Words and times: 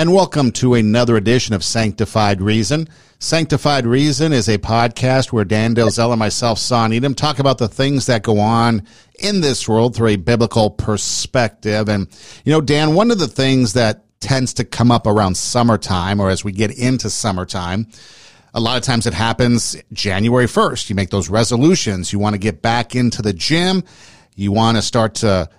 and 0.00 0.14
welcome 0.14 0.50
to 0.50 0.72
another 0.72 1.18
edition 1.18 1.54
of 1.54 1.62
Sanctified 1.62 2.40
Reason. 2.40 2.88
Sanctified 3.18 3.84
Reason 3.84 4.32
is 4.32 4.48
a 4.48 4.56
podcast 4.56 5.30
where 5.30 5.44
Dan 5.44 5.74
Delzell 5.74 6.10
and 6.10 6.18
myself, 6.18 6.58
Son 6.58 6.90
Edom, 6.90 7.14
talk 7.14 7.38
about 7.38 7.58
the 7.58 7.68
things 7.68 8.06
that 8.06 8.22
go 8.22 8.38
on 8.38 8.86
in 9.18 9.42
this 9.42 9.68
world 9.68 9.94
through 9.94 10.08
a 10.08 10.16
biblical 10.16 10.70
perspective. 10.70 11.90
And, 11.90 12.08
you 12.46 12.52
know, 12.52 12.62
Dan, 12.62 12.94
one 12.94 13.10
of 13.10 13.18
the 13.18 13.28
things 13.28 13.74
that 13.74 14.06
tends 14.20 14.54
to 14.54 14.64
come 14.64 14.90
up 14.90 15.06
around 15.06 15.36
summertime 15.36 16.18
or 16.18 16.30
as 16.30 16.42
we 16.42 16.52
get 16.52 16.70
into 16.78 17.10
summertime, 17.10 17.86
a 18.54 18.60
lot 18.60 18.78
of 18.78 18.82
times 18.82 19.06
it 19.06 19.12
happens 19.12 19.76
January 19.92 20.46
1st. 20.46 20.88
You 20.88 20.96
make 20.96 21.10
those 21.10 21.28
resolutions. 21.28 22.10
You 22.10 22.18
want 22.18 22.32
to 22.32 22.40
get 22.40 22.62
back 22.62 22.96
into 22.96 23.20
the 23.20 23.34
gym. 23.34 23.84
You 24.34 24.50
want 24.50 24.78
to 24.78 24.82
start 24.82 25.16
to 25.16 25.50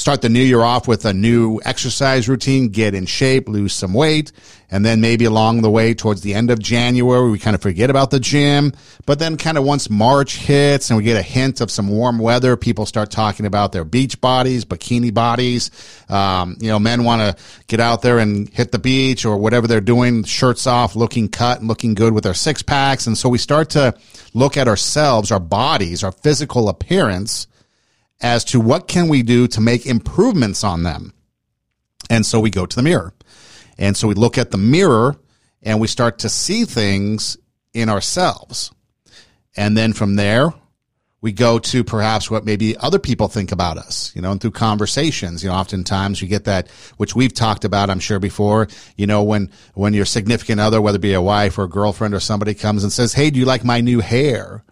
start 0.00 0.22
the 0.22 0.30
new 0.30 0.42
year 0.42 0.62
off 0.62 0.88
with 0.88 1.04
a 1.04 1.12
new 1.12 1.60
exercise 1.62 2.26
routine, 2.26 2.70
get 2.70 2.94
in 2.94 3.04
shape, 3.04 3.50
lose 3.50 3.74
some 3.74 3.92
weight. 3.92 4.32
And 4.70 4.82
then 4.82 5.02
maybe 5.02 5.26
along 5.26 5.60
the 5.60 5.70
way 5.70 5.92
towards 5.92 6.22
the 6.22 6.32
end 6.32 6.50
of 6.50 6.58
January, 6.58 7.30
we 7.30 7.38
kind 7.38 7.54
of 7.54 7.60
forget 7.60 7.90
about 7.90 8.10
the 8.10 8.18
gym. 8.18 8.72
But 9.04 9.18
then 9.18 9.36
kind 9.36 9.58
of 9.58 9.64
once 9.64 9.90
March 9.90 10.36
hits 10.36 10.88
and 10.88 10.96
we 10.96 11.02
get 11.02 11.18
a 11.18 11.22
hint 11.22 11.60
of 11.60 11.70
some 11.70 11.88
warm 11.88 12.18
weather, 12.18 12.56
people 12.56 12.86
start 12.86 13.10
talking 13.10 13.44
about 13.44 13.72
their 13.72 13.84
beach 13.84 14.18
bodies, 14.22 14.64
bikini 14.64 15.12
bodies. 15.12 15.70
Um, 16.08 16.56
you 16.60 16.68
know, 16.68 16.78
men 16.78 17.04
want 17.04 17.20
to 17.20 17.44
get 17.66 17.80
out 17.80 18.00
there 18.00 18.18
and 18.20 18.48
hit 18.48 18.72
the 18.72 18.78
beach 18.78 19.26
or 19.26 19.36
whatever 19.36 19.66
they're 19.66 19.82
doing, 19.82 20.24
shirts 20.24 20.66
off, 20.66 20.96
looking 20.96 21.28
cut 21.28 21.58
and 21.58 21.68
looking 21.68 21.92
good 21.92 22.14
with 22.14 22.24
their 22.24 22.32
six 22.32 22.62
packs. 22.62 23.06
And 23.06 23.18
so 23.18 23.28
we 23.28 23.36
start 23.36 23.68
to 23.70 23.94
look 24.32 24.56
at 24.56 24.66
ourselves, 24.66 25.30
our 25.30 25.40
bodies, 25.40 26.02
our 26.02 26.12
physical 26.12 26.70
appearance 26.70 27.48
as 28.20 28.44
to 28.44 28.60
what 28.60 28.88
can 28.88 29.08
we 29.08 29.22
do 29.22 29.46
to 29.48 29.60
make 29.60 29.86
improvements 29.86 30.62
on 30.64 30.82
them. 30.82 31.12
And 32.08 32.26
so 32.26 32.40
we 32.40 32.50
go 32.50 32.66
to 32.66 32.76
the 32.76 32.82
mirror. 32.82 33.14
And 33.78 33.96
so 33.96 34.08
we 34.08 34.14
look 34.14 34.36
at 34.36 34.50
the 34.50 34.58
mirror 34.58 35.16
and 35.62 35.80
we 35.80 35.86
start 35.86 36.18
to 36.20 36.28
see 36.28 36.64
things 36.64 37.36
in 37.72 37.88
ourselves. 37.88 38.72
And 39.56 39.76
then 39.76 39.92
from 39.92 40.16
there, 40.16 40.52
we 41.22 41.32
go 41.32 41.58
to 41.58 41.84
perhaps 41.84 42.30
what 42.30 42.46
maybe 42.46 42.76
other 42.78 42.98
people 42.98 43.28
think 43.28 43.52
about 43.52 43.76
us, 43.76 44.10
you 44.14 44.22
know, 44.22 44.32
and 44.32 44.40
through 44.40 44.52
conversations, 44.52 45.42
you 45.42 45.50
know, 45.50 45.54
oftentimes 45.54 46.22
you 46.22 46.28
get 46.28 46.44
that, 46.44 46.70
which 46.96 47.14
we've 47.14 47.34
talked 47.34 47.64
about, 47.64 47.90
I'm 47.90 48.00
sure 48.00 48.18
before, 48.18 48.68
you 48.96 49.06
know, 49.06 49.22
when, 49.22 49.50
when 49.74 49.92
your 49.92 50.06
significant 50.06 50.60
other, 50.60 50.80
whether 50.80 50.96
it 50.96 51.02
be 51.02 51.12
a 51.12 51.20
wife 51.20 51.58
or 51.58 51.64
a 51.64 51.68
girlfriend 51.68 52.14
or 52.14 52.20
somebody 52.20 52.54
comes 52.54 52.84
and 52.84 52.92
says, 52.92 53.12
Hey, 53.12 53.30
do 53.30 53.38
you 53.38 53.44
like 53.44 53.64
my 53.64 53.82
new 53.82 54.00
hair? 54.00 54.64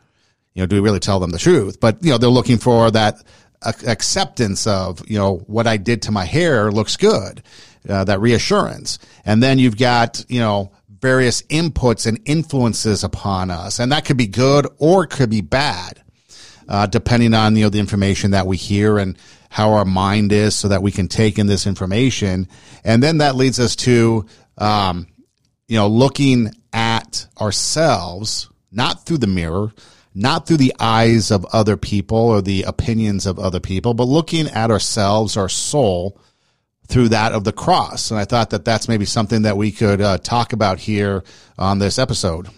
You 0.59 0.63
know, 0.65 0.67
do 0.67 0.75
we 0.75 0.81
really 0.81 0.99
tell 0.99 1.21
them 1.21 1.31
the 1.31 1.39
truth? 1.39 1.79
But, 1.79 2.03
you 2.03 2.11
know, 2.11 2.19
they're 2.19 2.29
looking 2.29 2.59
for 2.59 2.91
that 2.91 3.23
acceptance 3.63 4.67
of, 4.67 5.09
you 5.09 5.17
know, 5.17 5.37
what 5.47 5.69
I 5.69 5.77
did 5.77 6.03
to 6.03 6.11
my 6.11 6.25
hair 6.25 6.73
looks 6.73 6.97
good, 6.97 7.45
uh, 7.89 8.03
that 8.03 8.21
reassurance. 8.21 8.99
And 9.25 9.41
then 9.41 9.61
you've 9.61 9.79
got, 9.79 10.25
you 10.29 10.41
know, 10.41 10.73
various 11.01 11.43
inputs 11.43 12.09
and 12.09 12.19
influences 12.25 13.05
upon 13.05 13.53
us. 13.53 13.79
And 13.79 13.93
that 13.93 14.05
could 14.05 14.17
be 14.17 14.27
good 14.27 14.67
or 14.79 15.07
could 15.07 15.31
be 15.31 15.43
bad, 15.43 16.03
uh, 16.69 16.87
depending 16.87 17.35
on, 17.35 17.55
you 17.55 17.63
know, 17.63 17.71
the 17.71 17.79
information 17.79 18.33
that 18.33 18.49
we 18.49 18.57
hear 18.57 18.99
and 18.99 19.17
how 19.51 19.75
our 19.75 19.85
mind 19.85 20.33
is 20.33 20.57
so 20.57 20.67
that 20.67 20.83
we 20.83 20.91
can 20.91 21.07
take 21.07 21.39
in 21.39 21.47
this 21.47 21.69
information. 21.69 22.49
And 22.83 23.01
then 23.01 23.19
that 23.19 23.37
leads 23.37 23.61
us 23.61 23.77
to, 23.77 24.27
um, 24.57 25.07
you 25.69 25.77
know, 25.77 25.87
looking 25.87 26.51
at 26.73 27.29
ourselves, 27.41 28.51
not 28.73 29.07
through 29.07 29.19
the 29.19 29.29
mirror, 29.29 29.73
not 30.19 30.47
through 30.47 30.57
the 30.57 30.75
eyes 30.81 31.31
of 31.31 31.47
other 31.53 31.77
people 31.77 32.19
or 32.19 32.43
the 32.43 32.65
opinions 32.65 33.25
of 33.25 33.39
other 33.39 33.61
people, 33.61 33.95
but 33.95 34.05
looking 34.09 34.49
at 34.49 34.71
ourselves, 34.71 35.37
our 35.37 35.49
soul, 35.49 36.21
through 36.89 37.09
that 37.11 37.33
of 37.33 37.45
the 37.45 37.53
cross. 37.53 38.11
And 38.11 38.19
I 38.19 38.25
thought 38.25 38.51
that 38.51 38.65
that's 38.65 38.89
maybe 38.89 39.05
something 39.05 39.43
that 39.43 39.57
we 39.57 39.71
could 39.71 40.01
uh, 40.01 40.19
talk 40.19 40.53
about 40.53 40.81
here 40.81 41.23
on 41.57 41.79
this 41.79 41.99
episode. 41.99 42.49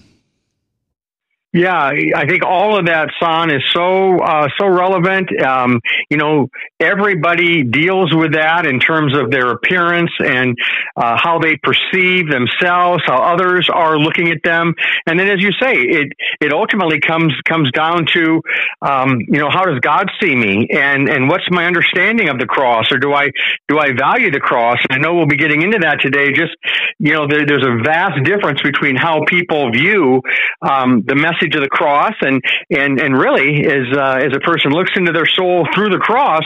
Yeah, 1.52 1.90
I 2.14 2.28
think 2.28 2.44
all 2.46 2.78
of 2.78 2.86
that, 2.86 3.10
Son, 3.20 3.50
is 3.50 3.60
so 3.74 4.18
uh, 4.20 4.46
so 4.56 4.68
relevant. 4.68 5.28
Um, 5.42 5.80
you 6.08 6.16
know, 6.16 6.48
everybody 6.78 7.64
deals 7.64 8.14
with 8.14 8.34
that 8.34 8.66
in 8.66 8.78
terms 8.78 9.18
of 9.18 9.32
their 9.32 9.50
appearance 9.50 10.12
and 10.20 10.56
uh, 10.96 11.18
how 11.20 11.40
they 11.40 11.58
perceive 11.60 12.30
themselves, 12.30 13.02
how 13.04 13.34
others 13.34 13.68
are 13.68 13.98
looking 13.98 14.28
at 14.30 14.44
them, 14.44 14.74
and 15.08 15.18
then, 15.18 15.28
as 15.28 15.42
you 15.42 15.50
say, 15.60 15.74
it 15.74 16.12
it 16.40 16.52
ultimately 16.52 17.00
comes 17.00 17.32
comes 17.48 17.68
down 17.72 18.06
to, 18.14 18.40
um, 18.82 19.18
you 19.26 19.40
know, 19.40 19.50
how 19.50 19.64
does 19.64 19.80
God 19.80 20.08
see 20.22 20.36
me, 20.36 20.68
and 20.70 21.08
and 21.08 21.28
what's 21.28 21.50
my 21.50 21.66
understanding 21.66 22.28
of 22.28 22.38
the 22.38 22.46
cross, 22.46 22.84
or 22.92 22.98
do 22.98 23.12
I 23.12 23.28
do 23.66 23.76
I 23.76 23.90
value 23.98 24.30
the 24.30 24.38
cross? 24.38 24.78
And 24.88 24.96
I 24.96 25.02
know 25.02 25.16
we'll 25.16 25.26
be 25.26 25.36
getting 25.36 25.62
into 25.62 25.78
that 25.80 25.98
today. 26.00 26.30
Just 26.30 26.54
you 27.00 27.12
know, 27.12 27.26
there, 27.26 27.44
there's 27.44 27.66
a 27.66 27.82
vast 27.82 28.22
difference 28.22 28.62
between 28.62 28.94
how 28.94 29.24
people 29.26 29.72
view 29.72 30.22
um, 30.62 31.02
the 31.04 31.16
message 31.16 31.39
message 31.40 31.54
of 31.54 31.62
the 31.62 31.68
cross, 31.68 32.14
and 32.20 32.42
and 32.70 33.00
and 33.00 33.16
really, 33.16 33.66
as 33.66 33.96
uh, 33.96 34.18
as 34.24 34.32
a 34.34 34.40
person 34.40 34.72
looks 34.72 34.90
into 34.96 35.12
their 35.12 35.26
soul 35.26 35.66
through 35.74 35.90
the 35.90 35.98
cross, 35.98 36.44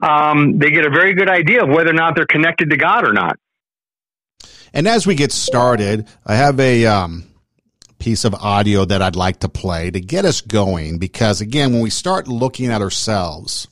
um, 0.00 0.58
they 0.58 0.70
get 0.70 0.86
a 0.86 0.90
very 0.90 1.14
good 1.14 1.28
idea 1.28 1.62
of 1.62 1.68
whether 1.68 1.90
or 1.90 1.94
not 1.94 2.14
they're 2.16 2.26
connected 2.26 2.70
to 2.70 2.76
God 2.76 3.06
or 3.06 3.12
not. 3.12 3.36
And 4.72 4.88
as 4.88 5.06
we 5.06 5.14
get 5.14 5.32
started, 5.32 6.08
I 6.24 6.36
have 6.36 6.58
a 6.58 6.86
um, 6.86 7.24
piece 7.98 8.24
of 8.24 8.34
audio 8.34 8.84
that 8.84 9.02
I'd 9.02 9.16
like 9.16 9.40
to 9.40 9.48
play 9.48 9.90
to 9.90 10.00
get 10.00 10.24
us 10.24 10.40
going. 10.40 10.98
Because 10.98 11.40
again, 11.40 11.72
when 11.72 11.82
we 11.82 11.90
start 11.90 12.26
looking 12.26 12.68
at 12.68 12.80
ourselves, 12.80 13.68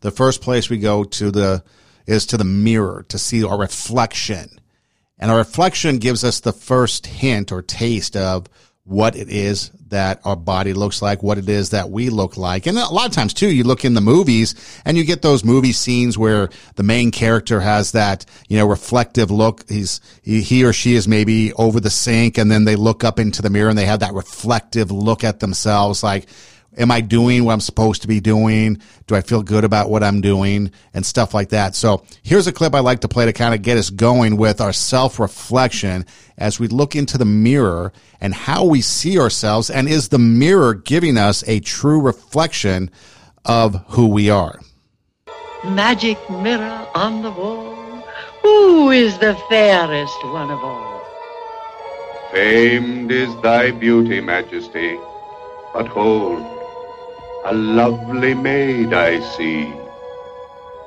the 0.00 0.10
first 0.10 0.42
place 0.42 0.68
we 0.68 0.78
go 0.78 1.04
to 1.04 1.30
the 1.30 1.64
is 2.06 2.24
to 2.26 2.36
the 2.38 2.44
mirror 2.44 3.04
to 3.08 3.18
see 3.18 3.44
our 3.44 3.58
reflection. 3.58 4.48
And 5.18 5.30
our 5.30 5.38
reflection 5.38 5.98
gives 5.98 6.24
us 6.24 6.40
the 6.40 6.52
first 6.52 7.06
hint 7.06 7.50
or 7.50 7.60
taste 7.60 8.16
of 8.16 8.46
what 8.88 9.16
it 9.16 9.28
is 9.28 9.70
that 9.88 10.18
our 10.24 10.34
body 10.34 10.72
looks 10.72 11.02
like, 11.02 11.22
what 11.22 11.36
it 11.36 11.48
is 11.48 11.70
that 11.70 11.90
we 11.90 12.08
look 12.08 12.38
like. 12.38 12.66
And 12.66 12.78
a 12.78 12.88
lot 12.88 13.06
of 13.06 13.12
times 13.12 13.34
too, 13.34 13.50
you 13.50 13.62
look 13.62 13.84
in 13.84 13.92
the 13.92 14.00
movies 14.00 14.54
and 14.86 14.96
you 14.96 15.04
get 15.04 15.20
those 15.20 15.44
movie 15.44 15.72
scenes 15.72 16.16
where 16.16 16.48
the 16.76 16.82
main 16.82 17.10
character 17.10 17.60
has 17.60 17.92
that, 17.92 18.24
you 18.48 18.56
know, 18.56 18.66
reflective 18.66 19.30
look. 19.30 19.68
He's, 19.68 20.00
he 20.22 20.64
or 20.64 20.72
she 20.72 20.94
is 20.94 21.06
maybe 21.06 21.52
over 21.54 21.80
the 21.80 21.90
sink 21.90 22.38
and 22.38 22.50
then 22.50 22.64
they 22.64 22.76
look 22.76 23.04
up 23.04 23.18
into 23.18 23.42
the 23.42 23.50
mirror 23.50 23.68
and 23.68 23.78
they 23.78 23.84
have 23.84 24.00
that 24.00 24.14
reflective 24.14 24.90
look 24.90 25.22
at 25.22 25.40
themselves 25.40 26.02
like, 26.02 26.26
am 26.78 26.90
I 26.90 27.00
doing 27.00 27.44
what 27.44 27.52
I'm 27.52 27.60
supposed 27.60 28.02
to 28.02 28.08
be 28.08 28.20
doing? 28.20 28.80
Do 29.06 29.14
I 29.14 29.20
feel 29.20 29.42
good 29.42 29.64
about 29.64 29.90
what 29.90 30.02
I'm 30.02 30.20
doing 30.20 30.70
and 30.94 31.04
stuff 31.04 31.34
like 31.34 31.50
that? 31.50 31.74
So 31.74 32.04
here's 32.22 32.46
a 32.46 32.52
clip 32.52 32.74
I 32.74 32.80
like 32.80 33.00
to 33.00 33.08
play 33.08 33.26
to 33.26 33.32
kind 33.32 33.54
of 33.54 33.62
get 33.62 33.76
us 33.76 33.90
going 33.90 34.36
with 34.36 34.60
our 34.60 34.72
self 34.72 35.18
reflection 35.18 36.06
as 36.36 36.60
we 36.60 36.68
look 36.68 36.94
into 36.94 37.18
the 37.18 37.24
mirror 37.24 37.92
and 38.20 38.32
how 38.32 38.64
we 38.64 38.80
see 38.80 39.18
ourselves. 39.18 39.70
And 39.70 39.88
is 39.88 40.08
the 40.08 40.18
mirror 40.18 40.74
giving 40.74 41.18
us 41.18 41.46
a 41.48 41.60
true 41.60 42.00
reflection 42.00 42.90
of 43.44 43.84
who 43.88 44.06
we 44.08 44.30
are? 44.30 44.60
Magic 45.64 46.18
mirror 46.30 46.86
on 46.94 47.22
the 47.22 47.32
wall. 47.32 48.04
Who 48.42 48.90
is 48.90 49.18
the 49.18 49.34
fairest 49.48 50.24
one 50.26 50.50
of 50.50 50.62
all? 50.62 51.02
Famed 52.32 53.10
is 53.10 53.34
thy 53.42 53.70
beauty, 53.72 54.20
Majesty. 54.20 54.98
But 55.72 55.88
hold, 55.88 56.57
a 57.44 57.54
lovely 57.54 58.34
maid 58.34 58.92
I 58.92 59.20
see. 59.20 59.72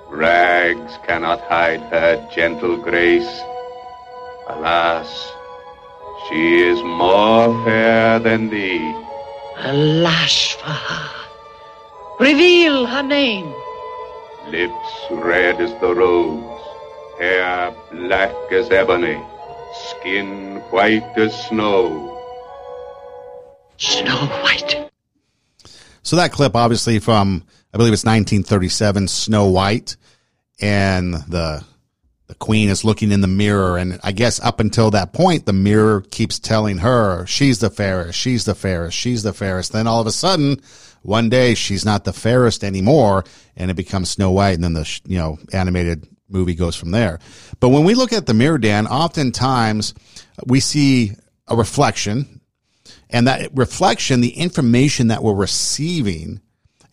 Rags 0.10 1.00
cannot 1.08 1.40
hide 1.42 1.82
her 1.82 2.28
gentle 2.34 2.78
grace. 2.78 3.42
Alas, 4.48 5.32
she 6.28 6.62
is 6.62 6.84
more 6.84 7.64
fair 7.64 8.20
than 8.20 8.50
thee. 8.50 8.94
Alas 9.58 10.52
for 10.52 10.70
her. 10.70 11.10
Reveal 12.20 12.86
her 12.86 13.04
name. 13.04 13.54
Lips 14.50 14.92
red 15.10 15.62
as 15.62 15.74
the 15.80 15.96
rose, 15.96 16.62
hair 17.18 17.74
black 17.92 18.36
as 18.52 18.70
ebony, 18.70 19.20
skin 19.74 20.58
white 20.72 21.18
as 21.18 21.34
snow. 21.48 22.08
Snow 23.78 24.28
White. 24.44 24.91
So 26.04 26.16
that 26.16 26.32
clip, 26.32 26.56
obviously 26.56 27.00
from 27.00 27.44
I 27.74 27.78
believe 27.78 27.94
it's 27.94 28.04
1937, 28.04 29.08
Snow 29.08 29.48
White, 29.48 29.96
and 30.60 31.14
the 31.14 31.64
the 32.28 32.36
queen 32.36 32.70
is 32.70 32.86
looking 32.86 33.12
in 33.12 33.20
the 33.20 33.28
mirror, 33.28 33.78
and 33.78 34.00
I 34.04 34.14
guess 34.14 34.40
up 34.40 34.62
until 34.62 34.92
that 34.92 35.12
point, 35.12 35.46
the 35.46 35.54
mirror 35.54 36.00
keeps 36.00 36.40
telling 36.40 36.78
her 36.78 37.26
she's 37.26 37.60
the 37.60 37.70
fairest, 37.70 38.18
she's 38.18 38.46
the 38.46 38.56
fairest, 38.56 38.98
she's 38.98 39.24
the 39.24 39.34
fairest. 39.34 39.74
Then 39.74 39.86
all 39.86 40.00
of 40.00 40.08
a 40.08 40.14
sudden, 40.14 40.62
one 41.02 41.30
day 41.30 41.56
she's 41.56 41.84
not 41.84 42.06
the 42.06 42.14
fairest 42.14 42.64
anymore, 42.64 43.26
and 43.58 43.70
it 43.70 43.74
becomes 43.76 44.12
Snow 44.12 44.32
White, 44.32 44.56
and 44.56 44.64
then 44.64 44.74
the 44.74 45.02
you 45.06 45.18
know 45.18 45.40
animated 45.54 46.08
movie 46.30 46.56
goes 46.56 46.76
from 46.76 46.92
there. 46.92 47.20
But 47.60 47.70
when 47.70 47.84
we 47.84 47.96
look 47.96 48.14
at 48.14 48.26
the 48.26 48.34
mirror, 48.34 48.58
Dan, 48.58 48.88
oftentimes 48.88 49.94
we 50.46 50.60
see 50.60 51.12
a 51.48 51.56
reflection 51.56 52.41
and 53.12 53.28
that 53.28 53.52
reflection, 53.54 54.22
the 54.22 54.38
information 54.38 55.08
that 55.08 55.24
we're 55.24 55.34
receiving 55.34 56.42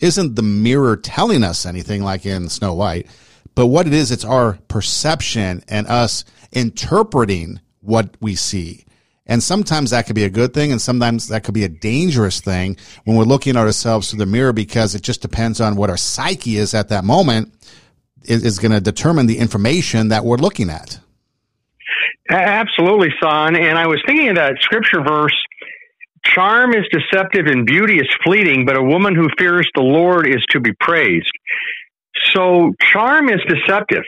isn't 0.00 0.36
the 0.36 0.42
mirror 0.42 0.96
telling 0.96 1.42
us 1.42 1.66
anything 1.66 2.02
like 2.02 2.26
in 2.26 2.48
Snow 2.48 2.74
White, 2.74 3.06
but 3.54 3.66
what 3.66 3.86
it 3.86 3.92
is, 3.92 4.10
it's 4.10 4.24
our 4.24 4.58
perception 4.68 5.62
and 5.68 5.86
us 5.86 6.24
interpreting 6.52 7.60
what 7.80 8.16
we 8.20 8.34
see. 8.34 8.84
And 9.26 9.42
sometimes 9.42 9.90
that 9.90 10.06
could 10.06 10.14
be 10.14 10.24
a 10.24 10.30
good 10.30 10.54
thing, 10.54 10.72
and 10.72 10.80
sometimes 10.80 11.28
that 11.28 11.44
could 11.44 11.54
be 11.54 11.64
a 11.64 11.68
dangerous 11.68 12.40
thing 12.40 12.78
when 13.04 13.16
we're 13.16 13.24
looking 13.24 13.56
at 13.56 13.66
ourselves 13.66 14.10
through 14.10 14.20
the 14.20 14.26
mirror 14.26 14.52
because 14.54 14.94
it 14.94 15.02
just 15.02 15.20
depends 15.20 15.60
on 15.60 15.76
what 15.76 15.90
our 15.90 15.96
psyche 15.98 16.56
is 16.56 16.72
at 16.72 16.88
that 16.88 17.04
moment 17.04 17.52
is, 18.24 18.44
is 18.44 18.58
going 18.58 18.72
to 18.72 18.80
determine 18.80 19.26
the 19.26 19.38
information 19.38 20.08
that 20.08 20.24
we're 20.24 20.36
looking 20.36 20.70
at. 20.70 20.98
Absolutely, 22.30 23.08
son. 23.22 23.56
And 23.56 23.78
I 23.78 23.86
was 23.86 24.02
thinking 24.06 24.28
of 24.30 24.36
that 24.36 24.56
scripture 24.60 25.02
verse 25.02 25.34
Charm 26.34 26.74
is 26.74 26.84
deceptive 26.92 27.46
and 27.46 27.64
beauty 27.66 27.96
is 27.96 28.08
fleeting, 28.24 28.66
but 28.66 28.76
a 28.76 28.82
woman 28.82 29.14
who 29.14 29.28
fears 29.38 29.68
the 29.74 29.82
Lord 29.82 30.26
is 30.28 30.44
to 30.50 30.60
be 30.60 30.72
praised. 30.78 31.30
So, 32.34 32.72
charm 32.80 33.28
is 33.28 33.40
deceptive. 33.48 34.04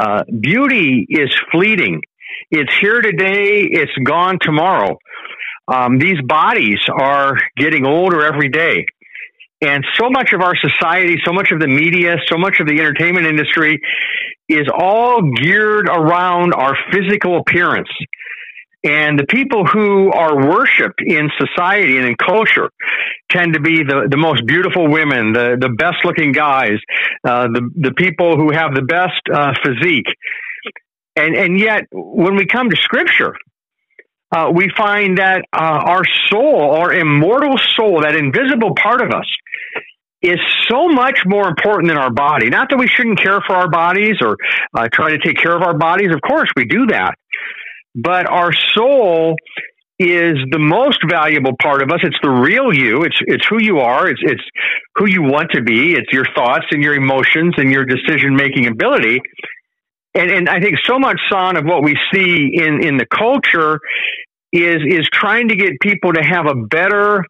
Uh, 0.00 0.22
beauty 0.40 1.06
is 1.08 1.34
fleeting. 1.52 2.00
It's 2.50 2.72
here 2.80 3.00
today, 3.00 3.62
it's 3.70 3.92
gone 4.04 4.38
tomorrow. 4.40 4.96
Um, 5.72 5.98
these 5.98 6.20
bodies 6.26 6.78
are 6.92 7.36
getting 7.56 7.86
older 7.86 8.24
every 8.24 8.48
day. 8.48 8.86
And 9.60 9.84
so 9.98 10.10
much 10.10 10.32
of 10.32 10.40
our 10.40 10.54
society, 10.56 11.16
so 11.24 11.32
much 11.32 11.50
of 11.52 11.60
the 11.60 11.68
media, 11.68 12.16
so 12.28 12.36
much 12.36 12.60
of 12.60 12.66
the 12.66 12.74
entertainment 12.80 13.26
industry 13.26 13.80
is 14.48 14.68
all 14.72 15.22
geared 15.22 15.88
around 15.88 16.52
our 16.54 16.76
physical 16.92 17.38
appearance. 17.38 17.88
And 18.84 19.18
the 19.18 19.24
people 19.24 19.64
who 19.64 20.12
are 20.12 20.46
worshiped 20.46 21.00
in 21.00 21.30
society 21.38 21.96
and 21.96 22.06
in 22.06 22.16
culture 22.16 22.68
tend 23.30 23.54
to 23.54 23.60
be 23.60 23.82
the, 23.82 24.08
the 24.10 24.18
most 24.18 24.46
beautiful 24.46 24.90
women, 24.90 25.32
the, 25.32 25.56
the 25.58 25.70
best 25.70 26.04
looking 26.04 26.32
guys, 26.32 26.78
uh, 27.26 27.48
the, 27.48 27.70
the 27.74 27.92
people 27.92 28.36
who 28.36 28.52
have 28.52 28.74
the 28.74 28.82
best 28.82 29.22
uh, 29.32 29.54
physique. 29.64 30.06
And, 31.16 31.34
and 31.34 31.58
yet, 31.58 31.84
when 31.92 32.36
we 32.36 32.44
come 32.44 32.68
to 32.68 32.76
scripture, 32.76 33.34
uh, 34.34 34.50
we 34.54 34.70
find 34.76 35.18
that 35.18 35.44
uh, 35.52 35.58
our 35.60 36.02
soul, 36.28 36.72
our 36.72 36.92
immortal 36.92 37.56
soul, 37.76 38.02
that 38.02 38.16
invisible 38.16 38.74
part 38.74 39.00
of 39.00 39.12
us, 39.12 39.26
is 40.20 40.38
so 40.68 40.88
much 40.88 41.20
more 41.24 41.48
important 41.48 41.88
than 41.88 41.98
our 41.98 42.10
body. 42.10 42.50
Not 42.50 42.68
that 42.70 42.78
we 42.78 42.88
shouldn't 42.88 43.20
care 43.20 43.40
for 43.46 43.54
our 43.54 43.68
bodies 43.70 44.16
or 44.20 44.36
uh, 44.74 44.88
try 44.92 45.10
to 45.10 45.18
take 45.18 45.36
care 45.36 45.54
of 45.54 45.62
our 45.62 45.76
bodies. 45.76 46.08
Of 46.12 46.20
course, 46.20 46.48
we 46.56 46.64
do 46.64 46.86
that. 46.86 47.14
But 47.94 48.28
our 48.28 48.52
soul 48.74 49.36
is 49.98 50.34
the 50.50 50.58
most 50.58 50.98
valuable 51.08 51.52
part 51.62 51.82
of 51.82 51.90
us. 51.90 52.00
It's 52.02 52.18
the 52.22 52.30
real 52.30 52.74
you. 52.74 53.04
It's 53.04 53.16
it's 53.20 53.46
who 53.48 53.62
you 53.62 53.78
are. 53.78 54.08
It's 54.08 54.20
it's 54.22 54.42
who 54.96 55.06
you 55.08 55.22
want 55.22 55.52
to 55.52 55.62
be. 55.62 55.94
It's 55.94 56.12
your 56.12 56.26
thoughts 56.34 56.66
and 56.72 56.82
your 56.82 56.94
emotions 56.94 57.54
and 57.56 57.70
your 57.70 57.84
decision 57.84 58.34
making 58.34 58.66
ability. 58.66 59.20
And 60.14 60.30
and 60.30 60.48
I 60.48 60.60
think 60.60 60.78
so 60.84 60.98
much 60.98 61.20
son 61.30 61.56
of 61.56 61.64
what 61.64 61.84
we 61.84 61.96
see 62.12 62.50
in 62.54 62.82
in 62.82 62.96
the 62.96 63.06
culture 63.06 63.78
is 64.52 64.78
is 64.86 65.08
trying 65.12 65.48
to 65.48 65.56
get 65.56 65.72
people 65.80 66.12
to 66.12 66.22
have 66.22 66.46
a 66.46 66.54
better 66.54 67.24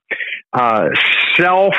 uh, 0.55 0.89
self 1.37 1.75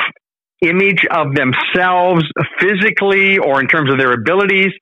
image 0.62 1.04
of 1.10 1.34
themselves 1.34 2.24
physically 2.60 3.38
or 3.38 3.60
in 3.60 3.68
terms 3.68 3.90
of 3.90 3.98
their 3.98 4.12
abilities. 4.12 4.72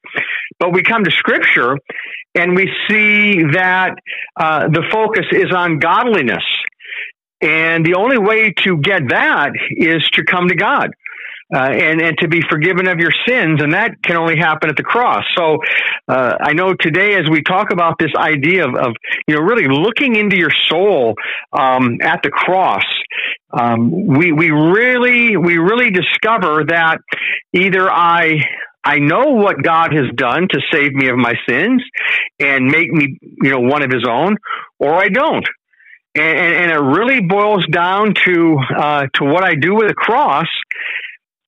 But 0.59 0.73
we 0.73 0.83
come 0.83 1.05
to 1.05 1.11
scripture 1.11 1.77
and 2.35 2.57
we 2.57 2.71
see 2.89 3.43
that 3.53 3.95
uh, 4.37 4.69
the 4.69 4.83
focus 4.91 5.27
is 5.33 5.53
on 5.53 5.79
godliness. 5.79 6.45
And 7.41 7.85
the 7.85 7.95
only 7.95 8.19
way 8.19 8.53
to 8.65 8.79
get 8.79 9.09
that 9.11 9.53
is 9.71 10.09
to 10.15 10.25
come 10.25 10.49
to 10.49 10.55
God. 10.55 10.91
Uh, 11.55 11.59
and 11.59 12.01
and 12.01 12.17
to 12.19 12.27
be 12.27 12.41
forgiven 12.49 12.89
of 12.89 12.99
your 12.99 13.13
sins, 13.29 13.63
and 13.63 13.75
that 13.75 14.03
can 14.03 14.17
only 14.17 14.35
happen 14.35 14.71
at 14.71 14.77
the 14.77 14.83
cross. 14.83 15.25
So, 15.37 15.59
uh, 16.09 16.37
I 16.41 16.55
know 16.55 16.73
today 16.73 17.17
as 17.17 17.29
we 17.31 17.43
talk 17.43 17.71
about 17.71 17.97
this 17.99 18.11
idea 18.17 18.67
of, 18.67 18.75
of 18.75 18.93
you 19.29 19.35
know 19.35 19.43
really 19.43 19.69
looking 19.69 20.17
into 20.17 20.39
your 20.39 20.51
soul 20.69 21.15
um, 21.53 21.99
at 22.01 22.23
the 22.23 22.31
cross, 22.31 22.83
um, 23.53 23.91
we 23.91 24.33
we 24.33 24.51
really 24.51 25.37
we 25.37 25.59
really 25.59 25.91
discover 25.91 26.65
that 26.69 26.97
either 27.53 27.91
I 27.91 28.41
I 28.85 28.99
know 28.99 29.33
what 29.33 29.63
God 29.63 29.95
has 29.95 30.07
done 30.15 30.47
to 30.51 30.61
save 30.73 30.93
me 30.93 31.09
of 31.09 31.17
my 31.17 31.35
sins 31.49 31.83
and 32.39 32.67
make 32.67 32.93
me, 32.93 33.19
you 33.43 33.51
know, 33.51 33.61
one 33.61 33.83
of 33.83 33.91
His 33.91 34.05
own, 34.09 34.37
or 34.79 34.95
I 34.95 35.09
don't. 35.09 35.47
And, 36.17 36.39
and 36.39 36.71
it 36.71 36.79
really 36.79 37.21
boils 37.23 37.67
down 37.67 38.15
to 38.27 38.59
uh, 38.77 39.07
to 39.15 39.25
what 39.25 39.43
I 39.43 39.55
do 39.55 39.75
with 39.75 39.89
the 39.89 39.95
cross, 39.95 40.47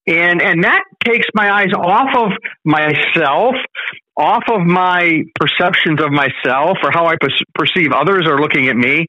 and 0.06 0.42
and 0.42 0.64
that 0.64 0.82
takes 1.04 1.26
my 1.34 1.52
eyes 1.52 1.72
off 1.72 2.08
of 2.16 2.32
myself, 2.64 3.54
off 4.16 4.42
of 4.50 4.66
my 4.66 5.22
perceptions 5.38 6.00
of 6.00 6.10
myself, 6.10 6.78
or 6.82 6.90
how 6.90 7.06
I 7.06 7.14
perceive 7.54 7.92
others 7.92 8.26
are 8.26 8.40
looking 8.40 8.68
at 8.68 8.76
me, 8.76 9.06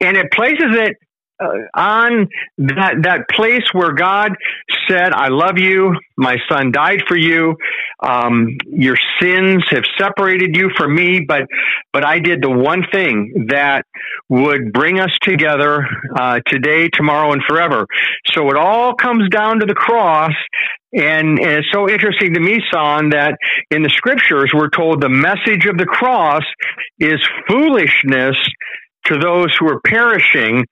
and 0.00 0.16
it 0.16 0.30
places 0.32 0.76
it 0.76 0.96
on 1.74 2.28
that 2.58 2.94
that 3.02 3.28
place 3.30 3.64
where 3.72 3.92
God 3.92 4.32
said, 4.88 5.12
"I 5.12 5.28
love 5.28 5.58
you. 5.58 5.94
My 6.16 6.36
son 6.48 6.72
died 6.72 7.02
for 7.08 7.16
you. 7.16 7.56
Um, 8.02 8.56
your 8.70 8.96
sins 9.20 9.64
have 9.70 9.84
separated 9.98 10.56
you 10.56 10.70
from 10.76 10.94
me, 10.94 11.20
but 11.20 11.42
but 11.92 12.04
I 12.04 12.18
did 12.18 12.42
the 12.42 12.50
one 12.50 12.84
thing 12.92 13.46
that 13.48 13.84
would 14.28 14.72
bring 14.72 15.00
us 15.00 15.16
together 15.22 15.86
uh, 16.16 16.40
today, 16.46 16.88
tomorrow, 16.88 17.32
and 17.32 17.42
forever." 17.48 17.86
So 18.32 18.50
it 18.50 18.56
all 18.56 18.94
comes 18.94 19.28
down 19.28 19.60
to 19.60 19.66
the 19.66 19.74
cross. 19.74 20.34
And, 20.94 21.38
and 21.38 21.50
it's 21.52 21.68
so 21.72 21.88
interesting 21.88 22.34
to 22.34 22.40
me, 22.40 22.60
Son, 22.70 23.10
that 23.10 23.38
in 23.70 23.82
the 23.82 23.88
scriptures 23.88 24.52
we're 24.52 24.68
told 24.68 25.00
the 25.00 25.08
message 25.08 25.64
of 25.64 25.78
the 25.78 25.86
cross 25.86 26.42
is 26.98 27.18
foolishness 27.48 28.36
to 29.06 29.18
those 29.18 29.56
who 29.58 29.68
are 29.68 29.80
perishing, 29.80 30.66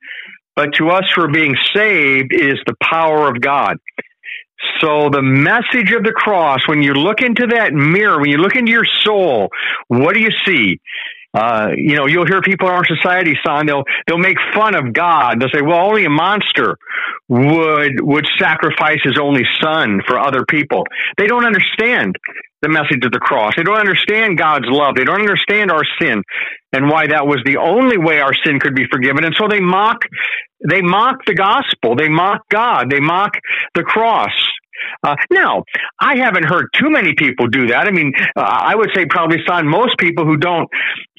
but 0.60 0.74
to 0.74 0.90
us 0.90 1.04
are 1.16 1.26
being 1.26 1.56
saved 1.74 2.34
is 2.34 2.58
the 2.66 2.74
power 2.82 3.30
of 3.30 3.40
God. 3.40 3.78
So 4.78 5.08
the 5.10 5.22
message 5.22 5.90
of 5.96 6.04
the 6.04 6.12
cross, 6.14 6.60
when 6.68 6.82
you 6.82 6.92
look 6.92 7.22
into 7.22 7.46
that 7.46 7.72
mirror, 7.72 8.20
when 8.20 8.28
you 8.28 8.36
look 8.36 8.56
into 8.56 8.70
your 8.70 8.84
soul, 8.84 9.48
what 9.88 10.12
do 10.12 10.20
you 10.20 10.28
see? 10.44 10.78
Uh, 11.32 11.68
you 11.74 11.96
know, 11.96 12.06
you'll 12.06 12.26
hear 12.26 12.42
people 12.42 12.68
in 12.68 12.74
our 12.74 12.84
society, 12.84 13.38
son, 13.42 13.64
they'll, 13.64 13.84
they'll 14.06 14.18
make 14.18 14.36
fun 14.52 14.74
of 14.74 14.92
God. 14.92 15.40
They'll 15.40 15.48
say, 15.48 15.62
well, 15.62 15.86
only 15.86 16.04
a 16.04 16.10
monster 16.10 16.76
would, 17.30 18.00
would 18.02 18.26
sacrifice 18.38 18.98
his 19.02 19.16
only 19.18 19.44
son 19.62 20.02
for 20.06 20.18
other 20.18 20.44
people. 20.44 20.84
They 21.16 21.26
don't 21.26 21.46
understand 21.46 22.16
the 22.60 22.68
message 22.68 23.04
of 23.04 23.12
the 23.12 23.18
cross. 23.18 23.54
They 23.56 23.62
don't 23.62 23.80
understand 23.80 24.36
God's 24.36 24.66
love. 24.68 24.94
They 24.94 25.04
don't 25.04 25.20
understand 25.20 25.70
our 25.70 25.84
sin 26.00 26.22
and 26.72 26.88
why 26.88 27.06
that 27.06 27.26
was 27.26 27.38
the 27.44 27.56
only 27.56 27.96
way 27.96 28.20
our 28.20 28.34
sin 28.44 28.60
could 28.60 28.74
be 28.74 28.84
forgiven. 28.90 29.24
And 29.24 29.34
so 29.38 29.48
they 29.48 29.60
mock, 29.60 30.04
they 30.68 30.82
mock 30.82 31.24
the 31.26 31.34
gospel. 31.34 31.96
They 31.96 32.08
mock 32.08 32.42
God. 32.50 32.90
They 32.90 33.00
mock 33.00 33.32
the 33.74 33.82
cross. 33.82 34.32
Uh, 35.02 35.14
now, 35.30 35.64
I 35.98 36.16
haven't 36.16 36.44
heard 36.44 36.66
too 36.74 36.90
many 36.90 37.14
people 37.14 37.46
do 37.48 37.66
that. 37.68 37.86
I 37.86 37.90
mean, 37.90 38.12
uh, 38.36 38.40
I 38.40 38.74
would 38.74 38.90
say 38.94 39.06
probably, 39.06 39.38
son, 39.46 39.68
most 39.68 39.98
people 39.98 40.24
who 40.24 40.36
don't 40.36 40.68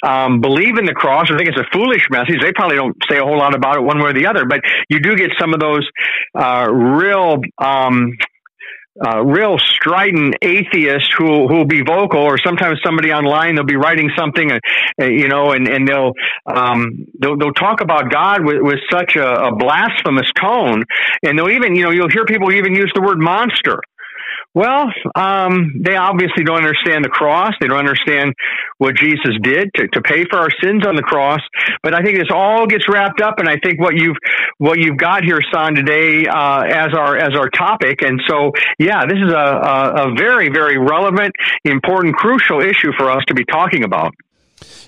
um, 0.03 0.41
believe 0.41 0.77
in 0.77 0.86
the 0.86 0.93
cross 0.93 1.29
or 1.29 1.38
think 1.38 1.50
it's 1.50 1.60
a 1.60 1.67
foolish 1.71 2.07
message, 2.10 2.41
they 2.41 2.53
probably 2.53 2.75
don't 2.75 2.98
say 3.10 3.17
a 3.17 3.24
whole 3.24 3.38
lot 3.38 3.55
about 3.55 3.77
it 3.77 3.81
one 3.81 4.00
way 4.00 4.10
or 4.10 4.13
the 4.13 4.25
other. 4.25 4.45
But 4.45 4.62
you 4.89 5.00
do 5.00 5.15
get 5.15 5.31
some 5.39 5.53
of 5.53 5.60
those 5.60 5.88
uh, 6.36 6.67
real 6.71 7.41
um, 7.60 8.17
uh, 9.00 9.24
real 9.24 9.57
strident 9.57 10.36
atheist 10.41 11.13
who 11.17 11.48
who 11.48 11.55
will 11.55 11.65
be 11.65 11.81
vocal, 11.81 12.19
or 12.19 12.38
sometimes 12.38 12.79
somebody 12.83 13.12
online 13.12 13.55
they'll 13.55 13.63
be 13.63 13.77
writing 13.77 14.10
something, 14.17 14.51
uh, 14.51 14.60
uh, 15.01 15.05
you 15.05 15.27
know, 15.27 15.51
and 15.51 15.67
and 15.67 15.88
they'll 15.88 16.13
um, 16.45 17.07
they'll, 17.19 17.38
they'll 17.38 17.53
talk 17.53 17.81
about 17.81 18.12
God 18.12 18.43
with, 18.43 18.62
with 18.62 18.79
such 18.91 19.15
a, 19.15 19.48
a 19.48 19.55
blasphemous 19.55 20.29
tone, 20.39 20.83
and 21.24 21.38
they'll 21.38 21.50
even 21.50 21.75
you 21.75 21.83
know 21.83 21.91
you'll 21.91 22.10
hear 22.10 22.25
people 22.25 22.51
even 22.51 22.75
use 22.75 22.91
the 22.93 23.01
word 23.01 23.19
monster. 23.19 23.79
Well, 24.53 24.91
um, 25.15 25.79
they 25.79 25.96
obviously 25.96 26.43
don't 26.43 26.58
understand 26.58 27.05
the 27.05 27.10
cross. 27.10 27.53
They 27.62 27.67
don't 27.67 27.79
understand 27.79 28.34
what 28.79 28.96
Jesus 28.96 29.31
did 29.41 29.70
to, 29.75 29.88
to 29.88 30.01
pay 30.01 30.25
for 30.29 30.39
our 30.39 30.50
sins 30.62 30.86
on 30.86 30.96
the 30.96 31.01
cross. 31.01 31.39
But 31.84 31.93
I 31.93 32.03
think 32.03 32.17
this 32.17 32.27
all 32.34 32.67
gets 32.67 32.84
wrapped 32.89 33.22
up, 33.22 33.39
and 33.39 33.48
I 33.48 33.58
think 33.63 33.79
what 33.79 33.96
you've 33.96 34.17
what 34.58 34.77
you've 34.77 34.98
got 34.98 35.24
here, 35.24 35.39
Son, 35.53 35.75
today 35.75 36.25
uh, 36.27 36.63
as 36.63 36.93
our 36.93 37.15
as 37.15 37.34
our 37.34 37.50
topic. 37.50 38.01
And 38.01 38.22
so, 38.27 38.51
yeah, 38.77 39.05
this 39.05 39.20
is 39.20 39.31
a, 39.31 39.38
a, 39.38 40.12
a 40.12 40.15
very 40.15 40.50
very 40.50 40.77
relevant, 40.77 41.31
important, 41.63 42.15
crucial 42.15 42.60
issue 42.60 42.91
for 42.98 43.10
us 43.10 43.24
to 43.27 43.34
be 43.34 43.46
talking 43.46 43.86
about. 43.86 44.13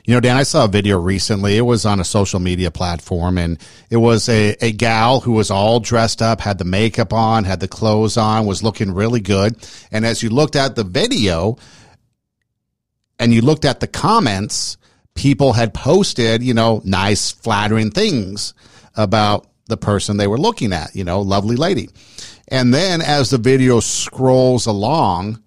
You 0.05 0.13
know, 0.13 0.19
Dan, 0.19 0.35
I 0.35 0.43
saw 0.43 0.65
a 0.65 0.67
video 0.67 0.99
recently. 0.99 1.55
It 1.55 1.61
was 1.61 1.85
on 1.85 2.01
a 2.01 2.03
social 2.03 2.41
media 2.41 2.71
platform 2.71 3.37
and 3.37 3.57
it 3.89 3.97
was 3.97 4.27
a, 4.27 4.57
a 4.59 4.73
gal 4.73 5.21
who 5.21 5.31
was 5.31 5.49
all 5.49 5.79
dressed 5.79 6.21
up, 6.21 6.41
had 6.41 6.57
the 6.57 6.65
makeup 6.65 7.13
on, 7.13 7.45
had 7.45 7.61
the 7.61 7.69
clothes 7.69 8.17
on, 8.17 8.45
was 8.45 8.63
looking 8.63 8.93
really 8.93 9.21
good. 9.21 9.55
And 9.91 10.05
as 10.05 10.21
you 10.21 10.29
looked 10.29 10.57
at 10.57 10.75
the 10.75 10.83
video 10.83 11.57
and 13.17 13.33
you 13.33 13.41
looked 13.41 13.63
at 13.63 13.79
the 13.79 13.87
comments, 13.87 14.77
people 15.15 15.53
had 15.53 15.73
posted, 15.73 16.43
you 16.43 16.53
know, 16.53 16.81
nice, 16.83 17.31
flattering 17.31 17.89
things 17.89 18.53
about 18.97 19.47
the 19.67 19.77
person 19.77 20.17
they 20.17 20.27
were 20.27 20.37
looking 20.37 20.73
at, 20.73 20.93
you 20.93 21.05
know, 21.05 21.21
lovely 21.21 21.55
lady. 21.55 21.89
And 22.49 22.73
then 22.73 23.01
as 23.01 23.29
the 23.29 23.37
video 23.37 23.79
scrolls 23.79 24.65
along, 24.65 25.41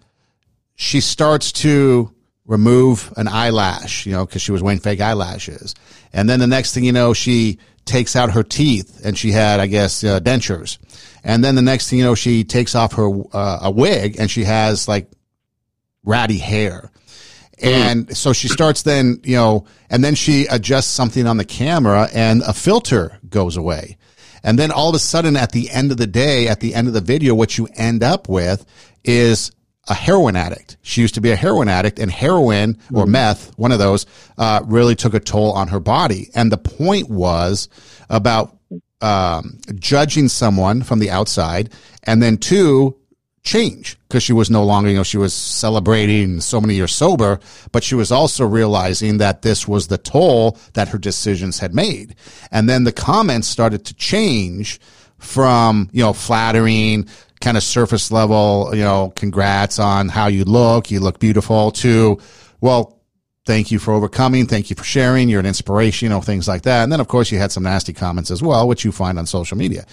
she 0.77 1.03
starts 1.03 1.53
to 1.53 2.16
remove 2.47 3.13
an 3.17 3.29
eyelash, 3.29 4.07
you 4.07 4.13
know, 4.13 4.25
because 4.25 4.43
she 4.43 4.53
was 4.53 4.63
wearing 4.63 4.81
fake 4.81 5.01
eyelashes. 5.01 5.75
And 6.13 6.29
then 6.29 6.41
the 6.41 6.47
next 6.47 6.75
thing 6.75 6.85
you 6.85 6.93
know, 6.93 7.13
she 7.13 7.59
takes 7.85 8.17
out 8.17 8.33
her 8.33 8.43
teeth 8.43 9.05
and 9.05 9.17
she 9.17 9.33
had, 9.33 9.61
I 9.61 9.67
guess, 9.67 10.03
uh, 10.05 10.21
dentures. 10.21 10.79
And 11.25 11.45
then 11.45 11.55
the 11.55 11.63
next 11.63 11.91
thing 11.91 11.99
you 11.99 12.05
know, 12.05 12.15
she 12.15 12.45
takes 12.45 12.75
off 12.75 12.95
her 12.95 13.09
uh, 13.33 13.59
a 13.63 13.71
wig 13.71 14.17
and 14.19 14.31
she 14.31 14.45
has 14.45 14.89
like 14.89 15.11
ratty 16.05 16.39
hair. 16.39 16.91
And 17.61 18.15
so 18.15 18.33
she 18.33 18.49
starts 18.49 18.83
then, 18.83 19.21
you 19.25 19.37
know, 19.37 19.67
and 19.89 20.05
then 20.05 20.15
she 20.15 20.47
adjusts 20.47 20.89
something 20.89 21.27
on 21.27 21.39
the 21.39 21.45
camera 21.45 22.09
and 22.13 22.43
a 22.43 22.53
filter 22.53 23.19
goes 23.29 23.57
away. 23.57 23.97
And 24.43 24.59
then 24.59 24.71
all 24.71 24.91
of 24.91 24.95
a 24.95 25.01
sudden 25.01 25.37
at 25.37 25.53
the 25.53 25.71
end 25.71 25.91
of 25.91 25.97
the 25.97 26.07
day, 26.07 26.49
at 26.49 26.61
the 26.61 26.75
end 26.75 26.87
of 26.87 26.95
the 26.95 27.01
video, 27.01 27.35
what 27.35 27.57
you 27.57 27.67
end 27.75 28.05
up 28.05 28.29
with 28.29 28.65
is 29.05 29.53
a 29.89 29.95
heroin 29.95 30.37
addict. 30.37 30.77
She 30.83 31.01
used 31.01 31.15
to 31.15 31.21
be 31.21 31.31
a 31.31 31.37
heroin 31.37 31.69
addict 31.69 31.99
and 31.99 32.11
heroin 32.11 32.79
or 32.93 33.03
mm-hmm. 33.03 33.13
meth, 33.13 33.57
one 33.59 33.73
of 33.73 33.79
those, 33.79 34.07
uh, 34.37 34.61
really 34.65 34.95
took 34.95 35.15
a 35.15 35.21
toll 35.21 35.53
on 35.53 35.69
her 35.69 35.81
body. 35.81 36.31
And 36.35 36.51
the 36.51 36.59
point 36.59 37.09
was 37.09 37.69
about, 38.11 38.57
um, 39.01 39.59
judging 39.75 40.29
someone 40.29 40.83
from 40.83 40.99
the 40.99 41.11
outside 41.11 41.73
and 42.03 42.23
then 42.23 42.37
two, 42.39 42.97
change 43.47 43.97
because 44.09 44.23
she 44.23 44.33
was 44.33 44.51
no 44.51 44.65
longer, 44.65 44.91
you 44.91 44.97
know, 44.97 45.03
she 45.03 45.17
was 45.17 45.33
celebrating 45.33 46.41
so 46.41 46.61
many 46.61 46.75
years 46.75 46.93
sober, 46.93 47.41
but 47.73 47.83
she 47.83 47.95
was 47.95 48.13
also 48.13 48.45
realizing 48.45 49.19
that 49.19 49.43
this 49.43 49.67
was 49.67 49.87
the 49.87 49.97
toll 49.97 50.59
that 50.75 50.89
her 50.89 50.99
decisions 50.99 51.61
had 51.61 51.75
made. 51.75 52.15
And 52.51 52.69
then 52.69 52.85
the 52.85 52.93
comments 52.93 53.49
started 53.49 53.87
to 53.87 53.95
change 53.95 54.79
from, 55.19 55.89
you 55.93 56.03
know, 56.03 56.13
flattering, 56.13 57.09
kind 57.41 57.57
of 57.57 57.63
surface 57.63 58.11
level, 58.11 58.71
you 58.73 58.83
know, 58.83 59.13
congrats 59.15 59.79
on 59.79 60.09
how 60.09 60.27
you 60.27 60.45
look, 60.45 60.91
you 60.91 61.01
look 61.01 61.19
beautiful 61.19 61.71
to, 61.71 62.19
well, 62.61 63.01
thank 63.45 63.71
you 63.71 63.79
for 63.79 63.95
overcoming. 63.95 64.47
Thank 64.47 64.71
you 64.71 64.77
for 64.77 64.85
sharing. 64.85 65.29
You're 65.29 65.41
an 65.41 65.47
inspiration, 65.47 66.07
you 66.07 66.11
know, 66.11 66.21
things 66.21 66.49
like 66.49 66.63
that. 66.63 66.83
And 66.83 66.93
then, 66.93 67.01
of 67.01 67.09
course, 67.09 67.31
you 67.31 67.39
had 67.39 67.53
some 67.53 67.63
nasty 67.63 67.93
comments 67.93 68.31
as 68.31 68.43
well, 68.43 68.67
which 68.67 68.85
you 68.85 68.93
find 68.93 69.19
on 69.19 69.27
social 69.27 69.57
media. 69.57 69.87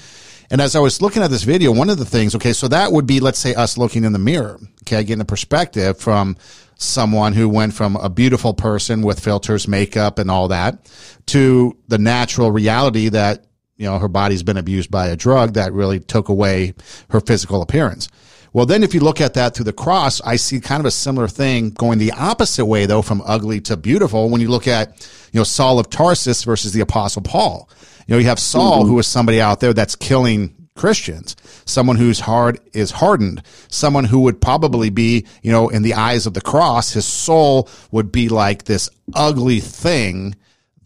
And 0.50 0.62
as 0.62 0.76
I 0.76 0.80
was 0.80 1.02
looking 1.02 1.24
at 1.24 1.30
this 1.30 1.44
video, 1.44 1.72
one 1.72 1.90
of 1.90 1.98
the 1.98 2.06
things, 2.06 2.36
okay, 2.36 2.54
so 2.54 2.68
that 2.68 2.92
would 2.92 3.08
be, 3.08 3.20
let's 3.20 3.40
say, 3.40 3.56
us 3.56 3.78
looking 3.78 4.04
in 4.04 4.14
the 4.14 4.20
mirror, 4.20 4.60
okay, 4.84 5.04
getting 5.04 5.22
a 5.22 5.26
perspective 5.26 5.98
from 5.98 6.36
someone 6.76 7.34
who 7.34 7.48
went 7.48 7.74
from 7.74 7.96
a 7.96 8.10
beautiful 8.10 8.54
person 8.54 9.02
with 9.02 9.20
filters, 9.20 9.68
makeup, 9.68 10.20
and 10.20 10.30
all 10.30 10.50
that 10.50 10.92
to 11.28 11.78
the 11.88 11.98
natural 11.98 12.52
reality 12.52 13.10
that, 13.10 13.46
you 13.78 13.86
know, 13.86 14.00
her 14.00 14.08
body's 14.08 14.44
been 14.44 14.58
abused 14.58 14.92
by 14.92 15.08
a 15.08 15.16
drug 15.16 15.54
that 15.54 15.74
really 15.74 16.00
took 16.00 16.30
away 16.30 16.74
her 17.10 17.20
physical 17.20 17.62
appearance. 17.62 18.10
Well, 18.54 18.68
then 18.68 18.84
if 18.84 18.94
you 18.94 19.00
look 19.00 19.20
at 19.20 19.34
that 19.34 19.56
through 19.56 19.66
the 19.66 19.74
cross, 19.74 20.22
I 20.22 20.36
see 20.36 20.60
kind 20.60 20.80
of 20.80 20.86
a 20.86 20.92
similar 20.92 21.28
thing 21.28 21.72
going 21.72 21.98
the 21.98 22.12
opposite 22.12 22.66
way, 22.66 22.86
though, 22.86 23.02
from 23.02 23.24
ugly 23.26 23.60
to 23.62 23.76
beautiful. 23.76 24.30
When 24.30 24.42
you 24.42 24.50
look 24.50 24.68
at, 24.68 25.10
you 25.32 25.40
know, 25.40 25.44
Saul 25.44 25.80
of 25.80 25.90
Tarsus 25.90 26.44
versus 26.44 26.72
the 26.72 26.82
apostle 26.82 27.24
Paul, 27.24 27.68
you 28.08 28.14
know, 28.14 28.20
you 28.20 28.28
have 28.28 28.40
Saul, 28.40 28.82
mm-hmm. 28.82 28.92
who 28.92 29.00
is 29.00 29.08
somebody 29.08 29.42
out 29.42 29.60
there 29.60 29.74
that's 29.74 29.96
killing 29.96 30.54
Christians, 30.76 31.36
someone 31.66 31.96
whose 31.96 32.20
heart 32.20 32.60
is 32.74 32.92
hardened, 32.92 33.42
someone 33.70 34.06
who 34.06 34.22
would 34.22 34.40
probably 34.40 34.92
be, 34.92 35.26
you 35.42 35.52
know, 35.52 35.70
in 35.70 35.82
the 35.82 35.96
eyes 35.96 36.28
of 36.28 36.36
the 36.36 36.42
cross, 36.42 36.94
his 36.94 37.06
soul 37.06 37.70
would 37.92 38.12
be 38.12 38.30
like 38.30 38.66
this 38.66 38.88
ugly 39.16 39.60
thing 39.62 40.36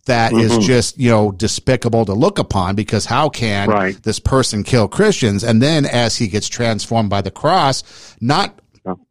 that 0.08 0.34
mm-hmm. 0.34 0.60
is 0.60 0.66
just, 0.66 1.00
you 1.00 1.10
know, 1.10 1.32
despicable 1.32 2.06
to 2.06 2.14
look 2.14 2.40
upon 2.40 2.76
because 2.76 3.06
how 3.06 3.30
can 3.30 3.70
right. 3.70 4.04
this 4.04 4.20
person 4.20 4.64
kill 4.64 4.88
Christians? 4.88 5.44
And 5.44 5.62
then 5.62 5.86
as 5.86 6.18
he 6.18 6.28
gets 6.28 6.50
transformed 6.50 7.10
by 7.10 7.22
the 7.22 7.32
cross, 7.32 8.16
not 8.20 8.60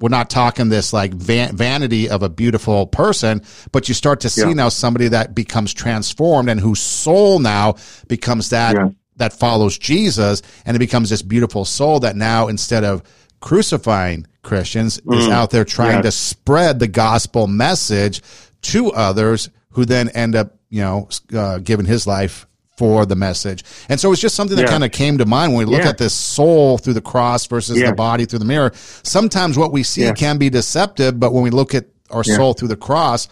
we're 0.01 0.09
not 0.09 0.31
talking 0.31 0.69
this 0.69 0.93
like 0.93 1.13
van- 1.13 1.57
vanity 1.57 2.09
of 2.09 2.23
a 2.23 2.29
beautiful 2.29 2.87
person, 2.87 3.43
but 3.73 3.89
you 3.89 3.95
start 3.95 4.21
to 4.21 4.31
see 4.31 4.49
yeah. 4.49 4.55
now 4.55 4.69
somebody 4.69 5.09
that 5.09 5.35
becomes 5.35 5.75
transformed 5.75 6.49
and 6.49 6.61
whose 6.61 6.81
soul 6.81 7.39
now 7.39 7.75
becomes 8.09 8.51
that 8.51 8.75
yeah. 8.75 8.89
that 9.17 9.33
follows 9.33 9.77
Jesus, 9.79 10.43
and 10.65 10.77
it 10.77 10.79
becomes 10.79 11.11
this 11.11 11.23
beautiful 11.23 11.65
soul 11.65 12.01
that 12.01 12.17
now 12.17 12.49
instead 12.49 12.85
of 12.85 13.03
crucifying 13.41 14.27
Christians 14.43 14.99
mm. 15.01 15.19
is 15.19 15.29
out 15.29 15.51
there 15.51 15.65
trying 15.65 16.03
to 16.03 16.11
spread 16.11 16.79
the 16.79 16.89
gospel 16.89 17.47
message 17.47 18.23
to 18.63 18.93
others 18.93 19.51
who 19.71 19.85
then 19.85 20.09
end 20.11 20.35
up 20.35 20.56
you 20.71 20.83
know, 20.83 21.09
uh, 21.35 21.59
giving 21.59 21.87
his 21.87 22.07
life 22.07 22.47
for 22.77 23.07
the 23.07 23.17
message. 23.17 23.65
And 23.89 23.99
so 23.99 24.13
it's 24.13 24.21
just 24.21 24.35
something 24.35 24.57
that 24.57 24.65
yeah. 24.65 24.69
kind 24.69 24.85
of 24.85 24.93
came 24.93 25.19
to 25.19 25.27
mind 25.27 25.55
when 25.55 25.67
we 25.67 25.73
look 25.73 25.83
yeah. 25.83 25.89
at 25.89 25.99
this 25.99 26.13
soul 26.13 26.77
through 26.79 26.93
the 26.93 27.01
cross 27.01 27.47
versus 27.47 27.79
yeah. 27.79 27.91
the 27.91 27.97
body 27.97 28.27
through 28.27 28.41
the 28.41 28.45
mirror. 28.45 28.71
Sometimes 28.75 29.57
what 29.57 29.73
we 29.73 29.83
see 29.83 30.11
can 30.13 30.37
be 30.37 30.51
deceptive, 30.51 31.19
but 31.19 31.33
when 31.33 31.43
we 31.43 31.51
look 31.51 31.75
at 31.75 31.87
our 32.11 32.23
soul 32.23 32.53
through 32.53 32.69
the 32.69 32.77
cross, 32.77 33.29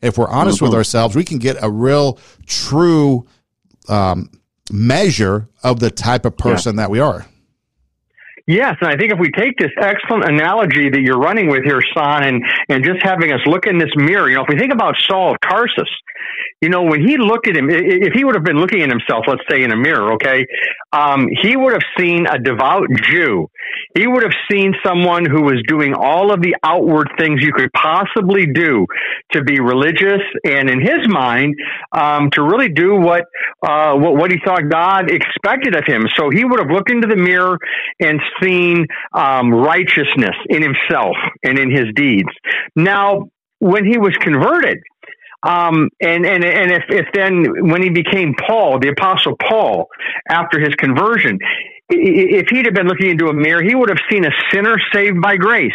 if 0.00 0.18
we're 0.18 0.28
honest 0.28 0.58
mm-hmm. 0.58 0.66
with 0.66 0.74
ourselves, 0.74 1.14
we 1.14 1.24
can 1.24 1.38
get 1.38 1.56
a 1.60 1.70
real 1.70 2.18
true 2.46 3.26
um, 3.88 4.30
measure 4.70 5.48
of 5.62 5.80
the 5.80 5.90
type 5.90 6.24
of 6.24 6.36
person 6.36 6.76
that 6.76 6.90
we 6.90 7.00
are. 7.00 7.26
Yes, 8.48 8.76
and 8.80 8.88
I 8.88 8.96
think 8.96 9.12
if 9.12 9.18
we 9.18 9.32
take 9.32 9.58
this 9.58 9.72
excellent 9.76 10.24
analogy 10.24 10.88
that 10.88 11.00
you're 11.00 11.18
running 11.18 11.48
with 11.48 11.64
here, 11.64 11.82
Son, 11.96 12.22
and, 12.22 12.44
and 12.68 12.84
just 12.84 13.02
having 13.02 13.32
us 13.32 13.40
look 13.44 13.66
in 13.66 13.78
this 13.78 13.90
mirror, 13.96 14.28
you 14.28 14.36
know, 14.36 14.42
if 14.42 14.48
we 14.48 14.56
think 14.56 14.72
about 14.72 14.94
Saul 15.08 15.32
of 15.32 15.36
Tarsus, 15.40 15.90
you 16.60 16.68
know, 16.68 16.82
when 16.82 17.06
he 17.06 17.16
looked 17.18 17.48
at 17.48 17.56
him, 17.56 17.68
if 17.70 18.12
he 18.14 18.24
would 18.24 18.34
have 18.34 18.44
been 18.44 18.58
looking 18.58 18.82
at 18.82 18.88
himself, 18.88 19.24
let's 19.28 19.42
say 19.50 19.62
in 19.62 19.72
a 19.72 19.76
mirror, 19.76 20.14
okay, 20.14 20.46
um, 20.92 21.28
he 21.42 21.56
would 21.56 21.72
have 21.72 21.82
seen 21.98 22.26
a 22.26 22.38
devout 22.38 22.88
Jew. 23.02 23.48
He 23.94 24.06
would 24.06 24.22
have 24.22 24.32
seen 24.50 24.74
someone 24.84 25.24
who 25.24 25.42
was 25.42 25.62
doing 25.68 25.94
all 25.94 26.32
of 26.32 26.40
the 26.40 26.56
outward 26.62 27.08
things 27.18 27.42
you 27.42 27.52
could 27.52 27.70
possibly 27.72 28.46
do 28.46 28.86
to 29.32 29.42
be 29.42 29.60
religious, 29.60 30.22
and 30.44 30.70
in 30.70 30.80
his 30.80 31.06
mind, 31.08 31.54
um, 31.92 32.30
to 32.32 32.42
really 32.42 32.68
do 32.68 32.94
what, 32.94 33.24
uh, 33.66 33.94
what 33.94 34.16
what 34.16 34.30
he 34.30 34.38
thought 34.44 34.62
God 34.70 35.10
expected 35.10 35.76
of 35.76 35.84
him. 35.86 36.06
So 36.16 36.30
he 36.30 36.44
would 36.44 36.60
have 36.60 36.70
looked 36.70 36.90
into 36.90 37.06
the 37.06 37.16
mirror 37.16 37.58
and 38.00 38.20
seen 38.42 38.86
um, 39.12 39.52
righteousness 39.52 40.36
in 40.48 40.62
himself 40.62 41.16
and 41.42 41.58
in 41.58 41.70
his 41.70 41.86
deeds. 41.94 42.30
Now, 42.74 43.28
when 43.58 43.84
he 43.84 43.98
was 43.98 44.16
converted, 44.20 44.78
um, 45.42 45.88
and 46.00 46.26
and 46.26 46.44
and 46.44 46.72
if 46.72 46.84
if 46.88 47.06
then 47.14 47.44
when 47.70 47.82
he 47.82 47.90
became 47.90 48.34
Paul, 48.46 48.78
the 48.78 48.88
apostle 48.88 49.36
Paul, 49.36 49.88
after 50.28 50.58
his 50.58 50.74
conversion, 50.76 51.38
if 51.88 52.48
he'd 52.50 52.66
have 52.66 52.74
been 52.74 52.88
looking 52.88 53.10
into 53.10 53.26
a 53.26 53.34
mirror, 53.34 53.62
he 53.62 53.74
would 53.74 53.88
have 53.88 53.98
seen 54.10 54.24
a 54.24 54.30
sinner 54.52 54.76
saved 54.92 55.20
by 55.20 55.36
grace. 55.36 55.72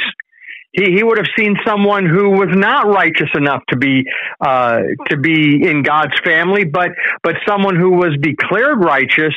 He, 0.73 0.95
he 0.95 1.03
would 1.03 1.17
have 1.17 1.27
seen 1.37 1.55
someone 1.65 2.05
who 2.05 2.29
was 2.29 2.49
not 2.51 2.87
righteous 2.87 3.29
enough 3.35 3.61
to 3.69 3.77
be 3.77 4.03
uh, 4.39 4.79
to 5.09 5.17
be 5.17 5.67
in 5.67 5.83
God's 5.83 6.17
family, 6.23 6.63
but 6.65 6.91
but 7.23 7.35
someone 7.47 7.75
who 7.75 7.91
was 7.91 8.17
declared 8.21 8.83
righteous 8.83 9.33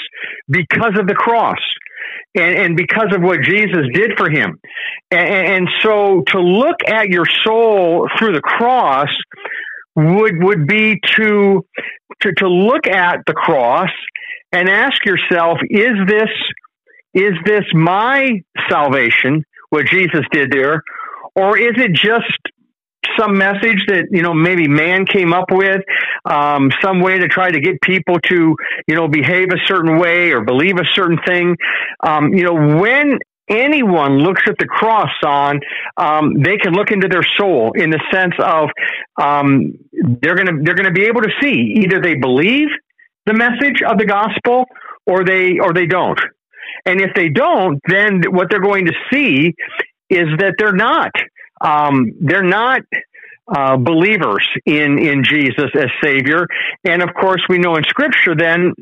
because 0.48 0.98
of 0.98 1.06
the 1.06 1.14
cross 1.14 1.58
and, 2.34 2.56
and 2.56 2.76
because 2.76 3.14
of 3.14 3.22
what 3.22 3.40
Jesus 3.42 3.86
did 3.92 4.12
for 4.16 4.30
him. 4.30 4.58
And, 5.10 5.28
and 5.28 5.68
so 5.82 6.22
to 6.28 6.40
look 6.40 6.76
at 6.86 7.08
your 7.08 7.26
soul 7.44 8.08
through 8.18 8.32
the 8.32 8.40
cross 8.40 9.08
would 9.96 10.42
would 10.42 10.66
be 10.66 11.00
to 11.16 11.64
to 12.20 12.32
to 12.38 12.48
look 12.48 12.86
at 12.86 13.20
the 13.26 13.34
cross 13.34 13.90
and 14.52 14.68
ask 14.68 15.04
yourself 15.04 15.58
is 15.70 15.92
this 16.06 16.30
is 17.14 17.34
this 17.44 17.64
my 17.72 18.42
salvation 18.68 19.44
what 19.74 19.86
Jesus 19.86 20.22
did 20.30 20.52
there? 20.52 20.82
Or 21.34 21.58
is 21.58 21.72
it 21.76 21.92
just 21.92 22.30
some 23.18 23.36
message 23.36 23.84
that 23.88 24.06
you 24.10 24.22
know 24.22 24.32
maybe 24.32 24.68
man 24.68 25.04
came 25.04 25.32
up 25.32 25.50
with 25.50 25.82
um, 26.24 26.70
some 26.80 27.00
way 27.00 27.18
to 27.18 27.28
try 27.28 27.50
to 27.50 27.60
get 27.60 27.80
people 27.82 28.18
to 28.28 28.56
you 28.86 28.94
know 28.94 29.08
behave 29.08 29.48
a 29.50 29.58
certain 29.66 29.98
way 29.98 30.30
or 30.30 30.42
believe 30.42 30.76
a 30.76 30.86
certain 30.94 31.18
thing? 31.26 31.56
Um, 32.06 32.32
you 32.32 32.44
know 32.44 32.78
when 32.80 33.18
anyone 33.48 34.18
looks 34.18 34.42
at 34.48 34.56
the 34.58 34.66
cross 34.66 35.12
on, 35.24 35.60
um, 35.96 36.34
they 36.42 36.56
can 36.56 36.72
look 36.72 36.90
into 36.90 37.08
their 37.08 37.26
soul 37.36 37.72
in 37.74 37.90
the 37.90 38.00
sense 38.12 38.34
of 38.38 38.70
um, 39.20 39.78
they're 39.92 40.34
going 40.34 40.46
to 40.46 40.62
they're 40.62 40.74
going 40.74 40.92
to 40.92 40.92
be 40.92 41.04
able 41.04 41.22
to 41.22 41.30
see 41.42 41.74
either 41.78 42.00
they 42.00 42.14
believe 42.14 42.68
the 43.26 43.34
message 43.34 43.82
of 43.86 43.98
the 43.98 44.06
gospel 44.06 44.64
or 45.06 45.24
they 45.24 45.58
or 45.58 45.72
they 45.72 45.86
don't. 45.86 46.20
And 46.86 47.00
if 47.00 47.10
they 47.14 47.28
don't, 47.28 47.80
then 47.88 48.22
what 48.28 48.48
they're 48.50 48.60
going 48.60 48.86
to 48.86 48.94
see 49.12 49.54
is 50.10 50.28
that 50.38 50.54
they're 50.58 50.72
not 50.72 51.10
um, 51.64 52.12
they're 52.20 52.42
not 52.42 52.82
uh, 53.46 53.76
believers 53.76 54.46
in 54.64 54.98
in 54.98 55.22
Jesus 55.24 55.70
as 55.74 55.88
Savior, 56.02 56.46
and 56.84 57.02
of 57.02 57.10
course 57.14 57.42
we 57.48 57.58
know 57.58 57.76
in 57.76 57.84
Scripture 57.84 58.34
then 58.34 58.72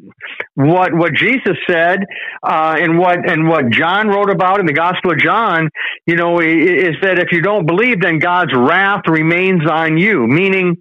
what 0.54 0.94
what 0.94 1.14
Jesus 1.14 1.56
said 1.68 2.00
uh, 2.42 2.76
and 2.78 2.98
what 2.98 3.28
and 3.28 3.48
what 3.48 3.70
John 3.70 4.08
wrote 4.08 4.30
about 4.30 4.60
in 4.60 4.66
the 4.66 4.72
Gospel 4.72 5.12
of 5.12 5.18
John. 5.18 5.68
You 6.06 6.16
know, 6.16 6.40
is 6.40 6.96
that 7.02 7.18
if 7.18 7.32
you 7.32 7.42
don't 7.42 7.66
believe, 7.66 8.00
then 8.00 8.18
God's 8.18 8.52
wrath 8.54 9.02
remains 9.08 9.68
on 9.68 9.96
you, 9.96 10.26
meaning 10.26 10.76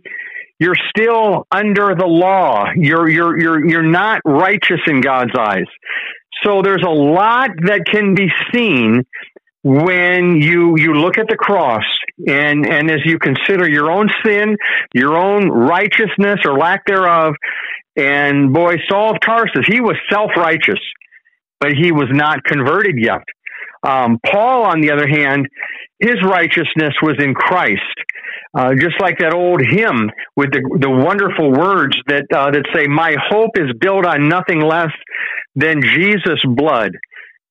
you're 0.60 0.76
still 0.96 1.48
under 1.52 1.96
the 1.96 2.06
law. 2.06 2.66
You're 2.76 3.10
you're 3.10 3.40
you're 3.40 3.68
you're 3.68 3.84
not 3.84 4.22
righteous 4.26 4.82
in 4.86 5.02
God's 5.02 5.32
eyes. 5.38 5.66
So 6.44 6.62
there's 6.62 6.84
a 6.84 6.90
lot 6.90 7.50
that 7.66 7.86
can 7.86 8.16
be 8.16 8.28
seen 8.54 9.04
when 9.64 10.42
you 10.42 10.76
you 10.78 10.94
look 10.96 11.18
at 11.18 11.28
the 11.28 11.36
cross 11.38 11.84
And, 12.28 12.66
and 12.66 12.90
as 12.92 13.00
you 13.06 13.18
consider 13.20 13.68
your 13.70 13.92
own 13.92 14.10
sin, 14.24 14.58
your 14.94 15.18
own 15.18 15.50
righteousness 15.50 16.40
or 16.46 16.58
lack 16.58 16.86
thereof, 16.86 17.36
and 17.96 18.54
boy, 18.54 18.76
Saul 18.90 19.12
of 19.12 19.22
Tarsus, 19.22 19.66
he 19.68 19.82
was 19.82 19.96
self-righteous, 20.10 20.80
but 21.60 21.72
he 21.74 21.92
was 21.92 22.08
not 22.12 22.44
converted 22.44 22.96
yet. 22.98 23.24
Um, 23.84 24.20
Paul, 24.26 24.64
on 24.64 24.82
the 24.82 24.92
other 24.92 25.08
hand, 25.08 25.48
his 26.00 26.16
righteousness 26.24 26.94
was 27.02 27.16
in 27.20 27.34
Christ. 27.34 27.82
Uh, 28.58 28.74
just 28.76 29.00
like 29.00 29.18
that 29.20 29.34
old 29.34 29.62
hymn 29.62 30.12
with 30.36 30.52
the, 30.52 30.62
the 30.80 30.90
wonderful 30.90 31.52
words 31.52 31.96
that, 32.08 32.26
uh, 32.36 32.52
that 32.52 32.66
say, 32.76 32.86
my 32.86 33.16
hope 33.30 33.52
is 33.56 33.72
built 33.80 34.06
on 34.06 34.28
nothing 34.28 34.60
less 34.60 34.92
than 35.56 35.82
Jesus' 35.82 36.44
blood 36.46 36.92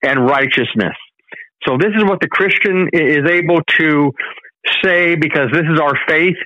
and 0.02 0.26
righteousness. 0.26 0.94
So 1.66 1.76
this 1.78 1.92
is 1.96 2.04
what 2.04 2.20
the 2.20 2.28
Christian 2.28 2.88
is 2.92 3.28
able 3.28 3.60
to 3.78 4.12
say 4.82 5.14
because 5.14 5.48
this 5.52 5.64
is 5.72 5.80
our 5.80 5.94
faith. 6.06 6.36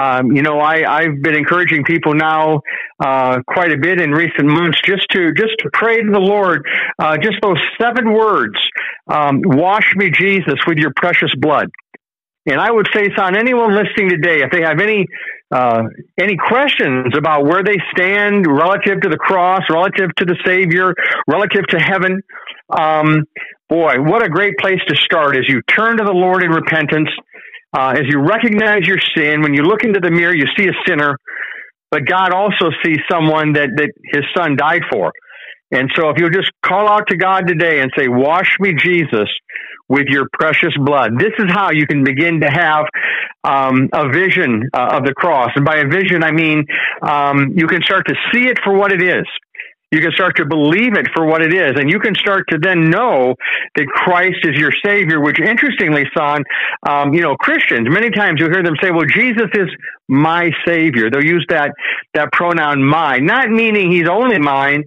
Um, 0.00 0.32
you 0.32 0.42
know, 0.42 0.58
I, 0.58 0.84
I've 0.90 1.22
been 1.22 1.34
encouraging 1.34 1.84
people 1.84 2.14
now 2.14 2.62
uh, 2.98 3.40
quite 3.46 3.72
a 3.72 3.78
bit 3.78 4.00
in 4.00 4.10
recent 4.10 4.46
months 4.46 4.80
just 4.84 5.08
to 5.10 5.32
just 5.34 5.54
to 5.60 5.70
pray 5.72 6.02
to 6.02 6.10
the 6.10 6.20
Lord. 6.20 6.66
Uh, 6.98 7.16
just 7.16 7.36
those 7.42 7.58
seven 7.80 8.12
words: 8.12 8.56
um, 9.08 9.40
"Wash 9.44 9.94
me, 9.96 10.10
Jesus, 10.10 10.56
with 10.66 10.78
your 10.78 10.92
precious 10.96 11.32
blood." 11.38 11.68
And 12.46 12.58
I 12.58 12.70
would 12.70 12.88
say, 12.94 13.10
son, 13.14 13.36
anyone 13.36 13.74
listening 13.74 14.08
today, 14.08 14.42
if 14.42 14.50
they 14.50 14.62
have 14.62 14.80
any 14.80 15.06
uh, 15.52 15.82
any 16.18 16.36
questions 16.36 17.12
about 17.16 17.44
where 17.44 17.62
they 17.62 17.76
stand 17.92 18.46
relative 18.46 19.02
to 19.02 19.08
the 19.08 19.18
cross, 19.18 19.60
relative 19.70 20.08
to 20.16 20.24
the 20.24 20.36
Savior, 20.44 20.94
relative 21.28 21.66
to 21.68 21.78
heaven, 21.78 22.22
um, 22.70 23.24
boy, 23.70 23.94
what 24.00 24.22
a 24.22 24.28
great 24.28 24.58
place 24.58 24.80
to 24.88 24.96
start 24.96 25.36
as 25.36 25.44
you 25.48 25.62
turn 25.62 25.96
to 25.96 26.04
the 26.04 26.12
Lord 26.12 26.42
in 26.42 26.50
repentance, 26.50 27.08
uh, 27.72 27.94
as 27.96 28.02
you 28.08 28.20
recognize 28.20 28.82
your 28.82 28.98
sin. 29.16 29.40
When 29.42 29.54
you 29.54 29.62
look 29.62 29.84
into 29.84 30.00
the 30.00 30.10
mirror, 30.10 30.34
you 30.34 30.46
see 30.58 30.66
a 30.66 30.74
sinner, 30.86 31.16
but 31.90 32.04
God 32.04 32.34
also 32.34 32.70
sees 32.84 32.98
someone 33.10 33.52
that, 33.54 33.70
that 33.76 33.92
His 34.12 34.24
Son 34.36 34.56
died 34.56 34.82
for. 34.90 35.12
And 35.72 35.88
so 35.94 36.10
if 36.10 36.18
you'll 36.18 36.30
just 36.30 36.50
call 36.66 36.88
out 36.88 37.06
to 37.08 37.16
God 37.16 37.46
today 37.46 37.80
and 37.80 37.92
say, 37.96 38.08
Wash 38.08 38.56
me, 38.58 38.74
Jesus, 38.74 39.28
with 39.88 40.06
your 40.08 40.26
precious 40.32 40.74
blood. 40.76 41.12
This 41.18 41.32
is 41.38 41.46
how 41.48 41.70
you 41.70 41.86
can 41.86 42.02
begin 42.02 42.40
to 42.40 42.48
have 42.48 42.86
um, 43.44 43.88
a 43.92 44.08
vision 44.08 44.68
uh, 44.74 44.96
of 44.98 45.04
the 45.04 45.14
cross. 45.14 45.50
And 45.54 45.64
by 45.64 45.76
a 45.76 45.86
vision, 45.86 46.24
I 46.24 46.32
mean 46.32 46.66
um, 47.02 47.52
you 47.54 47.68
can 47.68 47.82
start 47.82 48.06
to 48.08 48.14
see 48.32 48.46
it 48.46 48.58
for 48.64 48.76
what 48.76 48.92
it 48.92 49.00
is. 49.02 49.26
You 49.90 50.00
can 50.00 50.12
start 50.12 50.36
to 50.36 50.46
believe 50.46 50.94
it 50.94 51.08
for 51.14 51.26
what 51.26 51.42
it 51.42 51.52
is, 51.52 51.72
and 51.74 51.90
you 51.90 51.98
can 51.98 52.14
start 52.14 52.44
to 52.50 52.58
then 52.58 52.90
know 52.90 53.34
that 53.74 53.86
Christ 53.86 54.38
is 54.44 54.56
your 54.56 54.70
Savior. 54.84 55.20
Which, 55.20 55.40
interestingly, 55.40 56.04
son, 56.16 56.44
um, 56.88 57.12
you 57.12 57.22
know, 57.22 57.34
Christians 57.36 57.88
many 57.90 58.10
times 58.10 58.40
you 58.40 58.46
hear 58.46 58.62
them 58.62 58.76
say, 58.80 58.90
"Well, 58.90 59.06
Jesus 59.06 59.50
is 59.54 59.68
my 60.08 60.50
Savior." 60.66 61.10
They'll 61.10 61.24
use 61.24 61.44
that 61.48 61.72
that 62.14 62.30
pronoun 62.32 62.84
"my," 62.84 63.18
not 63.18 63.50
meaning 63.50 63.90
He's 63.90 64.08
only 64.08 64.38
mine, 64.38 64.84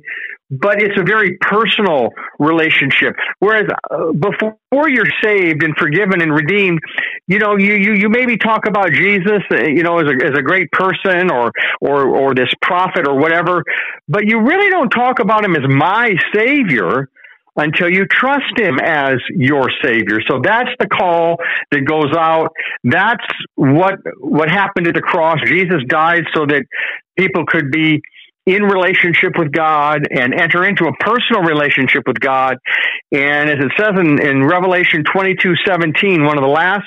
but 0.62 0.82
it's 0.82 0.98
a 1.00 1.04
very 1.04 1.38
personal 1.42 2.10
relationship. 2.40 3.16
Whereas 3.40 3.66
uh, 3.90 4.12
before 4.12 4.90
you're 4.90 5.10
saved 5.24 5.64
and 5.64 5.74
forgiven 5.78 6.22
and 6.22 6.34
redeemed, 6.34 6.80
you 7.28 7.40
know, 7.40 7.58
you, 7.58 7.74
you, 7.74 7.94
you 7.94 8.10
maybe 8.10 8.38
talk 8.38 8.68
about 8.68 8.92
Jesus, 8.92 9.42
uh, 9.52 9.64
you 9.64 9.84
know, 9.84 10.00
as 10.00 10.08
a, 10.08 10.26
as 10.26 10.38
a 10.38 10.42
great 10.42 10.72
person 10.72 11.32
or, 11.32 11.52
or, 11.82 12.08
or 12.08 12.36
this 12.36 12.54
prophet 12.62 13.08
or 13.08 13.18
whatever, 13.18 13.64
but 14.08 14.26
you 14.26 14.42
really 14.42 14.70
don't 14.70 14.90
talk 14.90 15.20
about 15.20 15.44
him 15.44 15.56
as 15.56 15.64
my 15.68 16.12
savior 16.36 17.10
until 17.56 17.90
you 17.90 18.06
trust 18.08 18.58
him 18.58 18.80
as 18.80 19.16
your 19.30 19.70
savior. 19.84 20.20
So 20.28 20.40
that's 20.44 20.72
the 20.80 20.88
call 20.88 21.38
that 21.72 21.82
goes 21.86 22.12
out. 22.18 22.52
That's 22.84 23.26
what 23.56 24.00
what 24.20 24.50
happened 24.50 24.88
at 24.88 24.96
the 24.96 25.02
cross. 25.02 25.38
Jesus 25.46 25.84
died 25.88 26.24
so 26.34 26.46
that 26.48 26.64
people 27.18 27.46
could 27.46 27.72
be 27.72 28.02
in 28.46 28.64
relationship 28.64 29.38
with 29.38 29.52
God 29.52 30.08
and 30.12 30.34
enter 30.34 30.66
into 30.66 30.86
a 30.86 30.94
personal 31.00 31.44
relationship 31.44 32.04
with 32.06 32.20
God. 32.20 32.58
And 33.12 33.50
as 33.50 33.58
it 33.60 33.72
says 33.78 33.94
in, 33.98 34.22
in 34.22 34.44
Revelation 34.44 35.04
22, 35.06 35.54
17, 35.66 36.26
one 36.26 36.38
of 36.38 36.44
the 36.44 36.50
last 36.50 36.86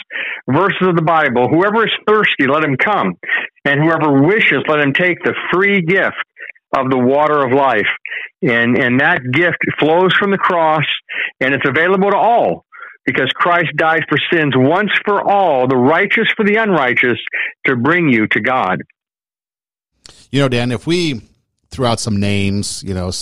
verses 0.50 0.86
of 0.86 0.96
the 0.96 1.02
Bible, 1.02 1.48
whoever 1.48 1.86
is 1.86 1.92
thirsty, 2.06 2.46
let 2.46 2.62
him 2.62 2.76
come. 2.76 3.14
And 3.64 3.82
whoever 3.82 4.22
wishes, 4.22 4.64
let 4.68 4.80
him 4.80 4.92
take 4.92 5.22
the 5.24 5.34
free 5.52 5.80
gift 5.80 6.16
of 6.76 6.90
the 6.90 6.98
water 6.98 7.44
of 7.44 7.52
life. 7.52 7.88
And, 8.42 8.76
and 8.76 9.00
that 9.00 9.20
gift 9.32 9.58
flows 9.78 10.12
from 10.18 10.30
the 10.30 10.38
cross 10.38 10.84
and 11.40 11.54
it's 11.54 11.66
available 11.66 12.10
to 12.10 12.16
all 12.16 12.66
because 13.06 13.30
Christ 13.34 13.70
died 13.76 14.02
for 14.08 14.18
sins 14.30 14.52
once 14.56 14.90
for 15.04 15.22
all, 15.22 15.68
the 15.68 15.76
righteous 15.76 16.26
for 16.36 16.44
the 16.44 16.56
unrighteous, 16.56 17.18
to 17.64 17.76
bring 17.76 18.08
you 18.08 18.26
to 18.26 18.40
God. 18.40 18.82
You 20.30 20.42
know, 20.42 20.48
Dan, 20.48 20.72
if 20.72 20.86
we 20.86 21.22
threw 21.76 21.86
out 21.86 22.00
some 22.00 22.18
names, 22.18 22.82
you 22.82 22.94
know, 22.94 23.12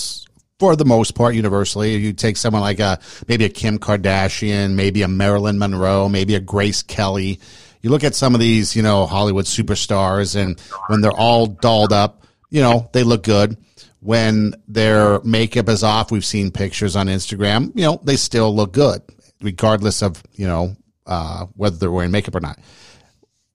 for 0.60 0.76
the 0.76 0.84
most 0.84 1.16
part, 1.16 1.34
universally. 1.34 1.96
You 1.96 2.12
take 2.12 2.36
someone 2.36 2.62
like 2.62 2.78
a 2.78 3.00
maybe 3.26 3.44
a 3.44 3.48
Kim 3.48 3.78
Kardashian, 3.78 4.74
maybe 4.74 5.02
a 5.02 5.08
Marilyn 5.08 5.58
Monroe, 5.58 6.08
maybe 6.08 6.36
a 6.36 6.40
Grace 6.40 6.82
Kelly. 6.82 7.40
You 7.82 7.90
look 7.90 8.04
at 8.04 8.14
some 8.14 8.32
of 8.32 8.40
these, 8.40 8.74
you 8.74 8.82
know, 8.82 9.06
Hollywood 9.06 9.44
superstars, 9.44 10.36
and 10.36 10.58
when 10.86 11.00
they're 11.00 11.10
all 11.10 11.46
dolled 11.46 11.92
up, 11.92 12.24
you 12.48 12.62
know, 12.62 12.88
they 12.92 13.02
look 13.02 13.24
good. 13.24 13.58
When 14.00 14.54
their 14.68 15.20
makeup 15.20 15.68
is 15.68 15.82
off, 15.82 16.12
we've 16.12 16.24
seen 16.24 16.50
pictures 16.50 16.94
on 16.94 17.08
Instagram. 17.08 17.72
You 17.74 17.82
know, 17.82 18.00
they 18.04 18.16
still 18.16 18.54
look 18.54 18.72
good, 18.72 19.02
regardless 19.42 20.02
of 20.02 20.22
you 20.34 20.46
know 20.46 20.76
uh, 21.06 21.46
whether 21.56 21.76
they're 21.76 21.90
wearing 21.90 22.12
makeup 22.12 22.36
or 22.36 22.40
not. 22.40 22.58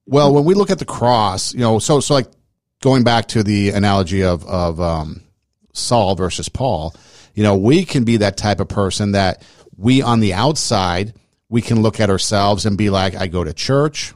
Well, 0.06 0.34
when 0.34 0.44
we 0.44 0.54
look 0.54 0.70
at 0.70 0.78
the 0.78 0.84
cross, 0.84 1.54
you 1.54 1.60
know, 1.60 1.78
so 1.78 2.00
so 2.00 2.14
like 2.14 2.26
going 2.82 3.04
back 3.04 3.28
to 3.28 3.42
the 3.42 3.70
analogy 3.70 4.22
of 4.22 4.44
of 4.46 4.80
um, 4.80 5.22
Saul 5.72 6.14
versus 6.14 6.48
Paul, 6.48 6.94
you 7.34 7.42
know, 7.42 7.56
we 7.56 7.84
can 7.84 8.04
be 8.04 8.18
that 8.18 8.36
type 8.36 8.60
of 8.60 8.68
person 8.68 9.12
that 9.12 9.42
we 9.76 10.02
on 10.02 10.20
the 10.20 10.34
outside 10.34 11.14
we 11.50 11.60
can 11.60 11.82
look 11.82 12.00
at 12.00 12.08
ourselves 12.08 12.64
and 12.64 12.78
be 12.78 12.88
like, 12.88 13.14
I 13.16 13.26
go 13.26 13.44
to 13.44 13.52
church, 13.52 14.14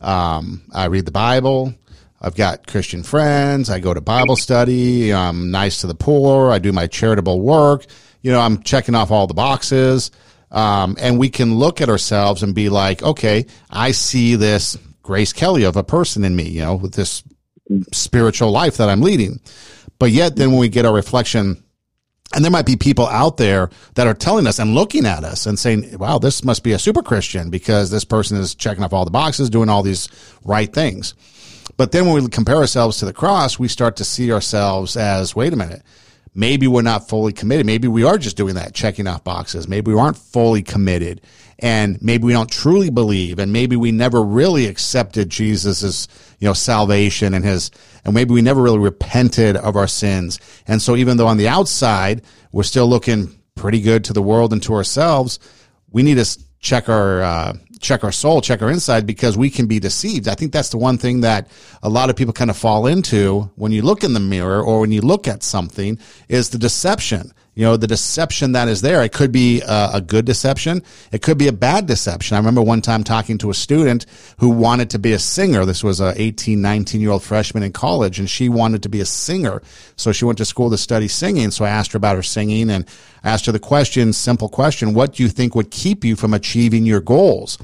um, 0.00 0.62
I 0.72 0.86
read 0.86 1.04
the 1.04 1.10
Bible. 1.10 1.74
I've 2.22 2.34
got 2.34 2.66
Christian 2.66 3.02
friends. 3.02 3.70
I 3.70 3.80
go 3.80 3.92
to 3.92 4.00
Bible 4.00 4.36
study. 4.36 5.12
I'm 5.12 5.50
nice 5.50 5.80
to 5.80 5.86
the 5.86 5.94
poor. 5.94 6.50
I 6.50 6.58
do 6.58 6.70
my 6.70 6.86
charitable 6.86 7.40
work. 7.40 7.86
You 8.22 8.30
know, 8.30 8.40
I'm 8.40 8.62
checking 8.62 8.94
off 8.94 9.10
all 9.10 9.26
the 9.26 9.34
boxes. 9.34 10.10
Um, 10.50 10.96
and 11.00 11.18
we 11.18 11.30
can 11.30 11.54
look 11.54 11.80
at 11.80 11.88
ourselves 11.88 12.42
and 12.42 12.54
be 12.54 12.68
like, 12.68 13.02
okay, 13.02 13.46
I 13.70 13.92
see 13.92 14.36
this 14.36 14.76
Grace 15.02 15.32
Kelly 15.32 15.64
of 15.64 15.76
a 15.76 15.82
person 15.82 16.24
in 16.24 16.36
me, 16.36 16.48
you 16.48 16.60
know, 16.60 16.74
with 16.74 16.92
this 16.92 17.22
spiritual 17.92 18.50
life 18.50 18.76
that 18.76 18.88
I'm 18.88 19.02
leading. 19.02 19.40
But 19.98 20.10
yet, 20.10 20.36
then 20.36 20.50
when 20.50 20.60
we 20.60 20.68
get 20.68 20.86
our 20.86 20.94
reflection, 20.94 21.62
and 22.34 22.44
there 22.44 22.50
might 22.50 22.66
be 22.66 22.76
people 22.76 23.06
out 23.06 23.36
there 23.36 23.70
that 23.94 24.06
are 24.06 24.14
telling 24.14 24.46
us 24.46 24.58
and 24.58 24.74
looking 24.74 25.04
at 25.04 25.24
us 25.24 25.46
and 25.46 25.58
saying, 25.58 25.98
wow, 25.98 26.18
this 26.18 26.44
must 26.44 26.62
be 26.62 26.72
a 26.72 26.78
super 26.78 27.02
Christian 27.02 27.50
because 27.50 27.90
this 27.90 28.04
person 28.04 28.38
is 28.38 28.54
checking 28.54 28.84
off 28.84 28.92
all 28.92 29.04
the 29.04 29.10
boxes, 29.10 29.50
doing 29.50 29.68
all 29.68 29.82
these 29.82 30.08
right 30.44 30.72
things. 30.72 31.14
But 31.76 31.92
then 31.92 32.06
when 32.06 32.22
we 32.22 32.28
compare 32.28 32.56
ourselves 32.56 32.98
to 32.98 33.04
the 33.04 33.12
cross, 33.12 33.58
we 33.58 33.66
start 33.66 33.96
to 33.96 34.04
see 34.04 34.32
ourselves 34.32 34.96
as, 34.96 35.34
wait 35.34 35.52
a 35.52 35.56
minute, 35.56 35.82
maybe 36.34 36.66
we're 36.68 36.82
not 36.82 37.08
fully 37.08 37.32
committed. 37.32 37.66
Maybe 37.66 37.88
we 37.88 38.04
are 38.04 38.18
just 38.18 38.36
doing 38.36 38.54
that, 38.54 38.74
checking 38.74 39.06
off 39.06 39.24
boxes. 39.24 39.66
Maybe 39.66 39.92
we 39.92 39.98
aren't 39.98 40.16
fully 40.16 40.62
committed 40.62 41.22
and 41.60 42.00
maybe 42.02 42.24
we 42.24 42.32
don't 42.32 42.50
truly 42.50 42.90
believe 42.90 43.38
and 43.38 43.52
maybe 43.52 43.76
we 43.76 43.92
never 43.92 44.22
really 44.22 44.66
accepted 44.66 45.30
Jesus's, 45.30 46.08
you 46.38 46.48
know, 46.48 46.54
salvation 46.54 47.34
and 47.34 47.44
his, 47.44 47.70
and 48.04 48.14
maybe 48.14 48.32
we 48.32 48.42
never 48.42 48.62
really 48.62 48.78
repented 48.78 49.56
of 49.56 49.76
our 49.76 49.86
sins. 49.86 50.40
And 50.66 50.80
so 50.80 50.96
even 50.96 51.16
though 51.16 51.26
on 51.26 51.36
the 51.36 51.48
outside, 51.48 52.22
we're 52.52 52.62
still 52.62 52.86
looking 52.86 53.38
pretty 53.54 53.80
good 53.80 54.04
to 54.04 54.12
the 54.12 54.22
world 54.22 54.52
and 54.52 54.62
to 54.62 54.74
ourselves, 54.74 55.38
we 55.90 56.02
need 56.02 56.16
to 56.16 56.38
check 56.60 56.88
our, 56.88 57.22
uh, 57.22 57.52
check 57.80 58.04
our 58.04 58.12
soul, 58.12 58.40
check 58.40 58.62
our 58.62 58.70
inside 58.70 59.06
because 59.06 59.36
we 59.36 59.50
can 59.50 59.66
be 59.66 59.78
deceived. 59.78 60.28
I 60.28 60.34
think 60.34 60.52
that's 60.52 60.70
the 60.70 60.78
one 60.78 60.98
thing 60.98 61.20
that 61.22 61.48
a 61.82 61.88
lot 61.88 62.10
of 62.10 62.16
people 62.16 62.32
kind 62.32 62.50
of 62.50 62.56
fall 62.56 62.86
into 62.86 63.50
when 63.56 63.72
you 63.72 63.82
look 63.82 64.02
in 64.02 64.14
the 64.14 64.20
mirror 64.20 64.62
or 64.62 64.80
when 64.80 64.92
you 64.92 65.00
look 65.02 65.28
at 65.28 65.42
something 65.42 65.98
is 66.28 66.50
the 66.50 66.58
deception 66.58 67.32
you 67.54 67.64
know, 67.64 67.76
the 67.76 67.86
deception 67.86 68.52
that 68.52 68.68
is 68.68 68.80
there. 68.80 69.02
It 69.02 69.12
could 69.12 69.32
be 69.32 69.60
a, 69.62 69.90
a, 69.94 70.00
good 70.00 70.24
deception. 70.24 70.82
It 71.10 71.20
could 71.20 71.36
be 71.36 71.48
a 71.48 71.52
bad 71.52 71.86
deception. 71.86 72.36
I 72.36 72.38
remember 72.38 72.62
one 72.62 72.80
time 72.80 73.02
talking 73.02 73.38
to 73.38 73.50
a 73.50 73.54
student 73.54 74.06
who 74.38 74.50
wanted 74.50 74.90
to 74.90 74.98
be 74.98 75.12
a 75.12 75.18
singer. 75.18 75.64
This 75.64 75.82
was 75.82 76.00
a 76.00 76.14
18, 76.16 76.62
19 76.62 77.00
year 77.00 77.10
old 77.10 77.24
freshman 77.24 77.62
in 77.62 77.72
college 77.72 78.18
and 78.18 78.30
she 78.30 78.48
wanted 78.48 78.82
to 78.84 78.88
be 78.88 79.00
a 79.00 79.04
singer. 79.04 79.62
So 79.96 80.12
she 80.12 80.24
went 80.24 80.38
to 80.38 80.44
school 80.44 80.70
to 80.70 80.78
study 80.78 81.08
singing. 81.08 81.50
So 81.50 81.64
I 81.64 81.70
asked 81.70 81.92
her 81.92 81.96
about 81.96 82.16
her 82.16 82.22
singing 82.22 82.70
and 82.70 82.86
asked 83.24 83.46
her 83.46 83.52
the 83.52 83.58
question, 83.58 84.12
simple 84.12 84.48
question, 84.48 84.94
what 84.94 85.14
do 85.14 85.22
you 85.22 85.28
think 85.28 85.54
would 85.54 85.70
keep 85.70 86.04
you 86.04 86.14
from 86.14 86.32
achieving 86.32 86.86
your 86.86 87.00
goals? 87.00 87.58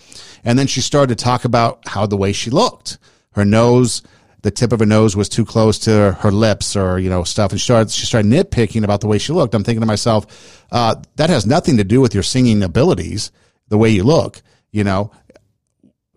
And 0.44 0.58
then 0.58 0.66
she 0.66 0.80
started 0.80 1.16
to 1.16 1.24
talk 1.24 1.44
about 1.44 1.86
how 1.86 2.06
the 2.06 2.16
way 2.16 2.32
she 2.32 2.50
looked, 2.50 2.98
her 3.32 3.44
nose, 3.44 4.02
the 4.46 4.50
tip 4.50 4.72
of 4.72 4.80
her 4.80 4.86
nose 4.86 5.16
was 5.16 5.28
too 5.28 5.44
close 5.44 5.78
to 5.80 6.12
her 6.20 6.30
lips 6.30 6.76
or 6.76 6.98
you 6.98 7.10
know 7.10 7.24
stuff 7.24 7.50
and 7.50 7.60
she 7.60 7.64
started 7.64 7.90
she 7.90 8.06
started 8.06 8.30
nitpicking 8.30 8.84
about 8.84 9.00
the 9.00 9.06
way 9.06 9.18
she 9.18 9.32
looked 9.32 9.54
i'm 9.54 9.64
thinking 9.64 9.80
to 9.80 9.86
myself 9.86 10.62
uh, 10.72 10.94
that 11.16 11.30
has 11.30 11.46
nothing 11.46 11.76
to 11.76 11.84
do 11.84 12.00
with 12.00 12.14
your 12.14 12.22
singing 12.22 12.62
abilities 12.62 13.30
the 13.68 13.78
way 13.78 13.90
you 13.90 14.04
look 14.04 14.42
you 14.70 14.84
know 14.84 15.10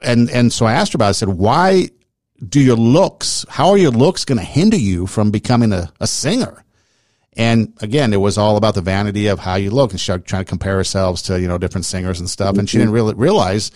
and 0.02 0.30
and 0.30 0.52
so 0.52 0.65
I 0.65 0.74
asked 0.74 0.94
her 0.94 0.98
about. 0.98 1.08
It. 1.08 1.10
I 1.10 1.13
said, 1.13 1.30
"Why 1.30 1.89
do 2.48 2.60
your 2.60 2.76
looks? 2.76 3.46
How 3.50 3.70
are 3.70 3.78
your 3.78 3.92
looks 3.92 4.26
going 4.26 4.38
to 4.38 4.44
hinder 4.44 4.78
you 4.78 5.08
from 5.08 5.32
becoming 5.32 5.74
a, 5.74 5.92
a 6.00 6.08
singer?" 6.08 6.63
And 7.34 7.74
again, 7.82 8.13
it 8.13 8.18
was 8.18 8.38
all 8.38 8.58
about 8.58 8.76
the 8.76 8.82
vanity 8.82 9.28
of 9.28 9.39
how 9.39 9.56
you 9.56 9.72
look, 9.72 9.92
and 9.92 10.00
she 10.00 10.06
started 10.06 10.26
trying 10.26 10.44
to 10.44 10.50
compare 10.50 10.76
ourselves 10.76 11.22
to 11.24 11.39
you 11.39 11.48
know 11.48 11.58
different 11.58 11.86
singers 11.86 12.20
and 12.20 12.30
stuff. 12.30 12.58
And 12.58 12.70
she 12.70 12.78
didn't 12.78 12.94
really 12.94 13.13
realize 13.13 13.72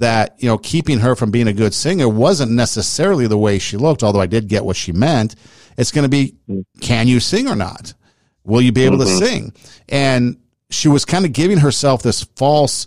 that 0.00 0.34
you 0.38 0.48
know 0.48 0.58
keeping 0.58 0.98
her 0.98 1.14
from 1.14 1.30
being 1.30 1.46
a 1.46 1.52
good 1.52 1.72
singer 1.72 2.08
wasn't 2.08 2.50
necessarily 2.50 3.26
the 3.26 3.38
way 3.38 3.58
she 3.58 3.76
looked. 3.76 4.02
Although 4.02 4.20
I 4.20 4.26
did 4.26 4.48
get 4.48 4.64
what 4.64 4.76
she 4.76 4.92
meant. 4.92 5.36
It's 5.78 5.92
going 5.92 6.02
to 6.02 6.10
be, 6.10 6.36
can 6.80 7.08
you 7.08 7.20
sing 7.20 7.48
or 7.48 7.56
not? 7.56 7.94
Will 8.44 8.60
you 8.60 8.72
be 8.72 8.84
able 8.84 8.98
mm-hmm. 8.98 9.18
to 9.18 9.26
sing? 9.26 9.52
And 9.88 10.36
she 10.68 10.88
was 10.88 11.04
kind 11.04 11.24
of 11.24 11.32
giving 11.32 11.58
herself 11.58 12.02
this 12.02 12.24
false 12.36 12.86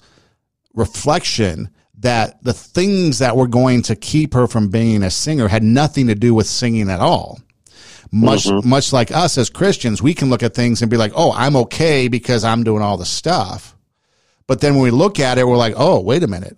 reflection 0.74 1.70
that 2.00 2.44
the 2.44 2.54
things 2.54 3.20
that 3.20 3.38
were 3.38 3.48
going 3.48 3.82
to 3.84 3.96
keep 3.96 4.34
her 4.34 4.46
from 4.46 4.70
being 4.70 5.04
a 5.04 5.10
singer 5.10 5.48
had 5.48 5.64
nothing 5.64 6.08
to 6.08 6.16
do 6.16 6.34
with 6.34 6.48
singing 6.48 6.90
at 6.90 7.00
all. 7.00 7.40
Much, 8.12 8.44
mm-hmm. 8.44 8.68
much 8.68 8.94
like 8.94 9.12
us 9.12 9.38
as 9.38 9.50
Christians, 9.50 10.02
we 10.02 10.14
can 10.14 10.30
look 10.30 10.44
at 10.44 10.54
things 10.54 10.82
and 10.82 10.92
be 10.92 10.98
like, 10.98 11.14
oh, 11.16 11.32
I'm 11.32 11.56
okay 11.56 12.10
because 12.10 12.44
I'm 12.44 12.64
doing 12.64 12.84
all 12.84 12.98
the 12.98 13.06
stuff. 13.06 13.76
But 14.46 14.62
then 14.62 14.76
when 14.76 14.84
we 14.84 14.92
look 14.92 15.20
at 15.20 15.38
it, 15.38 15.48
we're 15.48 15.58
like, 15.58 15.74
oh, 15.78 16.00
wait 16.00 16.22
a 16.22 16.28
minute. 16.28 16.58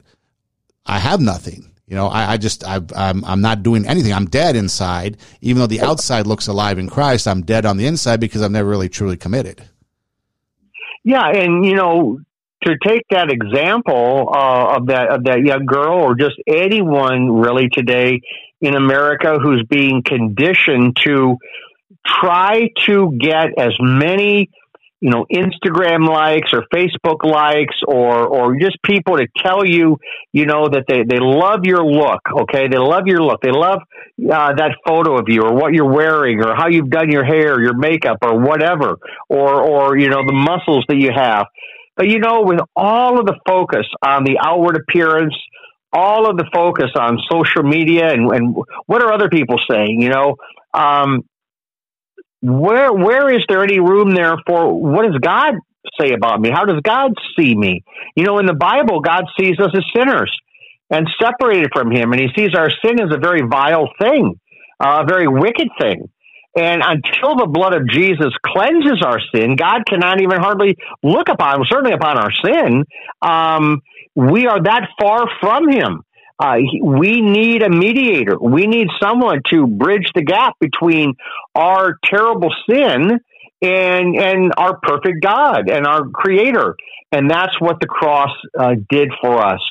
I 0.85 0.99
have 0.99 1.19
nothing. 1.19 1.71
You 1.87 1.95
know, 1.95 2.07
I, 2.07 2.33
I 2.33 2.37
just, 2.37 2.63
I, 2.63 2.81
I'm, 2.95 3.23
I'm 3.25 3.41
not 3.41 3.61
doing 3.61 3.85
anything. 3.85 4.11
I'm 4.11 4.25
dead 4.25 4.55
inside. 4.55 5.17
Even 5.41 5.59
though 5.59 5.67
the 5.67 5.81
outside 5.81 6.25
looks 6.25 6.47
alive 6.47 6.79
in 6.79 6.89
Christ, 6.89 7.27
I'm 7.27 7.43
dead 7.43 7.65
on 7.65 7.77
the 7.77 7.85
inside 7.85 8.19
because 8.19 8.41
I've 8.41 8.51
never 8.51 8.69
really 8.69 8.89
truly 8.89 9.17
committed. 9.17 9.61
Yeah. 11.03 11.27
And, 11.27 11.63
you 11.63 11.75
know, 11.75 12.19
to 12.63 12.75
take 12.83 13.03
that 13.11 13.29
example 13.29 14.31
uh, 14.33 14.77
of 14.77 14.87
that 14.87 15.09
of 15.09 15.23
that 15.25 15.41
young 15.41 15.67
girl, 15.67 15.99
or 15.99 16.15
just 16.15 16.35
anyone 16.47 17.31
really 17.31 17.69
today 17.69 18.21
in 18.61 18.73
America 18.75 19.37
who's 19.37 19.63
being 19.69 20.01
conditioned 20.03 20.97
to 21.03 21.37
try 22.03 22.71
to 22.85 23.15
get 23.19 23.49
as 23.59 23.73
many 23.79 24.49
you 25.05 25.11
know 25.11 25.23
Instagram 25.31 26.09
likes 26.09 26.49
or 26.51 26.63
Facebook 26.73 27.23
likes 27.23 27.75
or 27.87 28.25
or 28.25 28.55
just 28.59 28.81
people 28.81 29.17
to 29.17 29.27
tell 29.45 29.63
you 29.63 29.97
you 30.33 30.47
know 30.47 30.67
that 30.67 30.85
they 30.87 31.03
they 31.07 31.19
love 31.19 31.59
your 31.63 31.85
look 31.85 32.21
okay? 32.41 32.67
They 32.67 32.79
love 32.79 33.03
your 33.05 33.21
look. 33.21 33.39
They 33.41 33.51
love 33.51 33.81
uh, 33.83 34.55
that 34.55 34.71
photo 34.87 35.19
of 35.19 35.25
you 35.27 35.43
or 35.43 35.53
what 35.53 35.73
you're 35.73 35.93
wearing 35.93 36.43
or 36.43 36.55
how 36.55 36.69
you've 36.69 36.89
done 36.89 37.11
your 37.11 37.23
hair 37.23 37.61
your 37.61 37.77
makeup 37.77 38.17
or 38.23 38.39
whatever 38.39 38.97
or 39.29 39.61
or 39.61 39.95
you 39.95 40.09
know 40.09 40.23
the 40.25 40.33
muscles 40.33 40.83
that 40.87 40.97
you 40.97 41.11
have. 41.15 41.45
But 41.95 42.09
you 42.09 42.17
know, 42.19 42.41
with 42.41 42.59
all 42.75 43.19
of 43.19 43.27
the 43.27 43.35
focus 43.47 43.85
on 44.03 44.23
the 44.23 44.39
outward 44.43 44.75
appearance, 44.75 45.35
all 45.93 46.29
of 46.29 46.35
the 46.35 46.45
focus 46.51 46.89
on 46.99 47.19
social 47.31 47.63
media 47.63 48.11
and, 48.11 48.29
and 48.33 48.55
what 48.87 49.03
are 49.03 49.13
other 49.13 49.29
people 49.29 49.57
saying, 49.69 50.01
you 50.01 50.09
know, 50.09 50.35
um, 50.73 51.23
where 52.45 52.93
where 52.93 53.33
is 53.33 53.43
there 53.49 53.63
any 53.63 53.79
room 53.79 54.13
there 54.13 54.37
for 54.45 54.71
what 54.73 55.03
does 55.03 55.19
God 55.19 55.55
say 55.99 56.13
about 56.13 56.39
me? 56.39 56.49
How 56.51 56.65
does 56.65 56.81
God 56.83 57.13
see 57.37 57.55
me? 57.55 57.83
You 58.15 58.23
know, 58.23 58.39
in 58.39 58.45
the 58.45 58.53
Bible, 58.53 58.99
God 58.99 59.25
sees 59.39 59.59
us 59.59 59.71
as 59.75 59.83
sinners 59.95 60.31
and 60.89 61.09
separated 61.19 61.69
from 61.73 61.91
Him, 61.91 62.11
and 62.11 62.21
He 62.21 62.27
sees 62.37 62.53
our 62.55 62.69
sin 62.83 62.99
as 63.01 63.09
a 63.13 63.17
very 63.17 63.41
vile 63.41 63.89
thing, 63.99 64.39
uh, 64.79 65.03
a 65.03 65.05
very 65.07 65.27
wicked 65.27 65.69
thing. 65.79 66.09
And 66.57 66.81
until 66.85 67.35
the 67.35 67.47
blood 67.47 67.75
of 67.75 67.87
Jesus 67.89 68.31
cleanses 68.45 69.03
our 69.03 69.19
sin, 69.33 69.55
God 69.55 69.85
cannot 69.85 70.21
even 70.21 70.39
hardly 70.39 70.77
look 71.03 71.27
upon, 71.27 71.65
certainly 71.67 71.93
upon 71.93 72.17
our 72.17 72.31
sin. 72.31 72.85
Um, 73.21 73.81
we 74.15 74.47
are 74.47 74.61
that 74.63 74.87
far 74.99 75.25
from 75.41 75.67
Him. 75.67 76.01
Uh, 76.37 76.57
we 76.83 77.21
need 77.21 77.63
a 77.63 77.69
mediator. 77.69 78.37
We 78.39 78.67
need 78.67 78.87
someone 79.01 79.41
to 79.51 79.67
bridge 79.67 80.09
the 80.13 80.23
gap 80.23 80.55
between 80.59 81.13
our 81.53 81.97
terrible 82.03 82.53
sin 82.69 83.19
and 83.61 84.17
and 84.17 84.51
our 84.57 84.77
perfect 84.81 85.23
God 85.23 85.69
and 85.69 85.87
our 85.87 86.07
Creator. 86.09 86.75
And 87.11 87.29
that's 87.29 87.59
what 87.61 87.79
the 87.79 87.87
cross 87.87 88.31
uh, 88.59 88.75
did 88.89 89.11
for 89.21 89.45
us. 89.45 89.61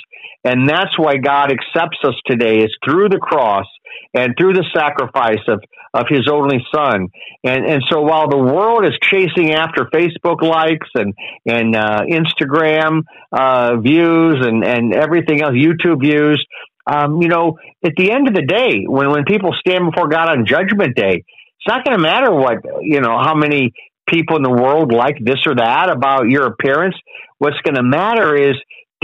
And 0.44 0.68
that's 0.68 0.98
why 0.98 1.16
God 1.16 1.50
accepts 1.50 1.98
us 2.04 2.14
today 2.26 2.60
is 2.60 2.74
through 2.84 3.10
the 3.10 3.18
cross 3.18 3.66
and 4.12 4.34
through 4.38 4.54
the 4.54 4.64
sacrifice 4.74 5.42
of, 5.48 5.62
of 5.92 6.06
his 6.08 6.28
only 6.30 6.64
son. 6.74 7.08
And, 7.42 7.64
and 7.66 7.82
so 7.90 8.02
while 8.02 8.28
the 8.28 8.38
world 8.38 8.84
is 8.84 8.92
chasing 9.02 9.52
after 9.54 9.88
Facebook 9.92 10.42
likes 10.42 10.88
and, 10.94 11.14
and, 11.46 11.74
uh, 11.74 12.02
Instagram, 12.08 13.02
uh, 13.32 13.76
views 13.76 14.36
and, 14.40 14.64
and 14.64 14.94
everything 14.94 15.42
else, 15.42 15.52
YouTube 15.54 16.00
views, 16.00 16.44
um, 16.86 17.22
you 17.22 17.28
know, 17.28 17.58
at 17.84 17.92
the 17.96 18.10
end 18.10 18.28
of 18.28 18.34
the 18.34 18.42
day, 18.42 18.84
when, 18.86 19.10
when 19.10 19.24
people 19.24 19.54
stand 19.58 19.90
before 19.90 20.08
God 20.08 20.28
on 20.28 20.46
judgment 20.46 20.94
day, 20.94 21.24
it's 21.24 21.68
not 21.68 21.84
going 21.84 21.96
to 21.96 22.02
matter 22.02 22.32
what, 22.32 22.58
you 22.82 23.00
know, 23.00 23.18
how 23.18 23.34
many 23.34 23.72
people 24.06 24.36
in 24.36 24.42
the 24.42 24.50
world 24.50 24.92
like 24.92 25.16
this 25.20 25.46
or 25.46 25.54
that 25.54 25.88
about 25.88 26.28
your 26.28 26.46
appearance. 26.46 26.94
What's 27.38 27.56
going 27.64 27.76
to 27.76 27.82
matter 27.82 28.34
is 28.36 28.54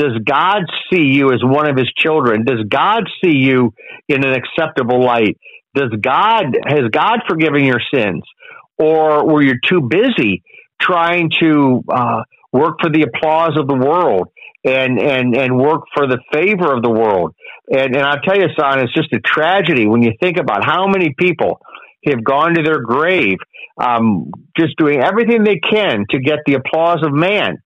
does 0.01 0.17
God 0.25 0.63
see 0.91 1.03
you 1.03 1.31
as 1.31 1.41
one 1.43 1.69
of 1.69 1.77
his 1.77 1.93
children? 1.95 2.45
Does 2.47 2.65
God 2.67 3.03
see 3.23 3.37
you 3.37 3.75
in 4.09 4.25
an 4.25 4.35
acceptable 4.35 5.05
light? 5.05 5.37
Does 5.75 5.91
God, 6.01 6.57
has 6.67 6.89
God 6.91 7.21
forgiven 7.29 7.65
your 7.65 7.83
sins? 7.93 8.23
Or 8.79 9.27
were 9.31 9.43
you 9.43 9.57
too 9.63 9.83
busy 9.83 10.43
trying 10.81 11.31
to 11.41 11.85
uh, 11.93 12.23
work 12.51 12.79
for 12.81 12.89
the 12.91 13.03
applause 13.03 13.59
of 13.59 13.69
the 13.69 13.75
world 13.75 14.29
and, 14.65 14.99
and, 14.99 15.37
and 15.37 15.59
work 15.59 15.83
for 15.95 16.07
the 16.07 16.19
favor 16.33 16.75
of 16.75 16.83
the 16.83 16.91
world? 16.91 17.35
And, 17.71 17.95
and 17.95 18.03
I'll 18.03 18.23
tell 18.23 18.39
you, 18.39 18.47
son, 18.59 18.81
it's 18.81 18.95
just 18.95 19.13
a 19.13 19.21
tragedy 19.21 19.87
when 19.87 20.03
you 20.03 20.13
think 20.23 20.39
about 20.39 20.65
how 20.65 20.87
many 20.87 21.15
people 21.19 21.61
have 22.07 22.25
gone 22.25 22.55
to 22.55 22.63
their 22.63 22.81
grave 22.81 23.37
um, 23.79 24.31
just 24.59 24.79
doing 24.79 25.03
everything 25.03 25.45
they 25.45 25.59
can 25.59 26.07
to 26.09 26.19
get 26.21 26.39
the 26.47 26.55
applause 26.55 27.05
of 27.05 27.13
man 27.13 27.59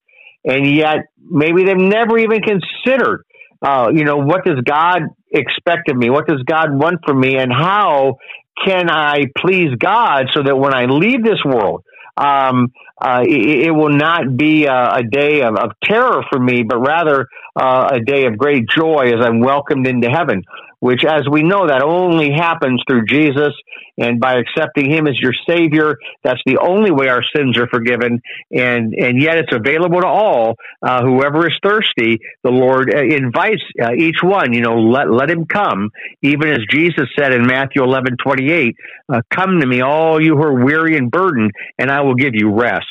and 0.45 0.67
yet 0.67 1.07
maybe 1.19 1.65
they've 1.65 1.77
never 1.77 2.19
even 2.19 2.41
considered, 2.41 3.25
uh, 3.63 3.91
you 3.93 4.05
know, 4.05 4.19
what 4.19 4.45
does 4.45 4.61
God 4.65 5.03
expect 5.31 5.91
of 5.91 5.97
me? 5.97 6.11
What 6.11 6.27
does 6.27 6.43
God 6.43 6.69
want 6.73 7.01
from 7.07 7.21
me? 7.21 7.37
And 7.37 7.53
how 7.53 8.17
can 8.65 8.91
I 8.91 9.25
please 9.39 9.71
God 9.79 10.27
so 10.33 10.43
that 10.43 10.57
when 10.57 10.75
I 10.75 10.85
leave 10.85 11.25
this 11.25 11.43
world, 11.45 11.83
um, 12.17 12.73
uh, 13.01 13.23
it, 13.27 13.67
it, 13.67 13.71
will 13.73 13.93
not 13.93 14.37
be 14.37 14.67
a, 14.67 14.95
a 14.97 15.03
day 15.03 15.43
of, 15.43 15.57
of, 15.57 15.73
terror 15.83 16.23
for 16.31 16.39
me, 16.39 16.63
but 16.63 16.79
rather 16.79 17.27
uh, 17.57 17.89
a 17.93 18.01
day 18.01 18.27
of 18.27 18.39
great 18.39 18.69
joy 18.69 19.07
as 19.09 19.25
I'm 19.25 19.41
welcomed 19.41 19.89
into 19.89 20.09
heaven 20.09 20.45
which, 20.85 21.03
as 21.03 21.23
we 21.31 21.43
know, 21.43 21.67
that 21.67 21.81
only 21.83 22.31
happens 22.31 22.83
through 22.87 23.07
Jesus 23.07 23.55
and 23.97 24.21
by 24.21 24.35
accepting 24.35 24.91
Him 24.91 25.07
as 25.07 25.19
your 25.19 25.33
Savior. 25.49 25.97
That's 26.23 26.43
the 26.45 26.59
only 26.59 26.91
way 26.91 27.09
our 27.09 27.23
sins 27.35 27.57
are 27.57 27.67
forgiven, 27.69 28.21
and 28.51 28.93
and 28.93 29.19
yet 29.19 29.39
it's 29.39 29.53
available 29.55 30.03
to 30.03 30.07
all. 30.07 30.57
Uh, 30.83 31.03
whoever 31.03 31.49
is 31.49 31.55
thirsty, 31.63 32.19
the 32.43 32.51
Lord 32.51 32.95
uh, 32.95 32.99
invites 32.99 33.63
uh, 33.83 33.95
each 33.95 34.19
one. 34.23 34.53
You 34.53 34.61
know, 34.61 34.77
let 34.79 35.11
let 35.11 35.31
him 35.31 35.47
come, 35.47 35.89
even 36.21 36.51
as 36.51 36.59
Jesus 36.69 37.09
said 37.19 37.33
in 37.33 37.47
Matthew 37.47 37.83
eleven 37.83 38.19
twenty 38.23 38.53
eight, 38.53 38.77
uh, 39.09 39.23
"Come 39.31 39.61
to 39.61 39.67
me, 39.67 39.81
all 39.81 40.23
you 40.23 40.37
who 40.37 40.43
are 40.43 40.65
weary 40.67 40.99
and 40.99 41.11
burdened, 41.11 41.53
and 41.79 41.91
I 41.91 42.03
will 42.03 42.15
give 42.15 42.35
you 42.35 42.53
rest." 42.53 42.85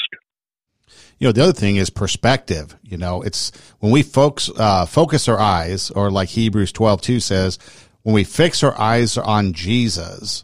you 1.24 1.30
know, 1.30 1.32
the 1.32 1.42
other 1.42 1.54
thing 1.54 1.78
is 1.78 1.90
perspective. 1.90 2.76
You 2.84 2.98
know, 2.98 3.22
it's 3.22 3.54
when 3.80 3.94
we 3.94 4.04
folks, 4.04 4.50
uh, 4.58 4.86
focus 4.86 5.30
our 5.30 5.40
eyes, 5.40 5.90
or 5.90 6.12
like 6.12 6.28
Hebrews 6.28 6.74
12, 6.74 7.02
2 7.02 7.20
says, 7.22 7.60
when 8.04 8.14
we 8.14 8.24
fix 8.24 8.64
our 8.64 8.80
eyes 8.80 9.18
on 9.18 9.54
Jesus, 9.54 10.44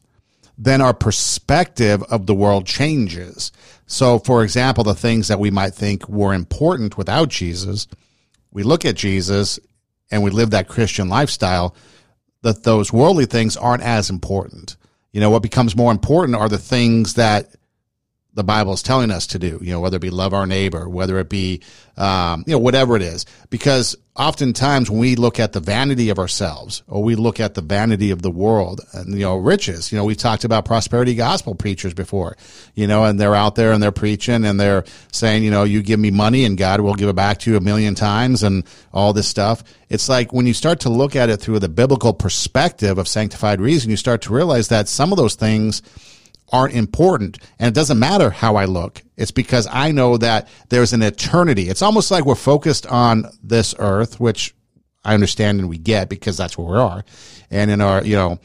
then 0.57 0.81
our 0.81 0.93
perspective 0.93 2.03
of 2.03 2.25
the 2.25 2.35
world 2.35 2.65
changes. 2.65 3.51
So, 3.85 4.19
for 4.19 4.43
example, 4.43 4.83
the 4.83 4.93
things 4.93 5.27
that 5.27 5.39
we 5.39 5.51
might 5.51 5.73
think 5.73 6.07
were 6.09 6.33
important 6.33 6.97
without 6.97 7.29
Jesus, 7.29 7.87
we 8.51 8.63
look 8.63 8.85
at 8.85 8.95
Jesus 8.95 9.59
and 10.11 10.23
we 10.23 10.31
live 10.31 10.51
that 10.51 10.67
Christian 10.67 11.07
lifestyle, 11.07 11.75
that 12.41 12.63
those 12.63 12.91
worldly 12.91 13.25
things 13.25 13.55
aren't 13.55 13.83
as 13.83 14.09
important. 14.09 14.75
You 15.11 15.19
know, 15.19 15.29
what 15.29 15.43
becomes 15.43 15.75
more 15.75 15.91
important 15.91 16.37
are 16.37 16.49
the 16.49 16.57
things 16.57 17.15
that 17.15 17.55
the 18.35 18.43
Bible 18.43 18.73
is 18.73 18.83
telling 18.83 19.09
us 19.09 19.27
to 19.27 19.39
do, 19.39 19.59
you 19.61 19.71
know, 19.71 19.79
whether 19.79 19.97
it 19.97 20.01
be 20.01 20.11
love 20.11 20.33
our 20.33 20.45
neighbor, 20.45 20.87
whether 20.87 21.17
it 21.17 21.29
be, 21.29 21.61
um, 21.97 22.43
you 22.45 22.53
know, 22.53 22.59
whatever 22.59 22.95
it 22.95 23.01
is. 23.01 23.25
Because 23.49 23.97
oftentimes 24.15 24.89
when 24.89 24.99
we 24.99 25.15
look 25.15 25.39
at 25.39 25.53
the 25.53 25.59
vanity 25.59 26.09
of 26.09 26.19
ourselves 26.19 26.83
or 26.87 27.03
we 27.03 27.15
look 27.15 27.39
at 27.39 27.55
the 27.55 27.61
vanity 27.61 28.11
of 28.11 28.21
the 28.21 28.29
world 28.29 28.81
and, 28.93 29.13
you 29.15 29.21
know, 29.21 29.35
riches, 29.35 29.91
you 29.91 29.97
know, 29.97 30.05
we've 30.05 30.15
talked 30.15 30.43
about 30.43 30.63
prosperity 30.63 31.15
gospel 31.15 31.55
preachers 31.55 31.95
before, 31.95 32.37
you 32.75 32.85
know, 32.85 33.03
and 33.03 33.19
they're 33.19 33.33
out 33.33 33.55
there 33.55 33.71
and 33.71 33.81
they're 33.81 33.91
preaching 33.91 34.45
and 34.45 34.59
they're 34.59 34.85
saying, 35.11 35.43
you 35.43 35.49
know, 35.49 35.63
you 35.63 35.81
give 35.81 35.99
me 35.99 36.11
money 36.11 36.45
and 36.45 36.55
God 36.55 36.81
will 36.81 36.95
give 36.95 37.09
it 37.09 37.15
back 37.15 37.39
to 37.39 37.51
you 37.51 37.57
a 37.57 37.61
million 37.61 37.95
times 37.95 38.43
and 38.43 38.63
all 38.93 39.11
this 39.11 39.27
stuff. 39.27 39.63
It's 39.89 40.07
like 40.07 40.31
when 40.31 40.45
you 40.45 40.53
start 40.53 40.81
to 40.81 40.89
look 40.89 41.15
at 41.15 41.29
it 41.29 41.37
through 41.37 41.59
the 41.59 41.69
biblical 41.69 42.13
perspective 42.13 42.99
of 42.99 43.07
sanctified 43.07 43.59
reason, 43.59 43.89
you 43.89 43.97
start 43.97 44.21
to 44.21 44.33
realize 44.33 44.67
that 44.67 44.87
some 44.87 45.11
of 45.11 45.17
those 45.17 45.33
things, 45.33 45.81
aren't 46.51 46.75
important. 46.75 47.37
And 47.57 47.67
it 47.67 47.73
doesn't 47.73 47.99
matter 47.99 48.29
how 48.29 48.55
I 48.55 48.65
look. 48.65 49.01
It's 49.17 49.31
because 49.31 49.67
I 49.69 49.91
know 49.91 50.17
that 50.17 50.47
there's 50.69 50.93
an 50.93 51.01
eternity. 51.01 51.69
It's 51.69 51.81
almost 51.81 52.11
like 52.11 52.25
we're 52.25 52.35
focused 52.35 52.85
on 52.87 53.25
this 53.43 53.75
earth, 53.79 54.19
which 54.19 54.55
I 55.03 55.13
understand 55.13 55.59
and 55.59 55.69
we 55.69 55.77
get 55.77 56.09
because 56.09 56.37
that's 56.37 56.57
where 56.57 56.67
we 56.67 56.77
are. 56.77 57.05
And 57.51 57.71
in 57.71 57.81
our, 57.81 58.03
you 58.03 58.15
know, 58.15 58.39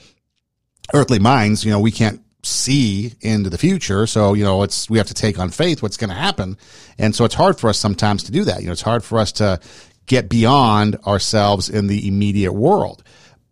earthly 0.92 1.18
minds, 1.18 1.64
you 1.64 1.70
know, 1.70 1.80
we 1.80 1.92
can't 1.92 2.20
see 2.42 3.12
into 3.20 3.50
the 3.50 3.58
future. 3.58 4.06
So, 4.06 4.34
you 4.34 4.44
know, 4.44 4.62
it's, 4.62 4.90
we 4.90 4.98
have 4.98 5.06
to 5.08 5.14
take 5.14 5.38
on 5.38 5.50
faith 5.50 5.82
what's 5.82 5.96
going 5.96 6.10
to 6.10 6.16
happen. 6.16 6.58
And 6.98 7.14
so 7.14 7.24
it's 7.24 7.34
hard 7.34 7.58
for 7.58 7.68
us 7.68 7.78
sometimes 7.78 8.24
to 8.24 8.32
do 8.32 8.44
that. 8.44 8.60
You 8.60 8.66
know, 8.66 8.72
it's 8.72 8.82
hard 8.82 9.04
for 9.04 9.18
us 9.18 9.32
to 9.32 9.60
get 10.06 10.28
beyond 10.28 10.96
ourselves 11.06 11.70
in 11.70 11.86
the 11.86 12.08
immediate 12.08 12.52
world. 12.52 13.02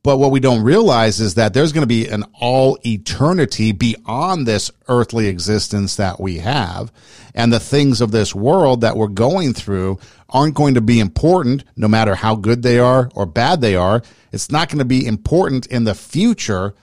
But 0.04 0.18
what 0.18 0.32
we 0.32 0.40
don't 0.40 0.64
realize 0.64 1.20
is 1.20 1.34
that 1.34 1.54
there's 1.54 1.72
going 1.72 1.82
to 1.82 1.86
be 1.86 2.08
an 2.08 2.24
all 2.34 2.76
eternity 2.84 3.70
beyond 3.70 4.46
this 4.46 4.70
earthly 4.88 5.28
existence 5.28 5.94
that 5.96 6.18
we 6.18 6.38
have. 6.38 6.92
And 7.36 7.52
the 7.52 7.60
things 7.60 8.00
of 8.00 8.10
this 8.10 8.34
world 8.34 8.80
that 8.80 8.96
we're 8.96 9.06
going 9.06 9.54
through 9.54 10.00
aren't 10.28 10.56
going 10.56 10.74
to 10.74 10.80
be 10.80 10.98
important 10.98 11.62
no 11.76 11.86
matter 11.86 12.16
how 12.16 12.34
good 12.34 12.62
they 12.62 12.80
are 12.80 13.10
or 13.14 13.26
bad 13.26 13.60
they 13.60 13.76
are. 13.76 14.02
It's 14.32 14.50
not 14.50 14.68
going 14.68 14.80
to 14.80 14.84
be 14.84 15.06
important 15.06 15.66
in 15.66 15.84
the 15.84 15.94
future 15.94 16.74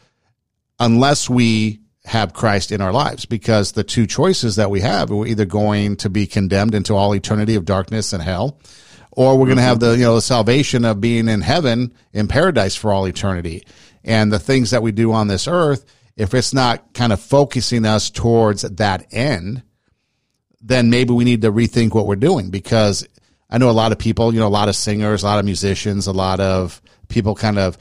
unless 0.79 1.29
we 1.29 1.81
have 2.05 2.33
Christ 2.33 2.71
in 2.71 2.79
our 2.79 2.93
lives 2.93 3.25
because 3.25 3.73
the 3.73 3.83
two 3.83 4.07
choices 4.07 4.55
that 4.55 4.71
we 4.71 4.79
have, 4.79 5.09
we're 5.09 5.27
either 5.27 5.45
going 5.45 5.97
to 5.97 6.09
be 6.09 6.25
condemned 6.25 6.73
into 6.73 6.95
all 6.95 7.13
eternity 7.13 7.55
of 7.55 7.65
darkness 7.65 8.13
and 8.13 8.23
hell 8.23 8.57
or 9.11 9.37
we're 9.37 9.45
going 9.45 9.57
to 9.57 9.61
mm-hmm. 9.61 9.69
have 9.69 9.79
the 9.79 9.91
you 9.97 10.03
know 10.03 10.15
the 10.15 10.21
salvation 10.21 10.85
of 10.85 11.01
being 11.01 11.27
in 11.27 11.41
heaven 11.41 11.93
in 12.13 12.27
paradise 12.27 12.75
for 12.75 12.91
all 12.91 13.07
eternity. 13.07 13.65
And 14.03 14.31
the 14.31 14.39
things 14.39 14.71
that 14.71 14.81
we 14.81 14.91
do 14.91 15.11
on 15.11 15.27
this 15.27 15.47
earth 15.47 15.85
if 16.15 16.33
it's 16.33 16.53
not 16.53 16.93
kind 16.93 17.13
of 17.13 17.21
focusing 17.21 17.85
us 17.85 18.09
towards 18.09 18.63
that 18.63 19.07
end 19.11 19.63
then 20.61 20.89
maybe 20.89 21.13
we 21.13 21.23
need 21.23 21.41
to 21.41 21.51
rethink 21.51 21.93
what 21.93 22.05
we're 22.05 22.15
doing. 22.15 22.49
Because 22.49 23.07
i 23.49 23.57
know 23.57 23.69
a 23.69 23.71
lot 23.71 23.91
of 23.91 23.97
people 23.97 24.33
you 24.33 24.39
know 24.39 24.47
a 24.47 24.49
lot 24.49 24.69
of 24.69 24.75
singers 24.75 25.23
a 25.23 25.25
lot 25.25 25.39
of 25.39 25.45
musicians 25.45 26.05
a 26.05 26.11
lot 26.11 26.39
of 26.39 26.81
people 27.07 27.35
kind 27.35 27.57
of 27.57 27.77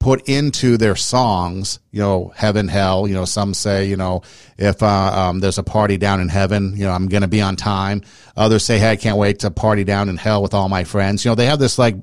put 0.00 0.28
into 0.28 0.78
their 0.78 0.96
songs, 0.96 1.78
you 1.92 2.00
know, 2.00 2.32
heaven, 2.34 2.66
hell. 2.66 3.06
You 3.06 3.14
know, 3.14 3.26
some 3.26 3.54
say, 3.54 3.84
you 3.84 3.96
know, 3.96 4.22
if 4.56 4.82
uh, 4.82 4.86
um, 4.86 5.40
there's 5.40 5.58
a 5.58 5.62
party 5.62 5.98
down 5.98 6.20
in 6.20 6.28
heaven, 6.28 6.74
you 6.74 6.84
know, 6.84 6.92
I'm 6.92 7.06
going 7.06 7.22
to 7.22 7.28
be 7.28 7.42
on 7.42 7.54
time. 7.54 8.02
Others 8.36 8.64
say, 8.64 8.78
hey, 8.78 8.92
I 8.92 8.96
can't 8.96 9.18
wait 9.18 9.40
to 9.40 9.50
party 9.50 9.84
down 9.84 10.08
in 10.08 10.16
hell 10.16 10.42
with 10.42 10.54
all 10.54 10.68
my 10.68 10.84
friends. 10.84 11.24
You 11.24 11.30
know, 11.30 11.34
they 11.34 11.46
have 11.46 11.58
this 11.58 11.78
like 11.78 11.96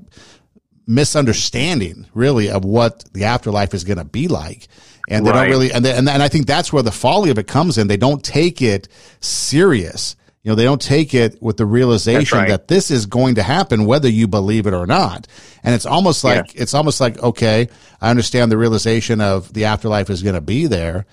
misunderstanding, 0.86 2.06
really, 2.14 2.50
of 2.50 2.64
what 2.64 3.04
the 3.12 3.24
afterlife 3.24 3.74
is 3.74 3.84
going 3.84 3.98
to 3.98 4.04
be 4.04 4.28
like. 4.28 4.68
And 5.10 5.26
they 5.26 5.30
right. 5.30 5.42
don't 5.42 5.50
really, 5.50 5.72
and, 5.72 5.84
they, 5.84 5.92
and 5.92 6.08
and 6.08 6.22
I 6.22 6.28
think 6.28 6.46
that's 6.46 6.72
where 6.72 6.82
the 6.82 6.92
folly 6.92 7.30
of 7.30 7.38
it 7.38 7.48
comes 7.48 7.78
in. 7.78 7.88
They 7.88 7.96
don't 7.96 8.22
take 8.22 8.62
it 8.62 8.88
serious. 9.20 10.14
You 10.48 10.52
know, 10.52 10.56
they 10.56 10.64
don't 10.64 10.80
take 10.80 11.12
it 11.12 11.42
with 11.42 11.58
the 11.58 11.66
realization 11.66 12.38
right. 12.38 12.48
that 12.48 12.68
this 12.68 12.90
is 12.90 13.04
going 13.04 13.34
to 13.34 13.42
happen 13.42 13.84
whether 13.84 14.08
you 14.08 14.26
believe 14.26 14.66
it 14.66 14.72
or 14.72 14.86
not. 14.86 15.26
And 15.62 15.74
it's 15.74 15.84
almost 15.84 16.24
like 16.24 16.54
yeah. 16.54 16.62
it's 16.62 16.72
almost 16.72 17.02
like 17.02 17.22
okay, 17.22 17.68
I 18.00 18.08
understand 18.08 18.50
the 18.50 18.56
realization 18.56 19.20
of 19.20 19.52
the 19.52 19.66
afterlife 19.66 20.08
is 20.08 20.22
going 20.22 20.36
to 20.36 20.40
be 20.40 20.66
there, 20.66 21.04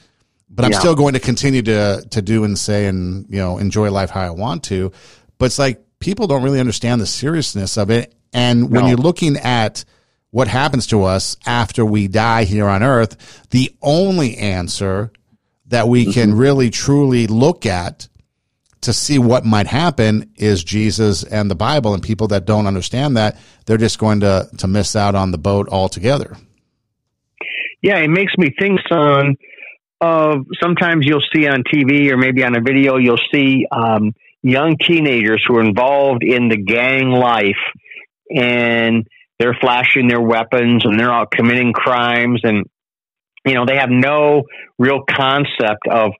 but 0.49 0.63
I'm 0.63 0.71
yeah. 0.71 0.79
still 0.79 0.95
going 0.95 1.15
to 1.15 1.19
continue 1.19 1.61
to 1.63 2.07
to 2.11 2.21
do 2.21 2.45
and 2.45 2.57
say 2.57 2.87
and 2.87 3.25
you 3.29 3.39
know 3.39 3.57
enjoy 3.57 3.91
life 3.91 4.09
how 4.09 4.21
I 4.21 4.29
want 4.29 4.63
to. 4.65 4.93
But 5.37 5.47
it's 5.47 5.59
like 5.59 5.83
people 5.99 6.27
don't 6.27 6.41
really 6.41 6.61
understand 6.61 7.01
the 7.01 7.05
seriousness 7.05 7.77
of 7.77 7.91
it. 7.91 8.15
And 8.31 8.71
when 8.71 8.83
no. 8.83 8.87
you're 8.87 8.97
looking 8.97 9.35
at 9.35 9.83
what 10.31 10.47
happens 10.47 10.87
to 10.87 11.03
us 11.03 11.35
after 11.45 11.85
we 11.85 12.07
die 12.07 12.45
here 12.45 12.69
on 12.69 12.83
earth, 12.83 13.49
the 13.49 13.75
only 13.81 14.37
answer 14.37 15.11
that 15.65 15.89
we 15.89 16.03
mm-hmm. 16.03 16.11
can 16.11 16.33
really 16.35 16.69
truly 16.69 17.27
look 17.27 17.65
at 17.65 18.07
to 18.85 18.93
see 18.93 19.19
what 19.19 19.45
might 19.45 19.67
happen 19.67 20.31
is 20.35 20.63
Jesus 20.63 21.23
and 21.23 21.51
the 21.51 21.55
Bible. 21.55 21.93
And 21.93 22.01
people 22.01 22.27
that 22.29 22.45
don't 22.45 22.67
understand 22.67 23.17
that, 23.17 23.37
they're 23.65 23.77
just 23.77 23.99
going 23.99 24.21
to, 24.21 24.49
to 24.57 24.67
miss 24.67 24.95
out 24.95 25.15
on 25.15 25.31
the 25.31 25.37
boat 25.37 25.67
altogether. 25.69 26.37
Yeah, 27.81 27.97
it 27.97 28.09
makes 28.09 28.33
me 28.37 28.53
think, 28.57 28.79
son, 28.89 29.35
of 30.01 30.45
sometimes 30.61 31.05
you'll 31.05 31.23
see 31.33 31.47
on 31.47 31.63
TV 31.63 32.11
or 32.11 32.17
maybe 32.17 32.43
on 32.43 32.55
a 32.55 32.61
video, 32.61 32.97
you'll 32.97 33.19
see 33.33 33.67
um, 33.71 34.13
young 34.41 34.77
teenagers 34.77 35.43
who 35.47 35.57
are 35.57 35.63
involved 35.63 36.23
in 36.23 36.49
the 36.49 36.57
gang 36.57 37.09
life 37.09 37.55
and 38.29 39.07
they're 39.39 39.57
flashing 39.59 40.07
their 40.07 40.21
weapons 40.21 40.85
and 40.85 40.99
they're 40.99 41.11
out 41.11 41.31
committing 41.31 41.73
crimes 41.73 42.41
and 42.43 42.65
you 43.45 43.53
know 43.53 43.65
they 43.65 43.77
have 43.77 43.89
no 43.89 44.43
real 44.79 45.01
concept 45.07 45.87
of 45.89 46.11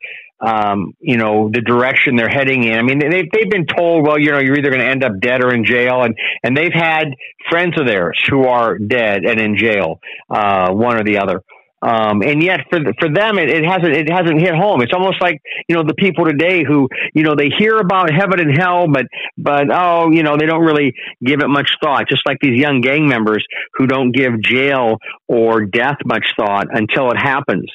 um, 0.41 0.93
you 0.99 1.17
know, 1.17 1.49
the 1.51 1.61
direction 1.61 2.15
they're 2.15 2.29
heading 2.29 2.63
in. 2.63 2.77
I 2.77 2.81
mean, 2.81 2.99
they've, 2.99 3.29
they've 3.31 3.49
been 3.49 3.65
told, 3.65 4.05
well, 4.05 4.19
you 4.19 4.31
know, 4.31 4.39
you're 4.39 4.57
either 4.57 4.69
going 4.69 4.81
to 4.81 4.87
end 4.87 5.03
up 5.03 5.19
dead 5.21 5.43
or 5.43 5.53
in 5.53 5.65
jail. 5.65 6.03
And, 6.03 6.15
and 6.43 6.55
they've 6.55 6.73
had 6.73 7.07
friends 7.49 7.79
of 7.79 7.87
theirs 7.87 8.19
who 8.29 8.45
are 8.45 8.77
dead 8.77 9.23
and 9.25 9.39
in 9.39 9.57
jail, 9.57 9.99
uh, 10.29 10.71
one 10.71 10.97
or 10.97 11.03
the 11.03 11.19
other. 11.19 11.41
Um, 11.81 12.23
and 12.23 12.41
yet 12.41 12.61
for 12.71 12.79
for 12.99 13.09
them 13.13 13.37
it, 13.37 13.49
it 13.49 13.63
hasn't 13.63 13.93
it 13.93 14.09
hasn't 14.09 14.39
hit 14.39 14.55
home. 14.55 14.81
It's 14.81 14.93
almost 14.93 15.21
like 15.21 15.39
you 15.67 15.75
know 15.75 15.83
the 15.83 15.93
people 15.93 16.25
today 16.25 16.63
who 16.63 16.87
you 17.13 17.21
know 17.21 17.35
they 17.35 17.49
hear 17.55 17.77
about 17.77 18.11
heaven 18.11 18.39
and 18.39 18.57
hell, 18.57 18.87
but 18.91 19.05
but 19.37 19.67
oh 19.71 20.09
you 20.09 20.23
know 20.23 20.35
they 20.35 20.47
don't 20.47 20.63
really 20.63 20.93
give 21.23 21.41
it 21.41 21.47
much 21.47 21.69
thought. 21.83 22.09
Just 22.09 22.23
like 22.25 22.37
these 22.41 22.57
young 22.57 22.81
gang 22.81 23.07
members 23.07 23.45
who 23.75 23.85
don't 23.85 24.11
give 24.11 24.41
jail 24.41 24.97
or 25.27 25.65
death 25.65 25.97
much 26.05 26.25
thought 26.39 26.67
until 26.71 27.11
it 27.11 27.17
happens. 27.17 27.69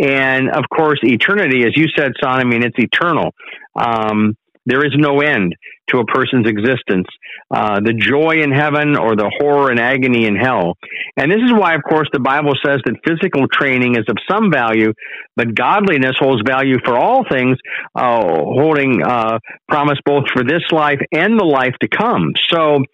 And 0.00 0.50
of 0.50 0.64
course, 0.74 0.98
eternity, 1.02 1.64
as 1.64 1.76
you 1.76 1.86
said, 1.96 2.12
son, 2.22 2.40
I 2.40 2.44
mean, 2.44 2.62
it's 2.62 2.78
eternal. 2.78 3.32
Um, 3.74 4.34
there 4.66 4.84
is 4.84 4.92
no 4.96 5.20
end 5.20 5.54
to 5.88 5.98
a 5.98 6.04
person's 6.04 6.46
existence. 6.48 7.06
Uh, 7.50 7.80
the 7.80 7.92
joy 7.92 8.42
in 8.42 8.52
heaven 8.52 8.96
or 8.96 9.16
the 9.16 9.30
horror 9.38 9.70
and 9.70 9.80
agony 9.80 10.26
in 10.26 10.36
hell. 10.36 10.74
And 11.16 11.30
this 11.30 11.40
is 11.44 11.52
why, 11.52 11.74
of 11.74 11.82
course, 11.82 12.08
the 12.12 12.20
Bible 12.20 12.52
says 12.64 12.80
that 12.84 12.94
physical 13.04 13.48
training 13.48 13.96
is 13.96 14.04
of 14.08 14.16
some 14.30 14.52
value, 14.52 14.92
but 15.36 15.54
godliness 15.54 16.16
holds 16.18 16.42
value 16.46 16.76
for 16.84 16.96
all 16.96 17.24
things, 17.28 17.56
uh, 17.94 18.20
holding 18.22 19.02
uh, 19.02 19.38
promise 19.68 19.98
both 20.04 20.24
for 20.32 20.44
this 20.44 20.62
life 20.70 21.00
and 21.12 21.38
the 21.38 21.44
life 21.44 21.74
to 21.80 21.88
come. 21.88 22.32
So, 22.48 22.84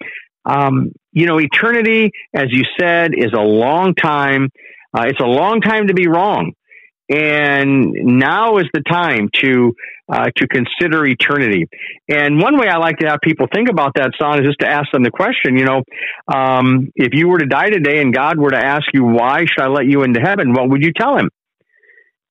um, 0.45 0.93
you 1.13 1.27
know, 1.27 1.39
eternity, 1.39 2.11
as 2.35 2.47
you 2.51 2.63
said, 2.81 3.13
is 3.17 3.33
a 3.37 3.43
long 3.43 3.95
time. 3.95 4.49
Uh, 4.97 5.05
it's 5.07 5.21
a 5.21 5.27
long 5.27 5.61
time 5.61 5.89
to 5.89 5.95
be 5.95 6.07
wrong. 6.07 6.53
And 7.09 7.93
now 7.93 8.59
is 8.59 8.67
the 8.75 8.83
time 8.83 9.29
to 9.43 9.73
uh, 10.09 10.27
to 10.37 10.49
consider 10.49 11.05
eternity. 11.07 11.67
And 12.09 12.41
one 12.41 12.59
way 12.59 12.69
I 12.69 12.79
like 12.79 12.99
to 12.99 13.09
have 13.09 13.21
people 13.23 13.47
think 13.53 13.69
about 13.69 13.95
that, 13.95 14.13
son, 14.21 14.41
is 14.41 14.47
just 14.47 14.61
to 14.61 14.69
ask 14.69 14.91
them 14.93 15.03
the 15.03 15.11
question. 15.11 15.57
You 15.57 15.65
know, 15.65 15.83
um, 16.33 16.91
if 16.95 17.13
you 17.13 17.29
were 17.29 17.39
to 17.39 17.47
die 17.47 17.71
today 17.71 18.01
and 18.01 18.13
God 18.13 18.39
were 18.39 18.51
to 18.51 18.59
ask 18.59 18.87
you, 18.93 19.05
"Why 19.05 19.45
should 19.47 19.63
I 19.63 19.69
let 19.69 19.87
you 19.87 20.03
into 20.03 20.21
heaven?" 20.21 20.53
What 20.53 20.69
would 20.71 20.83
you 20.83 20.93
tell 20.93 21.17
him? 21.17 21.31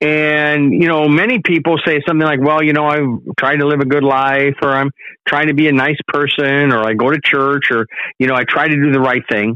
And 0.01 0.73
you 0.73 0.89
know, 0.89 1.07
many 1.07 1.39
people 1.39 1.77
say 1.85 2.01
something 2.05 2.25
like, 2.25 2.41
"Well, 2.41 2.61
you 2.61 2.73
know, 2.73 2.85
I've 2.85 3.35
tried 3.39 3.57
to 3.57 3.65
live 3.65 3.79
a 3.79 3.85
good 3.85 4.03
life, 4.03 4.55
or 4.61 4.71
I'm 4.71 4.91
trying 5.25 5.47
to 5.47 5.53
be 5.53 5.69
a 5.69 5.71
nice 5.71 5.97
person, 6.07 6.73
or 6.73 6.85
I 6.85 6.93
go 6.93 7.09
to 7.09 7.19
church, 7.23 7.71
or 7.71 7.85
you 8.19 8.27
know, 8.27 8.35
I 8.35 8.43
try 8.43 8.67
to 8.67 8.75
do 8.75 8.91
the 8.91 8.99
right 8.99 9.23
thing." 9.29 9.55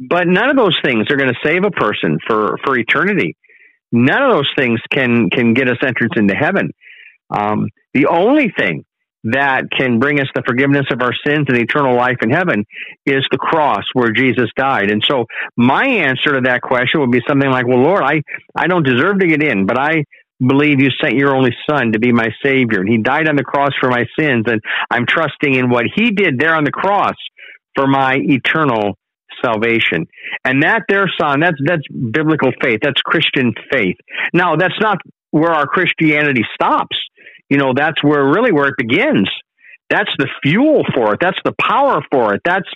But 0.00 0.26
none 0.26 0.50
of 0.50 0.56
those 0.56 0.78
things 0.84 1.06
are 1.10 1.16
going 1.16 1.32
to 1.32 1.38
save 1.44 1.64
a 1.64 1.70
person 1.70 2.18
for 2.26 2.58
for 2.64 2.76
eternity. 2.76 3.36
None 3.92 4.22
of 4.22 4.30
those 4.30 4.50
things 4.56 4.80
can 4.92 5.30
can 5.30 5.54
get 5.54 5.68
us 5.68 5.78
entrance 5.82 6.12
into 6.16 6.34
heaven. 6.34 6.70
Um, 7.30 7.68
the 7.94 8.06
only 8.06 8.52
thing 8.56 8.84
that 9.24 9.64
can 9.76 9.98
bring 9.98 10.20
us 10.20 10.28
the 10.34 10.42
forgiveness 10.46 10.86
of 10.90 11.02
our 11.02 11.12
sins 11.26 11.46
and 11.48 11.58
eternal 11.58 11.96
life 11.96 12.18
in 12.22 12.30
heaven 12.30 12.64
is 13.04 13.26
the 13.30 13.38
cross 13.38 13.84
where 13.92 14.12
Jesus 14.12 14.48
died. 14.56 14.90
And 14.90 15.02
so 15.06 15.24
my 15.56 15.84
answer 15.84 16.34
to 16.34 16.40
that 16.44 16.62
question 16.62 17.00
would 17.00 17.10
be 17.10 17.20
something 17.26 17.50
like, 17.50 17.66
well, 17.66 17.82
Lord, 17.82 18.02
I, 18.02 18.22
I 18.54 18.68
don't 18.68 18.86
deserve 18.86 19.18
to 19.18 19.26
get 19.26 19.42
in, 19.42 19.66
but 19.66 19.76
I 19.76 20.04
believe 20.38 20.80
you 20.80 20.90
sent 21.02 21.14
your 21.14 21.34
only 21.34 21.54
son 21.68 21.92
to 21.92 21.98
be 21.98 22.12
my 22.12 22.28
savior. 22.44 22.80
And 22.80 22.88
he 22.88 22.98
died 22.98 23.28
on 23.28 23.34
the 23.34 23.42
cross 23.42 23.72
for 23.80 23.90
my 23.90 24.04
sins. 24.18 24.44
And 24.46 24.60
I'm 24.90 25.04
trusting 25.06 25.52
in 25.52 25.68
what 25.68 25.86
he 25.94 26.12
did 26.12 26.38
there 26.38 26.54
on 26.54 26.64
the 26.64 26.70
cross 26.70 27.16
for 27.74 27.86
my 27.88 28.18
eternal 28.22 28.96
salvation. 29.44 30.06
And 30.44 30.62
that 30.62 30.82
there, 30.88 31.10
son, 31.20 31.40
that's, 31.40 31.58
that's 31.64 31.82
biblical 31.88 32.52
faith. 32.60 32.80
That's 32.82 33.00
Christian 33.02 33.54
faith. 33.72 33.96
Now, 34.32 34.56
that's 34.56 34.78
not 34.80 34.98
where 35.30 35.52
our 35.52 35.66
Christianity 35.66 36.42
stops. 36.54 36.96
You 37.48 37.58
know, 37.58 37.72
that's 37.74 38.02
where 38.02 38.24
really 38.24 38.52
where 38.52 38.68
it 38.68 38.74
begins. 38.76 39.28
That's 39.90 40.10
the 40.18 40.28
fuel 40.42 40.84
for 40.94 41.14
it. 41.14 41.20
That's 41.20 41.38
the 41.44 41.54
power 41.58 42.02
for 42.10 42.34
it. 42.34 42.42
That's 42.44 42.68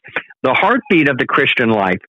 the 0.42 0.55
heartbeat 0.55 1.09
of 1.11 1.18
the 1.18 1.27
Christian 1.27 1.68
life. 1.68 2.01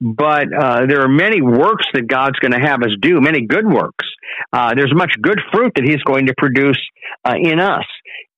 But 0.00 0.46
uh, 0.52 0.86
there 0.86 1.02
are 1.02 1.08
many 1.08 1.40
works 1.42 1.86
that 1.94 2.08
God's 2.08 2.38
going 2.38 2.52
to 2.52 2.58
have 2.58 2.82
us 2.82 2.90
do, 3.00 3.20
many 3.20 3.46
good 3.46 3.66
works. 3.66 4.06
Uh, 4.52 4.74
there's 4.74 4.92
much 4.94 5.12
good 5.20 5.40
fruit 5.52 5.72
that 5.76 5.84
He's 5.84 6.02
going 6.02 6.26
to 6.26 6.34
produce 6.36 6.80
uh, 7.24 7.34
in 7.40 7.60
us. 7.60 7.84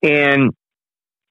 And 0.03 0.53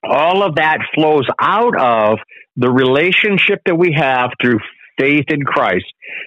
all 0.03 0.43
of 0.43 0.55
that 0.55 0.79
flows 0.95 1.27
out 1.39 1.77
of 1.79 2.19
the 2.55 2.69
relationship 2.69 3.61
that 3.65 3.75
we 3.75 3.93
have 3.95 4.31
through 4.41 4.59
faith 4.97 5.25
in 5.29 5.43
Christ. 5.43 5.85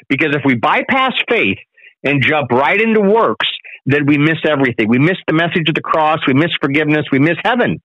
Because 0.08 0.34
if 0.34 0.42
we 0.44 0.54
bypass 0.54 1.12
faith 1.28 1.58
and 2.02 2.22
jump 2.22 2.50
right 2.50 2.80
into 2.80 3.00
works, 3.00 3.46
then 3.86 4.06
we 4.06 4.18
miss 4.18 4.38
everything. 4.44 4.88
We 4.88 4.98
miss 4.98 5.16
the 5.26 5.34
message 5.34 5.68
of 5.68 5.74
the 5.74 5.80
cross. 5.80 6.18
We 6.26 6.34
miss 6.34 6.50
forgiveness. 6.60 7.06
We 7.12 7.20
miss 7.20 7.36
heaven. 7.44 7.80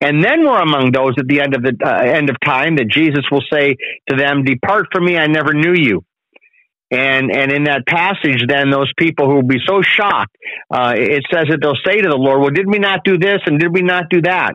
And 0.00 0.24
then 0.24 0.44
we're 0.44 0.60
among 0.60 0.92
those 0.92 1.12
at 1.18 1.28
the 1.28 1.40
end 1.40 1.54
of 1.54 1.62
the 1.62 1.76
uh, 1.84 1.90
end 1.90 2.30
of 2.30 2.36
time 2.44 2.76
that 2.76 2.88
Jesus 2.88 3.24
will 3.30 3.44
say 3.52 3.76
to 4.08 4.16
them, 4.16 4.44
"Depart 4.44 4.86
from 4.92 5.04
me, 5.04 5.18
I 5.18 5.26
never 5.26 5.52
knew 5.52 5.74
you." 5.74 6.02
And 6.90 7.30
and 7.30 7.52
in 7.52 7.64
that 7.64 7.86
passage, 7.86 8.42
then 8.48 8.70
those 8.70 8.90
people 8.96 9.26
who 9.26 9.34
will 9.34 9.42
be 9.46 9.60
so 9.64 9.82
shocked, 9.82 10.34
uh, 10.72 10.94
it 10.96 11.22
says 11.32 11.46
that 11.50 11.58
they'll 11.60 11.78
say 11.86 12.00
to 12.00 12.08
the 12.08 12.16
Lord, 12.16 12.40
"Well, 12.40 12.50
did 12.50 12.66
we 12.66 12.78
not 12.78 13.04
do 13.04 13.18
this 13.18 13.40
and 13.44 13.60
did 13.60 13.72
we 13.72 13.82
not 13.82 14.08
do 14.08 14.22
that?" 14.22 14.54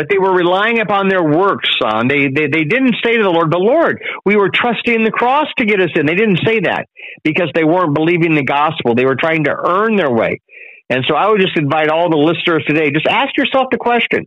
But 0.00 0.08
they 0.08 0.16
were 0.16 0.32
relying 0.32 0.80
upon 0.80 1.10
their 1.10 1.22
works, 1.22 1.68
son. 1.78 2.08
They, 2.08 2.28
they 2.28 2.46
they 2.46 2.64
didn't 2.64 2.96
say 3.04 3.18
to 3.18 3.22
the 3.22 3.28
Lord, 3.28 3.50
"But 3.50 3.60
Lord, 3.60 4.00
we 4.24 4.34
were 4.34 4.48
trusting 4.48 5.04
the 5.04 5.10
cross 5.10 5.44
to 5.58 5.66
get 5.66 5.78
us 5.78 5.90
in." 5.94 6.06
They 6.06 6.14
didn't 6.14 6.40
say 6.42 6.60
that 6.60 6.86
because 7.22 7.50
they 7.54 7.64
weren't 7.64 7.94
believing 7.94 8.34
the 8.34 8.42
gospel. 8.42 8.94
They 8.94 9.04
were 9.04 9.14
trying 9.20 9.44
to 9.44 9.54
earn 9.54 9.96
their 9.96 10.10
way. 10.10 10.40
And 10.88 11.04
so 11.06 11.14
I 11.14 11.28
would 11.28 11.38
just 11.38 11.58
invite 11.58 11.90
all 11.90 12.08
the 12.08 12.16
listeners 12.16 12.64
today, 12.66 12.90
just 12.90 13.06
ask 13.06 13.36
yourself 13.36 13.66
the 13.70 13.76
question: 13.76 14.24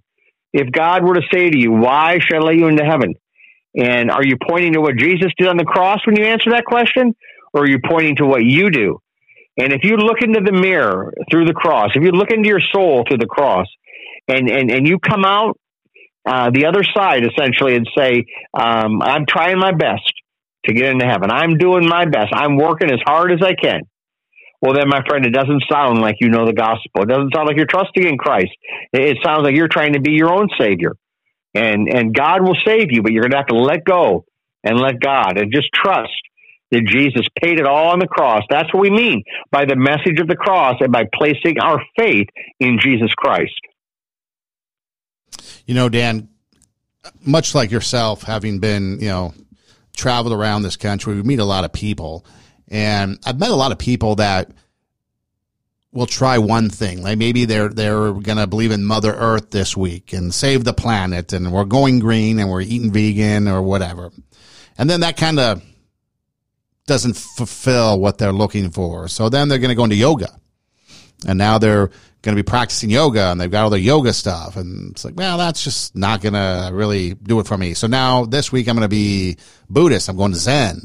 If 0.53 0.71
God 0.71 1.03
were 1.03 1.15
to 1.15 1.23
say 1.33 1.49
to 1.49 1.57
you, 1.57 1.71
"Why 1.71 2.19
should 2.19 2.38
I 2.38 2.41
let 2.41 2.55
you 2.55 2.67
into 2.67 2.86
heaven?" 2.86 3.15
And 3.75 4.12
are 4.12 4.23
you 4.23 4.38
pointing 4.47 4.73
to 4.73 4.79
what 4.79 4.95
Jesus 4.95 5.31
did 5.39 5.47
on 5.47 5.57
the 5.57 5.65
cross 5.65 6.05
when 6.05 6.15
you 6.15 6.25
answer 6.25 6.51
that 6.51 6.65
question? 6.65 7.15
Or 7.51 7.63
are 7.63 7.67
you 7.67 7.79
pointing 7.83 8.17
to 8.17 8.27
what 8.27 8.43
you 8.43 8.69
do? 8.69 8.99
And 9.57 9.73
if 9.73 9.83
you 9.83 9.97
look 9.97 10.21
into 10.21 10.39
the 10.39 10.51
mirror 10.51 11.12
through 11.31 11.45
the 11.45 11.53
cross, 11.53 11.89
if 11.95 12.03
you 12.03 12.12
look 12.12 12.29
into 12.29 12.47
your 12.47 12.62
soul 12.62 13.05
through 13.07 13.17
the 13.17 13.25
cross, 13.25 13.65
and, 14.27 14.49
and, 14.49 14.69
and 14.69 14.88
you 14.88 14.99
come 14.99 15.25
out 15.25 15.57
uh, 16.25 16.51
the 16.53 16.65
other 16.65 16.83
side 16.83 17.23
essentially 17.25 17.75
and 17.75 17.88
say, 17.97 18.25
um, 18.53 19.01
I'm 19.01 19.25
trying 19.27 19.59
my 19.59 19.71
best 19.71 20.12
to 20.65 20.73
get 20.73 20.89
into 20.89 21.05
heaven. 21.05 21.29
I'm 21.31 21.57
doing 21.57 21.88
my 21.88 22.05
best. 22.05 22.33
I'm 22.33 22.57
working 22.57 22.91
as 22.91 22.99
hard 23.05 23.31
as 23.31 23.39
I 23.41 23.53
can. 23.53 23.81
Well, 24.62 24.73
then, 24.73 24.88
my 24.88 25.01
friend, 25.05 25.25
it 25.25 25.31
doesn't 25.31 25.63
sound 25.69 25.99
like 25.99 26.15
you 26.21 26.29
know 26.29 26.45
the 26.45 26.53
gospel. 26.53 27.01
It 27.01 27.09
doesn't 27.09 27.33
sound 27.36 27.47
like 27.47 27.57
you're 27.57 27.65
trusting 27.65 28.07
in 28.07 28.17
Christ. 28.17 28.51
It 28.93 29.17
sounds 29.23 29.43
like 29.43 29.55
you're 29.55 29.67
trying 29.67 29.93
to 29.93 29.99
be 29.99 30.12
your 30.12 30.33
own 30.33 30.47
savior 30.57 30.93
and 31.53 31.88
and 31.88 32.13
God 32.13 32.41
will 32.41 32.57
save 32.65 32.88
you, 32.91 33.01
but 33.01 33.12
you're 33.12 33.21
going 33.21 33.31
to 33.31 33.38
have 33.38 33.47
to 33.47 33.57
let 33.57 33.83
go 33.83 34.25
and 34.63 34.79
let 34.79 34.99
God 34.99 35.38
and 35.38 35.53
just 35.53 35.69
trust 35.73 36.12
that 36.71 36.86
Jesus 36.86 37.23
paid 37.41 37.59
it 37.59 37.67
all 37.67 37.89
on 37.89 37.99
the 37.99 38.07
cross. 38.07 38.41
That's 38.49 38.73
what 38.73 38.81
we 38.81 38.89
mean 38.89 39.23
by 39.51 39.65
the 39.65 39.75
message 39.75 40.19
of 40.19 40.27
the 40.27 40.36
cross 40.36 40.75
and 40.79 40.91
by 40.91 41.03
placing 41.13 41.59
our 41.59 41.79
faith 41.97 42.27
in 42.59 42.79
Jesus 42.79 43.13
Christ. 43.15 43.53
You 45.65 45.75
know, 45.75 45.89
Dan, 45.89 46.29
much 47.21 47.56
like 47.56 47.71
yourself, 47.71 48.23
having 48.23 48.60
been, 48.60 48.99
you 48.99 49.10
know, 49.10 49.34
traveled 49.95 50.34
around 50.34 50.63
this 50.63 50.77
country, 50.77 51.15
we 51.15 51.23
meet 51.23 51.39
a 51.39 51.45
lot 51.45 51.63
of 51.63 51.73
people. 51.73 52.25
And 52.67 53.19
I've 53.25 53.39
met 53.39 53.51
a 53.51 53.56
lot 53.56 53.71
of 53.71 53.77
people 53.77 54.15
that 54.15 54.51
will 55.93 56.08
try 56.08 56.39
one 56.39 56.69
thing. 56.69 57.03
Like 57.03 57.17
maybe 57.17 57.45
they're 57.45 57.69
they're 57.69 58.13
to 58.13 58.47
believe 58.47 58.71
in 58.71 58.84
Mother 58.84 59.13
Earth 59.13 59.51
this 59.51 59.77
week 59.77 60.12
and 60.12 60.34
save 60.34 60.63
the 60.63 60.73
planet, 60.73 61.34
and 61.34 61.51
we're 61.51 61.65
going 61.65 61.99
green 61.99 62.39
and 62.39 62.49
we're 62.49 62.62
eating 62.62 62.91
vegan 62.91 63.47
or 63.47 63.62
whatever. 63.62 64.12
And 64.77 64.89
then 64.89 65.01
that 65.01 65.17
kind 65.17 65.39
of 65.39 65.62
doesn't 66.88 67.15
fulfill 67.15 67.99
what 67.99 68.17
they're 68.17 68.34
looking 68.34 68.71
for. 68.71 69.08
So 69.08 69.29
then 69.29 69.47
they're 69.47 69.60
to 69.69 69.75
go 69.75 69.84
into 69.84 69.95
yoga, 69.95 70.29
and 71.27 71.38
now 71.38 71.60
they're 71.60 71.91
going 72.23 72.36
to 72.36 72.41
be 72.41 72.47
practicing 72.47 72.89
yoga 72.89 73.31
and 73.31 73.39
they've 73.39 73.51
got 73.51 73.65
all 73.65 73.69
their 73.69 73.79
yoga 73.79 74.13
stuff. 74.13 74.55
And 74.55 74.91
it's 74.91 75.05
like, 75.05 75.15
well, 75.15 75.38
that's 75.38 75.63
just 75.63 75.95
not 75.95 76.21
going 76.21 76.33
to 76.33 76.71
really 76.73 77.13
do 77.13 77.39
it 77.39 77.47
for 77.47 77.57
me. 77.57 77.73
So 77.73 77.86
now 77.86 78.25
this 78.25 78.51
week 78.51 78.67
I'm 78.67 78.75
going 78.75 78.86
to 78.86 78.89
be 78.89 79.38
Buddhist. 79.69 80.09
I'm 80.09 80.15
going 80.15 80.31
to 80.31 80.38
Zen. 80.38 80.81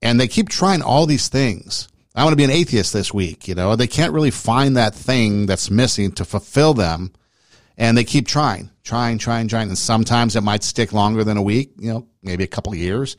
And 0.00 0.18
they 0.18 0.26
keep 0.26 0.48
trying 0.48 0.82
all 0.82 1.06
these 1.06 1.28
things. 1.28 1.86
I 2.14 2.24
want 2.24 2.32
to 2.32 2.36
be 2.36 2.44
an 2.44 2.50
atheist 2.50 2.92
this 2.94 3.12
week. 3.12 3.46
You 3.46 3.54
know, 3.54 3.76
they 3.76 3.86
can't 3.86 4.12
really 4.12 4.30
find 4.30 4.76
that 4.76 4.94
thing 4.94 5.46
that's 5.46 5.70
missing 5.70 6.12
to 6.12 6.24
fulfill 6.24 6.74
them. 6.74 7.12
And 7.76 7.96
they 7.96 8.04
keep 8.04 8.26
trying, 8.26 8.70
trying, 8.84 9.18
trying, 9.18 9.48
trying. 9.48 9.68
And 9.68 9.78
sometimes 9.78 10.34
it 10.34 10.42
might 10.42 10.62
stick 10.62 10.92
longer 10.92 11.24
than 11.24 11.36
a 11.36 11.42
week, 11.42 11.72
you 11.78 11.92
know, 11.92 12.06
maybe 12.22 12.42
a 12.42 12.48
couple 12.48 12.74
years, 12.74 13.16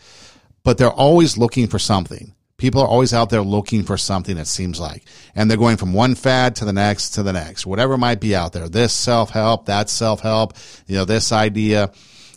but 0.63 0.78
they're 0.78 0.91
always 0.91 1.38
looking 1.38 1.67
for 1.67 1.80
something. 1.80 2.34
People 2.63 2.82
are 2.82 2.88
always 2.88 3.13
out 3.13 3.30
there 3.30 3.41
looking 3.41 3.84
for 3.84 3.97
something, 3.97 4.38
it 4.38 4.47
seems 4.47 4.80
like. 4.80 5.04
And 5.36 5.52
they're 5.52 5.58
going 5.58 5.76
from 5.76 5.91
one 5.91 6.15
fad 6.15 6.56
to 6.56 6.63
the 6.63 6.71
next 6.71 7.10
to 7.15 7.21
the 7.21 7.34
next, 7.34 7.65
whatever 7.65 7.97
might 7.97 8.21
be 8.21 8.38
out 8.38 8.54
there. 8.54 8.69
This 8.69 8.93
self 8.93 9.32
help, 9.32 9.65
that 9.65 9.89
self 9.89 10.21
help, 10.21 10.54
you 10.88 10.95
know, 10.95 11.04
this 11.04 11.34
idea. 11.34 11.91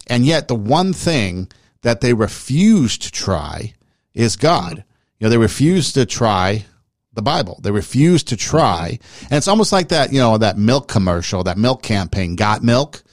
And 0.08 0.26
yet 0.26 0.48
the 0.48 0.56
one 0.56 0.92
thing 0.92 1.48
that 1.82 2.00
they 2.00 2.12
refuse 2.12 2.98
to 2.98 3.12
try 3.12 3.74
is 4.14 4.34
God. 4.34 4.82
You 5.20 5.26
know, 5.26 5.28
they 5.30 5.38
refuse 5.38 5.92
to 5.92 6.04
try 6.04 6.64
the 7.12 7.22
Bible. 7.22 7.60
They 7.62 7.70
refuse 7.70 8.24
to 8.24 8.36
try. 8.36 8.98
And 9.30 9.34
it's 9.34 9.46
almost 9.46 9.70
like 9.70 9.90
that, 9.90 10.12
you 10.12 10.18
know, 10.18 10.38
that 10.38 10.58
milk 10.58 10.88
commercial, 10.88 11.44
that 11.44 11.56
milk 11.56 11.84
campaign, 11.84 12.34
got 12.34 12.64
milk, 12.64 13.04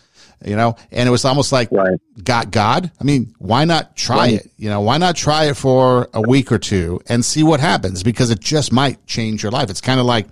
you 0.46 0.56
know, 0.56 0.76
and 0.92 1.08
it 1.08 1.12
was 1.12 1.26
almost 1.26 1.52
like 1.52 1.70
right. 1.72 2.00
got 2.24 2.52
God. 2.52 2.92
I 3.00 3.04
mean, 3.04 3.34
why 3.40 3.66
not 3.66 3.96
try 3.96 4.18
right. 4.18 4.34
it? 4.34 4.52
You 4.58 4.70
know, 4.70 4.82
why 4.82 4.98
not 4.98 5.16
try 5.16 5.46
it 5.46 5.58
for 5.58 6.10
a 6.14 6.22
week 6.22 6.52
or 6.52 6.60
two 6.60 7.02
and 7.08 7.24
see 7.24 7.44
what 7.44 7.60
happens? 7.60 8.04
Because 8.04 8.30
it 8.30 8.40
just 8.40 8.72
might 8.72 9.06
change 9.08 9.44
your 9.44 9.52
life. 9.52 9.70
It's 9.70 9.82
kind 9.82 10.00
of 10.00 10.06
like, 10.06 10.28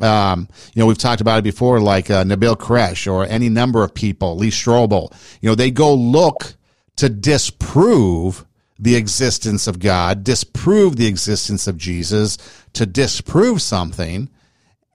um, 0.00 0.48
you 0.74 0.80
know, 0.80 0.86
we've 0.86 0.98
talked 0.98 1.20
about 1.20 1.38
it 1.38 1.44
before, 1.44 1.80
like 1.80 2.10
uh, 2.10 2.24
Nabeel 2.24 2.56
Qureshi 2.56 3.12
or 3.12 3.26
any 3.26 3.48
number 3.48 3.82
of 3.82 3.94
people, 3.94 4.36
Lee 4.36 4.50
Strobel. 4.50 5.12
You 5.40 5.48
know, 5.48 5.54
they 5.54 5.70
go 5.70 5.94
look 5.94 6.54
to 6.96 7.08
disprove 7.08 8.44
the 8.78 8.94
existence 8.94 9.66
of 9.66 9.78
God, 9.80 10.22
disprove 10.22 10.96
the 10.96 11.06
existence 11.06 11.66
of 11.66 11.76
Jesus, 11.76 12.38
to 12.74 12.86
disprove 12.86 13.60
something. 13.60 14.28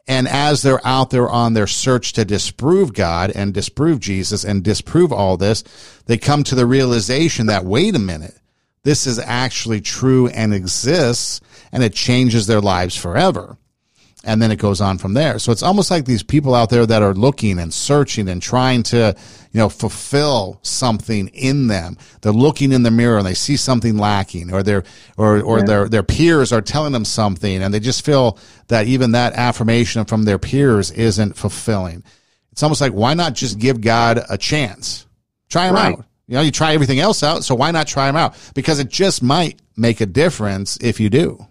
And 0.07 0.27
as 0.27 0.61
they're 0.61 0.85
out 0.85 1.11
there 1.11 1.29
on 1.29 1.53
their 1.53 1.67
search 1.67 2.13
to 2.13 2.25
disprove 2.25 2.93
God 2.93 3.31
and 3.31 3.53
disprove 3.53 3.99
Jesus 3.99 4.43
and 4.43 4.63
disprove 4.63 5.13
all 5.13 5.37
this, 5.37 5.63
they 6.07 6.17
come 6.17 6.43
to 6.43 6.55
the 6.55 6.65
realization 6.65 7.45
that, 7.45 7.63
wait 7.63 7.95
a 7.95 7.99
minute, 7.99 8.37
this 8.83 9.07
is 9.07 9.17
actually 9.17 9.79
true 9.79 10.27
and 10.27 10.53
exists 10.53 11.39
and 11.71 11.83
it 11.83 11.93
changes 11.93 12.47
their 12.47 12.59
lives 12.59 12.97
forever 12.97 13.57
and 14.23 14.41
then 14.41 14.51
it 14.51 14.55
goes 14.55 14.79
on 14.79 14.97
from 14.97 15.13
there. 15.13 15.37
So 15.37 15.51
it's 15.51 15.63
almost 15.63 15.91
like 15.91 16.05
these 16.05 16.23
people 16.23 16.55
out 16.55 16.69
there 16.69 16.85
that 16.85 17.01
are 17.01 17.13
looking 17.13 17.59
and 17.59 17.73
searching 17.73 18.29
and 18.29 18.41
trying 18.41 18.83
to, 18.83 19.15
you 19.51 19.57
know, 19.57 19.67
fulfill 19.67 20.59
something 20.61 21.27
in 21.29 21.67
them. 21.67 21.97
They're 22.21 22.31
looking 22.31 22.71
in 22.71 22.83
the 22.83 22.91
mirror 22.91 23.17
and 23.17 23.27
they 23.27 23.33
see 23.33 23.57
something 23.57 23.97
lacking 23.97 24.53
or 24.53 24.63
their, 24.63 24.83
or, 25.17 25.41
or 25.41 25.59
yeah. 25.59 25.65
their, 25.65 25.89
their 25.89 26.03
peers 26.03 26.53
are 26.53 26.61
telling 26.61 26.93
them 26.93 27.03
something 27.03 27.61
and 27.61 27.73
they 27.73 27.81
just 27.81 28.05
feel 28.05 28.37
that 28.69 28.87
even 28.87 29.11
that 29.11 29.33
affirmation 29.33 30.05
from 30.05 30.23
their 30.23 30.39
peers 30.39 30.89
isn't 30.91 31.35
fulfilling. 31.35 32.03
It's 32.53 32.63
almost 32.63 32.81
like, 32.81 32.93
why 32.93 33.15
not 33.15 33.33
just 33.33 33.59
give 33.59 33.81
God 33.81 34.21
a 34.29 34.37
chance? 34.37 35.05
Try 35.49 35.67
him 35.67 35.75
right. 35.75 35.97
out. 35.97 36.05
You 36.27 36.35
know, 36.35 36.41
you 36.41 36.51
try 36.51 36.73
everything 36.73 36.99
else 36.99 37.23
out. 37.23 37.43
So 37.43 37.55
why 37.55 37.71
not 37.71 37.87
try 37.87 38.07
him 38.07 38.15
out? 38.15 38.35
Because 38.55 38.79
it 38.79 38.89
just 38.89 39.21
might 39.21 39.59
make 39.75 39.99
a 39.99 40.05
difference 40.05 40.77
if 40.77 41.01
you 41.01 41.09
do. 41.09 41.45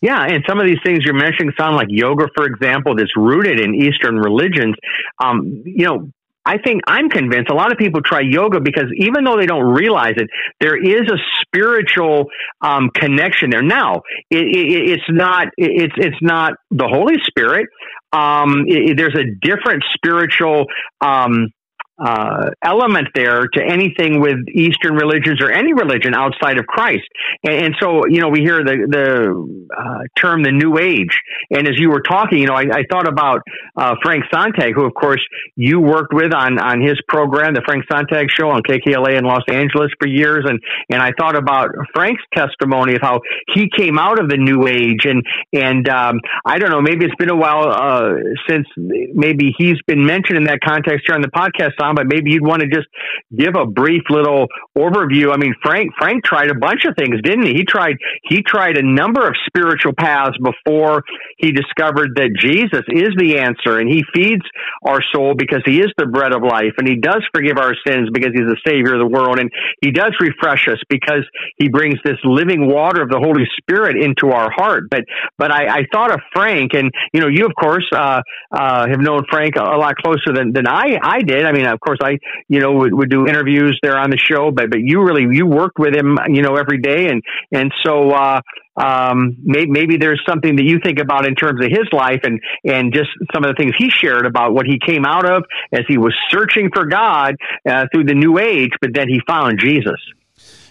Yeah, 0.00 0.24
and 0.24 0.42
some 0.48 0.58
of 0.58 0.66
these 0.66 0.78
things 0.84 1.04
you're 1.04 1.14
mentioning 1.14 1.52
sound 1.58 1.76
like 1.76 1.88
yoga, 1.90 2.26
for 2.34 2.46
example, 2.46 2.94
that's 2.96 3.14
rooted 3.16 3.60
in 3.60 3.74
Eastern 3.74 4.16
religions. 4.16 4.74
Um, 5.22 5.62
you 5.66 5.86
know, 5.86 6.10
I 6.44 6.56
think 6.56 6.80
I'm 6.86 7.10
convinced 7.10 7.50
a 7.50 7.54
lot 7.54 7.70
of 7.70 7.76
people 7.76 8.00
try 8.00 8.20
yoga 8.20 8.60
because 8.60 8.86
even 8.96 9.24
though 9.24 9.36
they 9.36 9.44
don't 9.44 9.74
realize 9.74 10.14
it, 10.16 10.28
there 10.58 10.76
is 10.76 11.02
a 11.02 11.18
spiritual 11.42 12.26
um, 12.62 12.88
connection 12.94 13.50
there. 13.50 13.62
Now, 13.62 14.02
it, 14.30 14.38
it, 14.38 14.90
it's 14.90 15.04
not 15.10 15.48
it's 15.58 15.94
it's 15.98 16.16
not 16.22 16.54
the 16.70 16.88
Holy 16.88 17.16
Spirit. 17.24 17.66
Um, 18.12 18.64
it, 18.66 18.96
there's 18.96 19.16
a 19.16 19.24
different 19.46 19.84
spiritual 19.94 20.64
um, 21.02 21.52
uh, 22.00 22.50
element 22.64 23.08
there 23.14 23.46
to 23.46 23.62
anything 23.62 24.20
with 24.20 24.38
Eastern 24.52 24.94
religions 24.94 25.40
or 25.42 25.50
any 25.50 25.72
religion 25.72 26.14
outside 26.14 26.58
of 26.58 26.66
Christ. 26.66 27.06
And, 27.44 27.66
and 27.66 27.74
so, 27.80 28.06
you 28.06 28.20
know, 28.20 28.28
we 28.28 28.40
hear 28.40 28.64
the, 28.64 28.86
the 28.88 29.66
uh, 29.76 30.02
term 30.16 30.42
the 30.42 30.52
New 30.52 30.78
Age. 30.78 31.20
And 31.50 31.68
as 31.68 31.74
you 31.78 31.90
were 31.90 32.00
talking, 32.00 32.38
you 32.38 32.46
know, 32.46 32.54
I, 32.54 32.64
I 32.72 32.82
thought 32.90 33.06
about 33.06 33.42
uh, 33.76 33.96
Frank 34.02 34.24
Sontag, 34.32 34.74
who, 34.74 34.84
of 34.84 34.94
course, 34.94 35.24
you 35.56 35.80
worked 35.80 36.14
with 36.14 36.32
on, 36.32 36.58
on 36.58 36.80
his 36.80 36.98
program, 37.08 37.54
the 37.54 37.62
Frank 37.66 37.84
Sontag 37.90 38.28
Show 38.30 38.50
on 38.50 38.62
KKLA 38.62 39.18
in 39.18 39.24
Los 39.24 39.42
Angeles 39.48 39.90
for 40.00 40.08
years. 40.08 40.44
And, 40.48 40.58
and 40.90 41.02
I 41.02 41.12
thought 41.18 41.36
about 41.36 41.70
Frank's 41.94 42.22
testimony 42.34 42.94
of 42.94 43.02
how 43.02 43.20
he 43.54 43.68
came 43.76 43.98
out 43.98 44.18
of 44.18 44.28
the 44.30 44.38
New 44.38 44.66
Age. 44.66 45.04
And, 45.04 45.22
and 45.52 45.88
um, 45.88 46.20
I 46.46 46.58
don't 46.58 46.70
know, 46.70 46.80
maybe 46.80 47.04
it's 47.04 47.14
been 47.16 47.30
a 47.30 47.36
while 47.36 47.68
uh, 47.68 48.12
since 48.48 48.66
maybe 48.76 49.54
he's 49.58 49.80
been 49.86 50.04
mentioned 50.04 50.38
in 50.38 50.44
that 50.44 50.60
context 50.64 51.04
here 51.06 51.14
on 51.14 51.22
the 51.22 51.28
podcast 51.28 51.76
but 51.94 52.06
maybe 52.06 52.30
you'd 52.30 52.46
want 52.46 52.62
to 52.62 52.68
just 52.68 52.88
give 53.36 53.54
a 53.56 53.66
brief 53.66 54.02
little 54.10 54.46
overview. 54.76 55.32
I 55.32 55.36
mean, 55.36 55.54
Frank 55.62 55.92
Frank 55.98 56.24
tried 56.24 56.50
a 56.50 56.54
bunch 56.54 56.84
of 56.84 56.94
things, 56.96 57.20
didn't 57.22 57.46
he? 57.46 57.54
He 57.54 57.64
tried 57.64 57.96
he 58.24 58.42
tried 58.42 58.76
a 58.76 58.82
number 58.82 59.26
of 59.26 59.34
spiritual 59.46 59.92
paths 59.92 60.36
before 60.42 61.02
he 61.38 61.52
discovered 61.52 62.16
that 62.16 62.30
Jesus 62.38 62.84
is 62.88 63.10
the 63.16 63.38
answer, 63.38 63.78
and 63.78 63.88
he 63.88 64.04
feeds 64.14 64.44
our 64.84 65.00
soul 65.12 65.34
because 65.36 65.62
he 65.64 65.80
is 65.80 65.92
the 65.96 66.06
bread 66.06 66.32
of 66.32 66.42
life, 66.42 66.74
and 66.78 66.86
he 66.86 66.96
does 66.96 67.22
forgive 67.34 67.58
our 67.58 67.74
sins 67.86 68.08
because 68.12 68.32
he's 68.32 68.48
the 68.48 68.60
savior 68.66 68.94
of 68.94 69.00
the 69.00 69.08
world, 69.08 69.38
and 69.38 69.50
he 69.82 69.90
does 69.90 70.12
refresh 70.20 70.68
us 70.68 70.78
because 70.88 71.24
he 71.56 71.68
brings 71.68 71.96
this 72.04 72.18
living 72.24 72.68
water 72.68 73.02
of 73.02 73.08
the 73.08 73.18
Holy 73.18 73.44
Spirit 73.60 73.96
into 73.96 74.28
our 74.34 74.50
heart. 74.50 74.84
But 74.90 75.04
but 75.38 75.50
I, 75.50 75.66
I 75.66 75.82
thought 75.92 76.12
of 76.12 76.20
Frank, 76.32 76.74
and 76.74 76.90
you 77.12 77.20
know, 77.20 77.28
you 77.28 77.46
of 77.46 77.52
course 77.58 77.88
uh, 77.94 78.20
uh, 78.52 78.86
have 78.88 79.00
known 79.00 79.22
Frank 79.30 79.56
a, 79.56 79.62
a 79.62 79.78
lot 79.78 79.96
closer 79.96 80.32
than, 80.34 80.52
than 80.52 80.66
I 80.66 80.98
I 81.02 81.22
did. 81.22 81.44
I 81.44 81.52
mean, 81.52 81.66
of 81.80 81.86
course, 81.86 81.98
I 82.02 82.18
you 82.48 82.60
know 82.60 82.72
would, 82.72 82.92
would 82.92 83.10
do 83.10 83.26
interviews 83.26 83.78
there 83.82 83.98
on 83.98 84.10
the 84.10 84.18
show, 84.18 84.50
but 84.50 84.70
but 84.70 84.80
you 84.80 85.02
really 85.02 85.34
you 85.34 85.46
worked 85.46 85.78
with 85.78 85.94
him, 85.94 86.18
you 86.28 86.42
know, 86.42 86.56
every 86.56 86.78
day, 86.78 87.08
and 87.08 87.22
and 87.52 87.72
so. 87.84 88.10
Uh, 88.10 88.40
um, 88.76 89.36
maybe, 89.42 89.70
maybe 89.70 89.96
there's 89.98 90.22
something 90.26 90.56
that 90.56 90.64
you 90.64 90.78
think 90.82 91.00
about 91.00 91.26
in 91.26 91.34
terms 91.34 91.62
of 91.62 91.70
his 91.70 91.86
life 91.92 92.20
and, 92.22 92.40
and 92.64 92.94
just 92.94 93.10
some 93.34 93.44
of 93.44 93.50
the 93.50 93.54
things 93.58 93.72
he 93.76 93.90
shared 93.90 94.24
about 94.24 94.54
what 94.54 94.64
he 94.64 94.78
came 94.78 95.04
out 95.04 95.28
of 95.28 95.44
as 95.70 95.80
he 95.86 95.98
was 95.98 96.14
searching 96.30 96.70
for 96.72 96.86
God 96.86 97.34
uh, 97.68 97.86
through 97.92 98.04
the 98.04 98.14
new 98.14 98.38
age, 98.38 98.70
but 98.80 98.90
then 98.94 99.06
he 99.08 99.20
found 99.26 99.58
Jesus. 99.58 100.00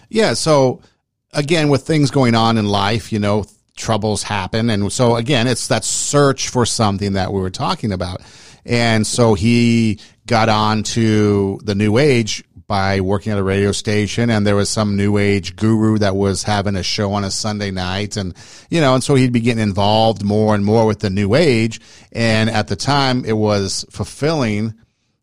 Yeah. 0.08 0.32
So 0.32 0.80
again, 1.32 1.68
with 1.68 1.82
things 1.82 2.10
going 2.10 2.34
on 2.34 2.58
in 2.58 2.66
life, 2.66 3.12
you 3.12 3.20
know, 3.20 3.44
troubles 3.76 4.22
happen. 4.22 4.70
And 4.70 4.92
so 4.92 5.16
again, 5.16 5.46
it's 5.46 5.68
that 5.68 5.84
search 5.84 6.48
for 6.48 6.66
something 6.66 7.14
that 7.14 7.32
we 7.32 7.40
were 7.40 7.50
talking 7.50 7.92
about. 7.92 8.22
And 8.64 9.06
so 9.06 9.34
he 9.34 10.00
got 10.30 10.48
on 10.48 10.84
to 10.84 11.58
the 11.64 11.74
new 11.74 11.98
age 11.98 12.44
by 12.68 13.00
working 13.00 13.32
at 13.32 13.38
a 13.38 13.42
radio 13.42 13.72
station 13.72 14.30
and 14.30 14.46
there 14.46 14.54
was 14.54 14.70
some 14.70 14.96
new 14.96 15.18
age 15.18 15.56
guru 15.56 15.98
that 15.98 16.14
was 16.14 16.44
having 16.44 16.76
a 16.76 16.84
show 16.84 17.12
on 17.14 17.24
a 17.24 17.30
Sunday 17.32 17.72
night 17.72 18.16
and 18.16 18.32
you 18.70 18.80
know 18.80 18.94
and 18.94 19.02
so 19.02 19.16
he'd 19.16 19.32
be 19.32 19.40
getting 19.40 19.60
involved 19.60 20.22
more 20.22 20.54
and 20.54 20.64
more 20.64 20.86
with 20.86 21.00
the 21.00 21.10
new 21.10 21.34
age 21.34 21.80
and 22.12 22.48
at 22.48 22.68
the 22.68 22.76
time 22.76 23.24
it 23.24 23.32
was 23.32 23.84
fulfilling 23.90 24.72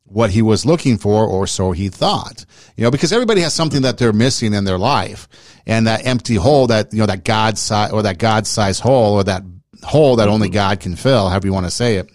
what 0.04 0.30
he 0.30 0.42
was 0.42 0.66
looking 0.66 0.98
for 0.98 1.26
or 1.26 1.48
so 1.48 1.72
he 1.72 1.88
thought. 1.88 2.44
You 2.76 2.84
know 2.84 2.92
because 2.92 3.14
everybody 3.14 3.40
has 3.40 3.54
something 3.54 3.84
that 3.84 3.98
they're 3.98 4.12
missing 4.12 4.54
in 4.54 4.66
their 4.66 4.78
life 4.78 5.30
and 5.66 5.88
that 5.88 6.06
empty 6.06 6.36
hole 6.36 6.68
that 6.68 6.92
you 6.92 7.00
know 7.00 7.06
that 7.06 7.24
god 7.24 7.58
size 7.58 7.94
or 7.94 8.02
that 8.02 8.18
god 8.18 8.46
size 8.46 8.82
hole 8.82 9.14
or 9.14 9.24
that 9.24 9.44
hole 9.84 10.18
that 10.18 10.28
only 10.28 10.50
god 10.50 10.82
can 10.82 10.98
fill 10.98 11.30
however 11.30 11.48
you 11.48 11.54
want 11.54 11.66
to 11.66 11.72
say 11.72 11.96
it 11.96 12.10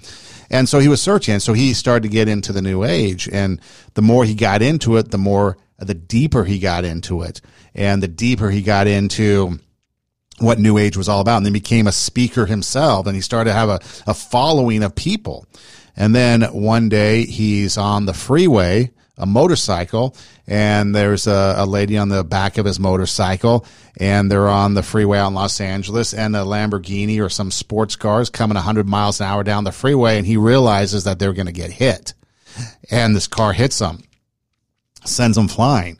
and 0.52 0.68
so 0.68 0.78
he 0.78 0.88
was 0.88 1.00
searching. 1.00 1.32
And 1.32 1.42
so 1.42 1.54
he 1.54 1.72
started 1.72 2.02
to 2.02 2.08
get 2.10 2.28
into 2.28 2.52
the 2.52 2.60
new 2.60 2.84
age. 2.84 3.28
And 3.32 3.58
the 3.94 4.02
more 4.02 4.24
he 4.24 4.34
got 4.34 4.60
into 4.60 4.98
it, 4.98 5.10
the 5.10 5.18
more, 5.18 5.56
the 5.78 5.94
deeper 5.94 6.44
he 6.44 6.58
got 6.58 6.84
into 6.84 7.22
it. 7.22 7.40
And 7.74 8.02
the 8.02 8.08
deeper 8.08 8.50
he 8.50 8.60
got 8.60 8.86
into 8.86 9.58
what 10.38 10.58
new 10.58 10.76
age 10.76 10.96
was 10.96 11.08
all 11.08 11.20
about. 11.20 11.38
And 11.38 11.46
then 11.46 11.54
became 11.54 11.86
a 11.86 11.92
speaker 11.92 12.44
himself. 12.44 13.06
And 13.06 13.16
he 13.16 13.22
started 13.22 13.50
to 13.50 13.54
have 13.54 13.70
a, 13.70 13.80
a 14.06 14.12
following 14.12 14.82
of 14.82 14.94
people. 14.94 15.46
And 15.96 16.14
then 16.14 16.42
one 16.42 16.90
day 16.90 17.24
he's 17.24 17.78
on 17.78 18.04
the 18.04 18.14
freeway 18.14 18.90
a 19.18 19.26
motorcycle 19.26 20.16
and 20.46 20.94
there's 20.94 21.26
a, 21.26 21.54
a, 21.58 21.66
lady 21.66 21.98
on 21.98 22.08
the 22.08 22.24
back 22.24 22.56
of 22.56 22.64
his 22.64 22.80
motorcycle 22.80 23.66
and 23.98 24.30
they're 24.30 24.48
on 24.48 24.72
the 24.72 24.82
freeway 24.82 25.18
on 25.18 25.34
Los 25.34 25.60
Angeles 25.60 26.14
and 26.14 26.34
a 26.34 26.40
Lamborghini 26.40 27.22
or 27.22 27.28
some 27.28 27.50
sports 27.50 27.94
car 27.94 28.22
is 28.22 28.30
coming 28.30 28.54
100 28.54 28.88
miles 28.88 29.20
an 29.20 29.26
hour 29.26 29.44
down 29.44 29.64
the 29.64 29.72
freeway 29.72 30.16
and 30.16 30.26
he 30.26 30.38
realizes 30.38 31.04
that 31.04 31.18
they're 31.18 31.34
going 31.34 31.46
to 31.46 31.52
get 31.52 31.70
hit. 31.70 32.14
And 32.90 33.14
this 33.14 33.26
car 33.26 33.52
hits 33.52 33.78
them 33.78 34.02
sends 35.04 35.36
them 35.36 35.48
flying. 35.48 35.98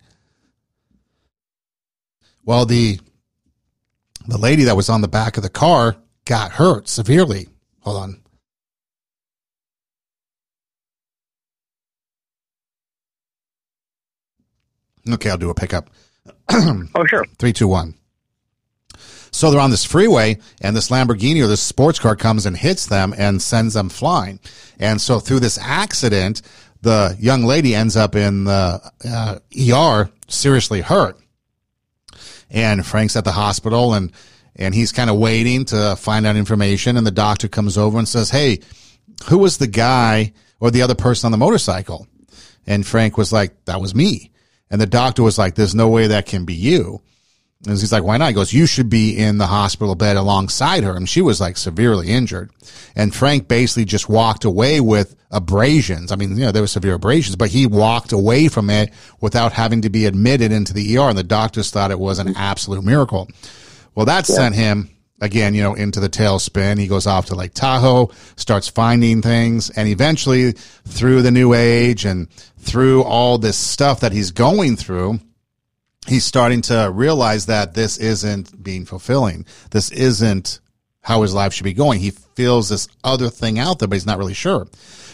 Well 2.45 2.65
the 2.65 2.99
the 4.27 4.39
lady 4.39 4.65
that 4.65 4.77
was 4.77 4.89
on 4.89 5.03
the 5.03 5.09
back 5.09 5.37
of 5.37 5.43
the 5.43 5.51
car 5.51 5.97
got 6.25 6.53
hurt 6.53 6.89
severely. 6.89 7.49
Hold 7.81 8.03
on 8.03 8.22
Okay, 15.11 15.31
I'll 15.31 15.39
do 15.39 15.51
a 15.51 15.55
pickup. 15.55 15.91
oh, 16.51 17.07
sure. 17.07 17.25
Three, 17.39 17.53
two, 17.53 17.69
one. 17.69 17.95
So 19.33 19.51
they're 19.51 19.61
on 19.61 19.71
this 19.71 19.85
freeway, 19.85 20.39
and 20.61 20.77
this 20.77 20.91
Lamborghini 20.91 21.43
or 21.43 21.47
this 21.47 21.63
sports 21.63 21.99
car 21.99 22.15
comes 22.15 22.45
and 22.45 22.57
hits 22.57 22.87
them 22.87 23.15
and 23.17 23.41
sends 23.41 23.75
them 23.75 23.89
flying. 23.89 24.39
And 24.79 25.01
so 25.01 25.21
through 25.21 25.41
this 25.41 25.59
accident, 25.59 26.43
the 26.83 27.17
young 27.19 27.45
lady 27.45 27.75
ends 27.75 27.97
up 27.97 28.15
in 28.15 28.45
the 28.45 28.93
uh, 29.09 29.39
ER, 29.73 30.11
seriously 30.29 30.83
hurt. 30.83 31.19
And 32.51 32.85
Frank's 32.85 33.17
at 33.17 33.25
the 33.25 33.33
hospital, 33.33 33.95
and 33.95 34.13
and 34.55 34.75
he's 34.75 34.93
kind 34.93 35.09
of 35.09 35.17
waiting 35.17 35.65
to 35.67 35.97
find 35.97 36.27
out 36.27 36.37
information. 36.37 36.99
And 36.99 37.07
the 37.07 37.11
doctor 37.11 37.49
comes 37.49 37.79
over 37.79 37.99
and 37.99 38.07
says, 38.07 38.29
"Hey, 38.29 38.61
who 39.29 39.39
was 39.39 39.57
the 39.57 39.67
guy 39.67 40.35
or 40.61 40.71
the 40.71 40.83
other 40.83 40.95
person 40.95 41.29
on 41.29 41.33
the 41.33 41.39
motorcycle?" 41.39 42.07
And 42.67 42.87
Frank 42.87 43.17
was 43.17 43.33
like, 43.33 43.65
"That 43.65 43.81
was 43.81 43.95
me." 43.95 44.33
And 44.73 44.81
the 44.81 44.87
doctor 44.87 45.23
was 45.23 45.39
like, 45.39 45.55
there's 45.55 45.75
no 45.75 45.89
way 45.89 46.09
that 46.09 46.27
can 46.27 46.47
be 46.47 46.55
you. 46.55 47.03
And 47.67 47.79
he's 47.79 47.93
like, 47.93 48.03
why 48.03 48.17
not? 48.17 48.29
He 48.29 48.35
goes, 48.35 48.53
you 48.53 48.67
should 48.67 48.91
be 48.91 49.17
in 49.17 49.39
the 49.39 49.47
hospital 49.47 49.95
bed 49.95 50.17
alongside 50.17 50.83
her. 50.83 50.97
And 50.97 51.09
she 51.09 51.21
was 51.21 51.41
like 51.41 51.57
severely 51.57 52.09
injured. 52.09 52.51
And 52.97 53.15
Frank 53.15 53.47
basically 53.47 53.85
just 53.85 54.09
walked 54.09 54.45
away 54.45 54.81
with 54.81 55.15
abrasions. 55.31 56.11
I 56.11 56.17
mean, 56.17 56.31
you 56.31 56.47
know, 56.47 56.53
there 56.53 56.63
were 56.63 56.67
severe 56.67 56.95
abrasions, 56.95 57.37
but 57.37 57.51
he 57.51 57.67
walked 57.67 58.13
away 58.13 58.49
from 58.49 58.69
it 58.69 58.93
without 59.21 59.53
having 59.53 59.83
to 59.83 59.91
be 59.91 60.07
admitted 60.07 60.51
into 60.51 60.73
the 60.73 60.97
ER. 60.97 61.03
And 61.03 61.19
the 61.19 61.23
doctors 61.23 61.71
thought 61.71 61.93
it 61.93 62.01
was 62.01 62.19
an 62.19 62.35
absolute 62.35 62.83
miracle. 62.83 63.29
Well, 63.95 64.07
that 64.07 64.29
yeah. 64.29 64.35
sent 64.35 64.55
him 64.55 64.91
again, 65.23 65.55
you 65.55 65.63
know, 65.63 65.75
into 65.75 66.01
the 66.01 66.09
tailspin. 66.09 66.79
He 66.79 66.89
goes 66.89 67.07
off 67.07 67.27
to 67.27 67.37
Lake 67.37 67.55
Tahoe, 67.55 68.11
starts 68.37 68.69
finding 68.69 69.23
things, 69.23 69.71
and 69.71 69.89
eventually 69.89 70.53
through 70.53 71.23
the 71.23 71.31
new 71.31 71.55
age 71.55 72.05
and 72.05 72.29
through 72.59 73.05
all 73.05 73.39
this 73.39 73.57
stuff 73.57 74.01
that 74.01 74.13
he's 74.13 74.33
going 74.33 74.77
through, 74.77 75.21
he's 76.07 76.25
starting 76.25 76.61
to 76.63 76.91
realize 76.93 77.47
that 77.47 77.75
this 77.75 77.99
isn't 77.99 78.63
being 78.63 78.85
fulfilling. 78.85 79.47
This 79.71 79.93
isn't 79.93 80.61
how 81.03 81.23
his 81.23 81.35
life 81.35 81.55
should 81.55 81.65
be 81.65 81.73
going. 81.73 82.01
He 82.01 82.11
feels 82.11 82.69
this 82.69 82.89
other 83.05 83.31
thing 83.31 83.59
out 83.59 83.79
there, 83.79 83.89
but 83.89 83.95
he's 83.95 84.07
not 84.07 84.19
really 84.19 84.35
sure. 84.35 84.67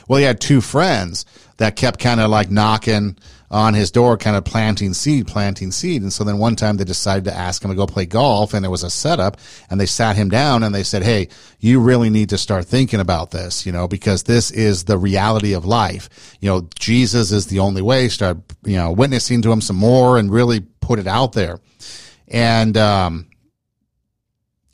Well, 0.08 0.18
he 0.18 0.24
had 0.24 0.40
two 0.40 0.62
friends 0.62 1.26
that 1.58 1.76
kept 1.76 2.00
kind 2.00 2.20
of 2.20 2.30
like 2.30 2.50
knocking 2.50 3.18
on 3.50 3.74
his 3.74 3.90
door, 3.90 4.16
kind 4.16 4.36
of 4.36 4.44
planting 4.44 4.92
seed, 4.92 5.26
planting 5.26 5.72
seed. 5.72 6.02
And 6.02 6.12
so 6.12 6.22
then 6.22 6.38
one 6.38 6.56
time 6.56 6.76
they 6.76 6.84
decided 6.84 7.24
to 7.24 7.34
ask 7.34 7.64
him 7.64 7.70
to 7.70 7.76
go 7.76 7.86
play 7.86 8.04
golf 8.04 8.52
and 8.52 8.64
it 8.64 8.68
was 8.68 8.82
a 8.82 8.90
setup 8.90 9.38
and 9.70 9.80
they 9.80 9.86
sat 9.86 10.16
him 10.16 10.28
down 10.28 10.62
and 10.62 10.74
they 10.74 10.82
said, 10.82 11.02
Hey, 11.02 11.28
you 11.58 11.80
really 11.80 12.10
need 12.10 12.28
to 12.30 12.38
start 12.38 12.66
thinking 12.66 13.00
about 13.00 13.30
this, 13.30 13.64
you 13.64 13.72
know, 13.72 13.88
because 13.88 14.24
this 14.24 14.50
is 14.50 14.84
the 14.84 14.98
reality 14.98 15.54
of 15.54 15.64
life. 15.64 16.36
You 16.40 16.50
know, 16.50 16.68
Jesus 16.78 17.32
is 17.32 17.46
the 17.46 17.60
only 17.60 17.82
way. 17.82 18.08
Start, 18.08 18.38
you 18.64 18.76
know, 18.76 18.92
witnessing 18.92 19.40
to 19.42 19.52
him 19.52 19.60
some 19.60 19.76
more 19.76 20.18
and 20.18 20.30
really 20.30 20.60
put 20.60 20.98
it 20.98 21.06
out 21.06 21.32
there. 21.32 21.58
And, 22.28 22.76
um, 22.76 23.28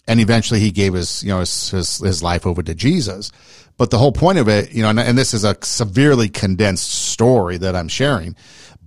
and 0.06 0.20
eventually 0.20 0.60
he 0.60 0.70
gave 0.70 0.94
his, 0.94 1.22
you 1.22 1.30
know, 1.30 1.40
his, 1.40 1.70
his, 1.70 1.98
his 1.98 2.22
life 2.22 2.46
over 2.46 2.62
to 2.62 2.74
Jesus. 2.74 3.30
But 3.76 3.90
the 3.90 3.98
whole 3.98 4.12
point 4.12 4.38
of 4.38 4.48
it, 4.48 4.72
you 4.72 4.82
know, 4.82 4.90
and, 4.90 5.00
and 5.00 5.18
this 5.18 5.34
is 5.34 5.44
a 5.44 5.56
severely 5.62 6.28
condensed 6.28 6.88
story 6.88 7.56
that 7.58 7.74
I'm 7.74 7.88
sharing, 7.88 8.36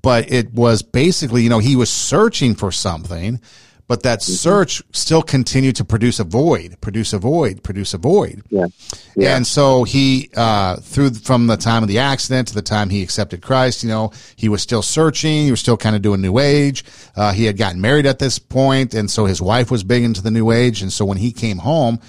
but 0.01 0.31
it 0.31 0.53
was 0.53 0.81
basically, 0.81 1.43
you 1.43 1.49
know, 1.49 1.59
he 1.59 1.75
was 1.75 1.89
searching 1.89 2.55
for 2.55 2.71
something, 2.71 3.41
but 3.87 4.03
that 4.03 4.19
mm-hmm. 4.19 4.33
search 4.33 4.83
still 4.91 5.21
continued 5.21 5.77
to 5.77 5.85
produce 5.85 6.19
a 6.19 6.23
void, 6.23 6.79
produce 6.81 7.13
a 7.13 7.19
void, 7.19 7.63
produce 7.63 7.93
a 7.93 7.97
void. 7.97 8.43
Yeah. 8.49 8.67
yeah. 9.15 9.35
And 9.35 9.47
so 9.47 9.83
he, 9.83 10.29
uh, 10.35 10.77
through 10.77 11.13
from 11.15 11.47
the 11.47 11.57
time 11.57 11.83
of 11.83 11.89
the 11.89 11.99
accident 11.99 12.49
to 12.49 12.53
the 12.53 12.61
time 12.61 12.89
he 12.89 13.01
accepted 13.01 13.41
Christ, 13.41 13.83
you 13.83 13.89
know, 13.89 14.11
he 14.35 14.49
was 14.49 14.61
still 14.61 14.81
searching. 14.81 15.45
He 15.45 15.51
was 15.51 15.61
still 15.61 15.77
kind 15.77 15.95
of 15.95 16.01
doing 16.01 16.21
New 16.21 16.37
Age. 16.39 16.83
Uh, 17.15 17.31
he 17.31 17.45
had 17.45 17.57
gotten 17.57 17.79
married 17.79 18.05
at 18.05 18.19
this 18.19 18.39
point, 18.39 18.93
and 18.93 19.09
so 19.09 19.25
his 19.25 19.41
wife 19.41 19.71
was 19.71 19.83
big 19.83 20.03
into 20.03 20.21
the 20.21 20.31
New 20.31 20.51
Age. 20.51 20.81
And 20.81 20.91
so 20.91 21.05
when 21.05 21.17
he 21.17 21.31
came 21.31 21.59
home, 21.59 21.99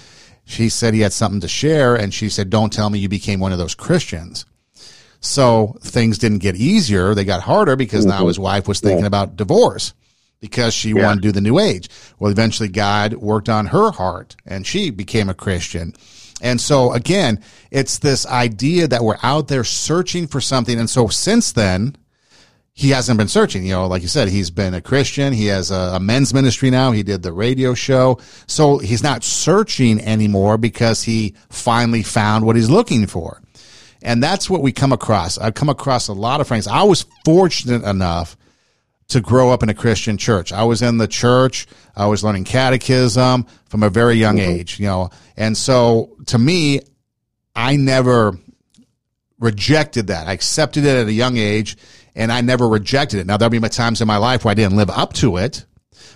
she 0.49 0.67
said 0.67 0.95
he 0.95 1.01
had 1.01 1.13
something 1.13 1.41
to 1.41 1.47
share, 1.47 1.95
and 1.95 2.11
she 2.11 2.27
said, 2.27 2.49
"Don't 2.49 2.73
tell 2.73 2.89
me 2.89 2.97
you 2.97 3.07
became 3.07 3.39
one 3.39 3.51
of 3.51 3.59
those 3.59 3.75
Christians." 3.75 4.45
So 5.21 5.77
things 5.81 6.17
didn't 6.17 6.39
get 6.39 6.55
easier. 6.55 7.13
They 7.13 7.23
got 7.23 7.43
harder 7.43 7.75
because 7.75 8.05
mm-hmm. 8.05 8.19
now 8.19 8.27
his 8.27 8.39
wife 8.39 8.67
was 8.67 8.79
thinking 8.79 9.01
yeah. 9.01 9.07
about 9.07 9.35
divorce 9.35 9.93
because 10.39 10.73
she 10.73 10.89
yeah. 10.89 11.05
wanted 11.05 11.21
to 11.21 11.27
do 11.27 11.31
the 11.31 11.41
new 11.41 11.59
age. 11.59 11.89
Well, 12.17 12.31
eventually 12.31 12.69
God 12.69 13.13
worked 13.13 13.49
on 13.49 13.67
her 13.67 13.91
heart 13.91 14.35
and 14.45 14.65
she 14.65 14.89
became 14.89 15.29
a 15.29 15.33
Christian. 15.33 15.93
And 16.41 16.59
so 16.59 16.93
again, 16.93 17.43
it's 17.69 17.99
this 17.99 18.25
idea 18.25 18.87
that 18.87 19.03
we're 19.03 19.17
out 19.21 19.49
there 19.49 19.65
searching 19.65 20.25
for 20.25 20.41
something. 20.41 20.79
And 20.79 20.89
so 20.89 21.09
since 21.09 21.51
then, 21.51 21.95
he 22.79 22.91
hasn't 22.91 23.17
been 23.17 23.27
searching. 23.27 23.65
You 23.65 23.73
know, 23.73 23.87
like 23.87 24.03
you 24.03 24.07
said, 24.07 24.29
he's 24.29 24.49
been 24.49 24.73
a 24.73 24.79
Christian. 24.79 25.33
He 25.33 25.47
has 25.47 25.69
a, 25.69 25.95
a, 25.95 25.99
men's 25.99 26.33
ministry 26.33 26.69
now. 26.69 26.93
He 26.93 27.03
did 27.03 27.23
the 27.23 27.33
radio 27.33 27.73
show. 27.73 28.19
So 28.47 28.77
he's 28.77 29.03
not 29.03 29.21
searching 29.25 29.99
anymore 29.99 30.57
because 30.57 31.03
he 31.03 31.35
finally 31.49 32.03
found 32.03 32.45
what 32.45 32.55
he's 32.55 32.69
looking 32.69 33.05
for. 33.05 33.41
And 34.01 34.23
that's 34.23 34.49
what 34.49 34.61
we 34.61 34.71
come 34.71 34.93
across. 34.93 35.37
I've 35.37 35.55
come 35.55 35.67
across 35.67 36.07
a 36.07 36.13
lot 36.13 36.39
of 36.39 36.47
friends. 36.47 36.67
I 36.67 36.83
was 36.83 37.05
fortunate 37.25 37.83
enough 37.83 38.37
to 39.09 39.19
grow 39.19 39.51
up 39.51 39.61
in 39.61 39.67
a 39.67 39.73
Christian 39.73 40.17
church. 40.17 40.53
I 40.53 40.63
was 40.63 40.81
in 40.81 40.99
the 40.99 41.07
church. 41.07 41.67
I 41.97 42.05
was 42.05 42.23
learning 42.23 42.45
catechism 42.45 43.45
from 43.65 43.83
a 43.83 43.89
very 43.89 44.15
young 44.15 44.37
mm-hmm. 44.37 44.51
age, 44.51 44.79
you 44.79 44.85
know. 44.85 45.09
And 45.35 45.57
so 45.57 46.15
to 46.27 46.39
me, 46.39 46.79
I 47.53 47.75
never 47.75 48.37
rejected 49.37 50.07
that. 50.07 50.27
I 50.27 50.31
accepted 50.31 50.85
it 50.85 50.97
at 50.97 51.07
a 51.07 51.13
young 51.13 51.35
age 51.35 51.75
and 52.19 52.31
I 52.31 52.41
never 52.41 52.67
rejected 52.67 53.19
it. 53.19 53.25
Now 53.25 53.37
there'll 53.37 53.49
be 53.49 53.59
times 53.69 54.01
in 54.01 54.07
my 54.07 54.17
life 54.17 54.43
where 54.43 54.51
I 54.51 54.55
didn't 54.55 54.75
live 54.75 54.89
up 54.89 55.13
to 55.13 55.37
it, 55.37 55.65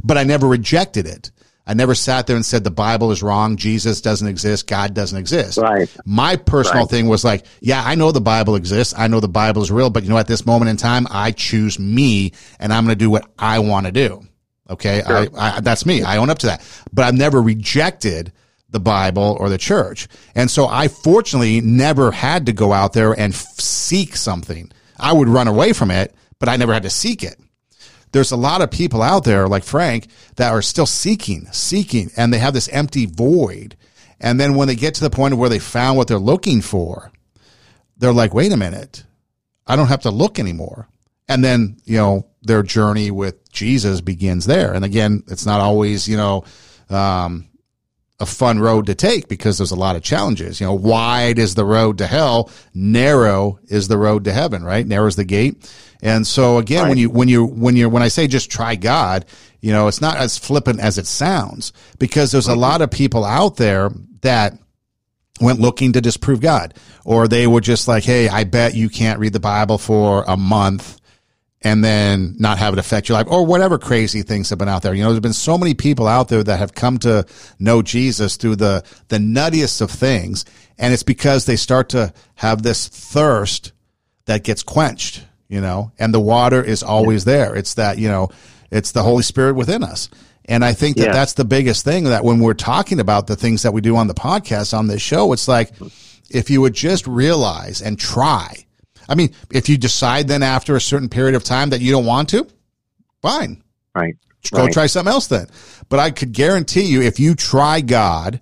but 0.04 0.18
I 0.18 0.24
never 0.24 0.48
rejected 0.48 1.08
it. 1.08 1.32
I 1.66 1.74
never 1.74 1.96
sat 1.96 2.28
there 2.28 2.36
and 2.36 2.46
said 2.46 2.66
the 2.66 2.72
Bible 2.72 3.12
is 3.12 3.24
wrong, 3.24 3.56
Jesus 3.56 4.02
doesn't 4.02 4.28
exist, 4.28 4.68
God 4.68 4.94
doesn't 4.94 5.18
exist. 5.18 5.58
Right. 5.58 5.90
My 6.06 6.36
personal 6.36 6.84
right. 6.84 6.90
thing 6.90 7.08
was 7.08 7.24
like, 7.24 7.46
yeah, 7.62 7.82
I 7.82 7.96
know 7.96 8.12
the 8.12 8.20
Bible 8.20 8.58
exists, 8.58 8.94
I 8.98 9.08
know 9.08 9.22
the 9.22 9.30
Bible 9.30 9.62
is 9.62 9.72
real, 9.72 9.90
but 9.90 10.04
you 10.04 10.10
know, 10.10 10.18
at 10.18 10.28
this 10.28 10.46
moment 10.46 10.70
in 10.70 10.76
time, 10.76 11.08
I 11.10 11.32
choose 11.32 11.80
me, 11.80 12.34
and 12.60 12.74
I'm 12.74 12.84
going 12.84 12.98
to 12.98 13.04
do 13.04 13.10
what 13.10 13.32
I 13.40 13.60
want 13.60 13.86
to 13.86 13.94
do. 13.94 14.28
Okay, 14.70 15.04
sure. 15.08 15.30
I, 15.38 15.58
I, 15.58 15.60
that's 15.62 15.86
me. 15.86 16.04
I 16.04 16.18
own 16.18 16.30
up 16.30 16.40
to 16.40 16.48
that. 16.48 16.68
But 16.92 17.06
I've 17.06 17.14
never 17.14 17.42
rejected 17.42 18.34
the 18.70 18.80
Bible 18.80 19.38
or 19.40 19.48
the 19.48 19.58
church, 19.58 20.10
and 20.36 20.52
so 20.52 20.68
I 20.68 20.90
fortunately 20.90 21.62
never 21.62 22.12
had 22.12 22.48
to 22.48 22.54
go 22.54 22.74
out 22.74 22.92
there 22.92 23.14
and 23.14 23.34
f- 23.34 23.60
seek 23.60 24.18
something. 24.18 24.70
I 25.04 25.14
would 25.14 25.30
run 25.30 25.48
away 25.48 25.74
from 25.74 25.92
it, 25.92 26.16
but 26.40 26.50
I 26.50 26.56
never 26.56 26.74
had 26.74 26.84
to 26.84 26.90
seek 26.90 27.24
it 27.24 27.38
there's 28.14 28.32
a 28.32 28.38
lot 28.38 28.62
of 28.62 28.72
people 28.72 29.02
out 29.02 29.26
there 29.26 29.48
like 29.48 29.64
Frank 29.64 30.08
that 30.38 30.52
are 30.54 30.62
still 30.62 30.86
seeking, 30.86 31.48
seeking, 31.52 32.12
and 32.16 32.32
they 32.32 32.38
have 32.38 32.54
this 32.54 32.70
empty 32.70 33.06
void. 33.06 33.76
And 34.20 34.40
then 34.40 34.56
when 34.56 34.68
they 34.68 34.76
get 34.76 34.96
to 34.96 35.02
the 35.04 35.10
point 35.10 35.34
of 35.34 35.40
where 35.40 35.50
they 35.50 35.60
found 35.60 35.98
what 35.98 36.08
they're 36.08 36.18
looking 36.18 36.62
for, 36.62 37.12
they're 37.98 38.14
like, 38.14 38.34
wait 38.34 38.54
a 38.54 38.58
minute, 38.58 39.04
I 39.68 39.76
don't 39.76 39.88
have 39.88 40.04
to 40.04 40.12
look 40.12 40.40
anymore. 40.40 40.88
And 41.28 41.44
then, 41.44 41.78
you 41.86 41.98
know, 41.98 42.28
their 42.44 42.64
journey 42.64 43.12
with 43.12 43.52
Jesus 43.52 44.00
begins 44.00 44.46
there. 44.46 44.74
And 44.74 44.86
again, 44.86 45.24
it's 45.28 45.46
not 45.46 45.60
always, 45.60 46.08
you 46.08 46.18
know, 46.18 46.46
um, 46.90 47.48
a 48.24 48.26
fun 48.26 48.60
road 48.60 48.86
to 48.88 48.96
take 48.96 49.28
because 49.28 49.58
there's 49.58 49.72
a 49.72 49.76
lot 49.76 49.98
of 49.98 50.02
challenges. 50.02 50.60
You 50.60 50.68
know, 50.68 50.74
wide 50.74 51.38
is 51.38 51.56
the 51.56 51.66
road 51.66 51.98
to 51.98 52.08
hell, 52.08 52.50
narrow 52.74 53.60
is 53.68 53.90
the 53.90 53.98
road 53.98 54.24
to 54.24 54.32
heaven, 54.32 54.64
right? 54.64 54.88
Narrow 54.88 55.08
is 55.08 55.18
the 55.18 55.26
gate. 55.26 55.70
And 56.02 56.26
so 56.26 56.58
again, 56.58 56.84
right. 56.84 56.90
when 56.90 56.98
you 56.98 57.10
when 57.10 57.28
you 57.28 57.46
when 57.46 57.76
you're 57.76 57.90
when 57.90 58.02
I 58.02 58.08
say 58.08 58.28
just 58.28 58.50
try 58.50 58.76
God, 58.76 59.26
you 59.62 59.72
know, 59.72 59.88
it's 59.88 60.02
not 60.02 60.18
as 60.18 60.38
flippant 60.38 60.80
as 60.80 60.98
it 60.98 61.06
sounds 61.06 61.74
because 62.00 62.32
there's 62.32 62.48
a 62.48 62.56
lot 62.56 62.82
of 62.82 62.90
people 62.90 63.26
out 63.26 63.58
there 63.58 63.92
that 64.22 64.58
went 65.42 65.60
looking 65.60 65.94
to 65.94 66.02
disprove 66.02 66.40
God, 66.40 66.74
or 67.06 67.28
they 67.28 67.46
were 67.46 67.62
just 67.62 67.88
like, 67.88 68.04
"Hey, 68.04 68.30
I 68.30 68.46
bet 68.46 68.74
you 68.74 68.90
can't 68.90 69.20
read 69.20 69.34
the 69.34 69.40
Bible 69.40 69.78
for 69.78 70.24
a 70.28 70.38
month." 70.38 71.00
And 71.64 71.84
then 71.84 72.36
not 72.40 72.58
have 72.58 72.74
it 72.74 72.80
affect 72.80 73.10
your 73.10 73.18
life 73.18 73.28
or 73.30 73.46
whatever 73.46 73.78
crazy 73.78 74.22
things 74.22 74.50
have 74.50 74.60
been 74.60 74.70
out 74.70 74.82
there. 74.82 74.94
You 74.94 75.04
know, 75.04 75.10
there's 75.10 75.22
been 75.22 75.34
so 75.34 75.58
many 75.58 75.74
people 75.74 76.08
out 76.08 76.28
there 76.28 76.44
that 76.44 76.60
have 76.60 76.74
come 76.74 76.98
to 77.00 77.26
know 77.60 77.82
Jesus 77.82 78.36
through 78.36 78.58
the, 78.58 78.84
the 79.08 79.18
nuttiest 79.18 79.82
of 79.82 79.90
things. 79.90 80.46
And 80.78 80.94
it's 80.94 81.04
because 81.04 81.46
they 81.46 81.56
start 81.56 81.90
to 81.90 82.14
have 82.36 82.64
this 82.64 82.88
thirst 82.88 83.72
that 84.26 84.44
gets 84.44 84.64
quenched 84.64 85.24
you 85.54 85.62
know, 85.62 85.92
and 86.00 86.12
the 86.12 86.20
water 86.20 86.64
is 86.64 86.82
always 86.82 87.26
there. 87.26 87.56
It's 87.56 87.76
that, 87.76 88.00
you 88.00 88.08
know, 88.08 88.30
it's 88.72 88.92
the 88.92 89.04
Holy 89.04 89.22
Spirit 89.22 89.54
within 89.54 89.84
us. 89.84 90.10
And 90.46 90.66
I 90.66 90.74
think 90.74 90.98
that 90.98 91.06
yeah. 91.08 91.14
that's 91.14 91.34
the 91.34 91.46
biggest 91.46 91.86
thing 91.86 92.06
that 92.06 92.24
when 92.24 92.40
we're 92.40 92.56
talking 92.56 93.00
about 93.00 93.28
the 93.28 93.36
things 93.36 93.62
that 93.62 93.72
we 93.72 93.80
do 93.80 93.96
on 93.96 94.08
the 94.08 94.16
podcast, 94.16 94.76
on 94.76 94.88
this 94.88 95.04
show, 95.04 95.32
it's 95.32 95.48
like, 95.48 95.72
if 96.32 96.50
you 96.50 96.60
would 96.62 96.74
just 96.74 97.06
realize 97.06 97.84
and 97.84 98.00
try. 98.00 98.63
I 99.08 99.16
mean, 99.16 99.34
if 99.52 99.70
you 99.70 99.78
decide 99.78 100.28
then 100.28 100.44
after 100.44 100.76
a 100.76 100.82
certain 100.82 101.10
period 101.10 101.36
of 101.36 101.44
time 101.44 101.70
that 101.72 101.82
you 101.82 101.92
don't 101.92 102.06
want 102.06 102.30
to, 102.30 102.48
fine. 103.22 103.64
Right. 103.96 104.16
Go 104.52 104.64
right. 104.64 104.74
try 104.74 104.88
something 104.88 105.12
else 105.12 105.28
then. 105.28 105.48
But 105.90 106.00
I 106.00 106.12
could 106.12 106.34
guarantee 106.34 106.84
you, 106.84 107.02
if 107.02 107.20
you 107.20 107.36
try 107.36 107.82
God, 107.82 108.42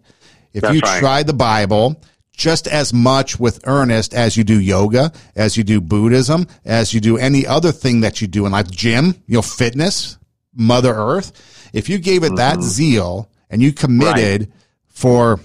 if 0.54 0.62
That's 0.62 0.76
you 0.76 0.82
right. 0.82 1.00
try 1.00 1.24
the 1.24 1.34
Bible, 1.34 2.02
just 2.32 2.68
as 2.68 2.94
much 2.94 3.40
with 3.40 3.68
earnest 3.68 4.14
as 4.14 4.36
you 4.36 4.44
do 4.44 4.60
yoga, 4.60 5.12
as 5.36 5.58
you 5.58 5.64
do 5.64 5.80
Buddhism, 5.80 6.48
as 6.66 6.94
you 6.94 7.00
do 7.00 7.18
any 7.18 7.46
other 7.46 7.72
thing 7.72 8.02
that 8.02 8.22
you 8.22 8.28
do 8.28 8.46
in 8.46 8.52
life, 8.52 8.72
gym, 8.72 9.14
you 9.28 9.36
know, 9.36 9.42
fitness, 9.42 10.18
Mother 10.54 10.94
Earth. 10.94 11.70
If 11.74 11.88
you 11.88 12.00
gave 12.00 12.24
it 12.24 12.28
mm-hmm. 12.28 12.36
that 12.38 12.62
zeal 12.62 13.30
and 13.50 13.62
you 13.62 13.72
committed 13.72 14.42
right. 14.42 14.50
for 14.88 15.40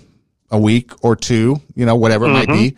a 0.51 0.59
week 0.59 0.93
or 1.05 1.17
two, 1.17 1.61
you 1.75 1.85
know, 1.85 1.97
whatever 1.97 2.27
it 2.27 2.29
mm-hmm. 2.29 2.51
might 2.51 2.59
be, 2.59 2.77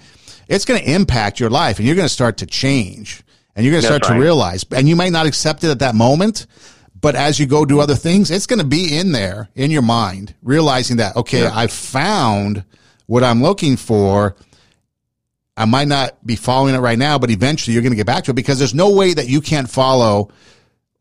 it's 0.48 0.64
going 0.64 0.80
to 0.80 0.90
impact 0.90 1.38
your 1.38 1.50
life 1.50 1.78
and 1.78 1.86
you're 1.86 1.96
going 1.96 2.08
to 2.08 2.12
start 2.12 2.38
to 2.38 2.46
change 2.46 3.22
and 3.54 3.64
you're 3.64 3.72
going 3.72 3.82
to 3.82 3.86
start 3.86 4.08
right. 4.08 4.14
to 4.14 4.20
realize, 4.20 4.64
and 4.70 4.88
you 4.88 4.96
might 4.96 5.12
not 5.12 5.26
accept 5.26 5.64
it 5.64 5.70
at 5.70 5.80
that 5.80 5.94
moment, 5.94 6.46
but 7.00 7.14
as 7.14 7.38
you 7.38 7.46
go 7.46 7.64
do 7.64 7.80
other 7.80 7.94
things, 7.94 8.30
it's 8.30 8.46
going 8.46 8.60
to 8.60 8.64
be 8.64 8.96
in 8.96 9.12
there 9.12 9.48
in 9.54 9.70
your 9.70 9.82
mind, 9.82 10.34
realizing 10.42 10.96
that, 10.98 11.16
okay, 11.16 11.42
yeah. 11.42 11.50
I 11.52 11.66
found 11.66 12.64
what 13.06 13.22
I'm 13.22 13.42
looking 13.42 13.76
for, 13.76 14.36
I 15.56 15.64
might 15.64 15.88
not 15.88 16.24
be 16.24 16.36
following 16.36 16.74
it 16.74 16.78
right 16.78 16.98
now, 16.98 17.18
but 17.18 17.30
eventually 17.30 17.74
you're 17.74 17.82
going 17.82 17.92
to 17.92 17.96
get 17.96 18.06
back 18.06 18.24
to 18.24 18.30
it 18.30 18.34
because 18.34 18.58
there's 18.58 18.74
no 18.74 18.94
way 18.94 19.12
that 19.12 19.28
you 19.28 19.40
can't 19.40 19.68
follow 19.68 20.30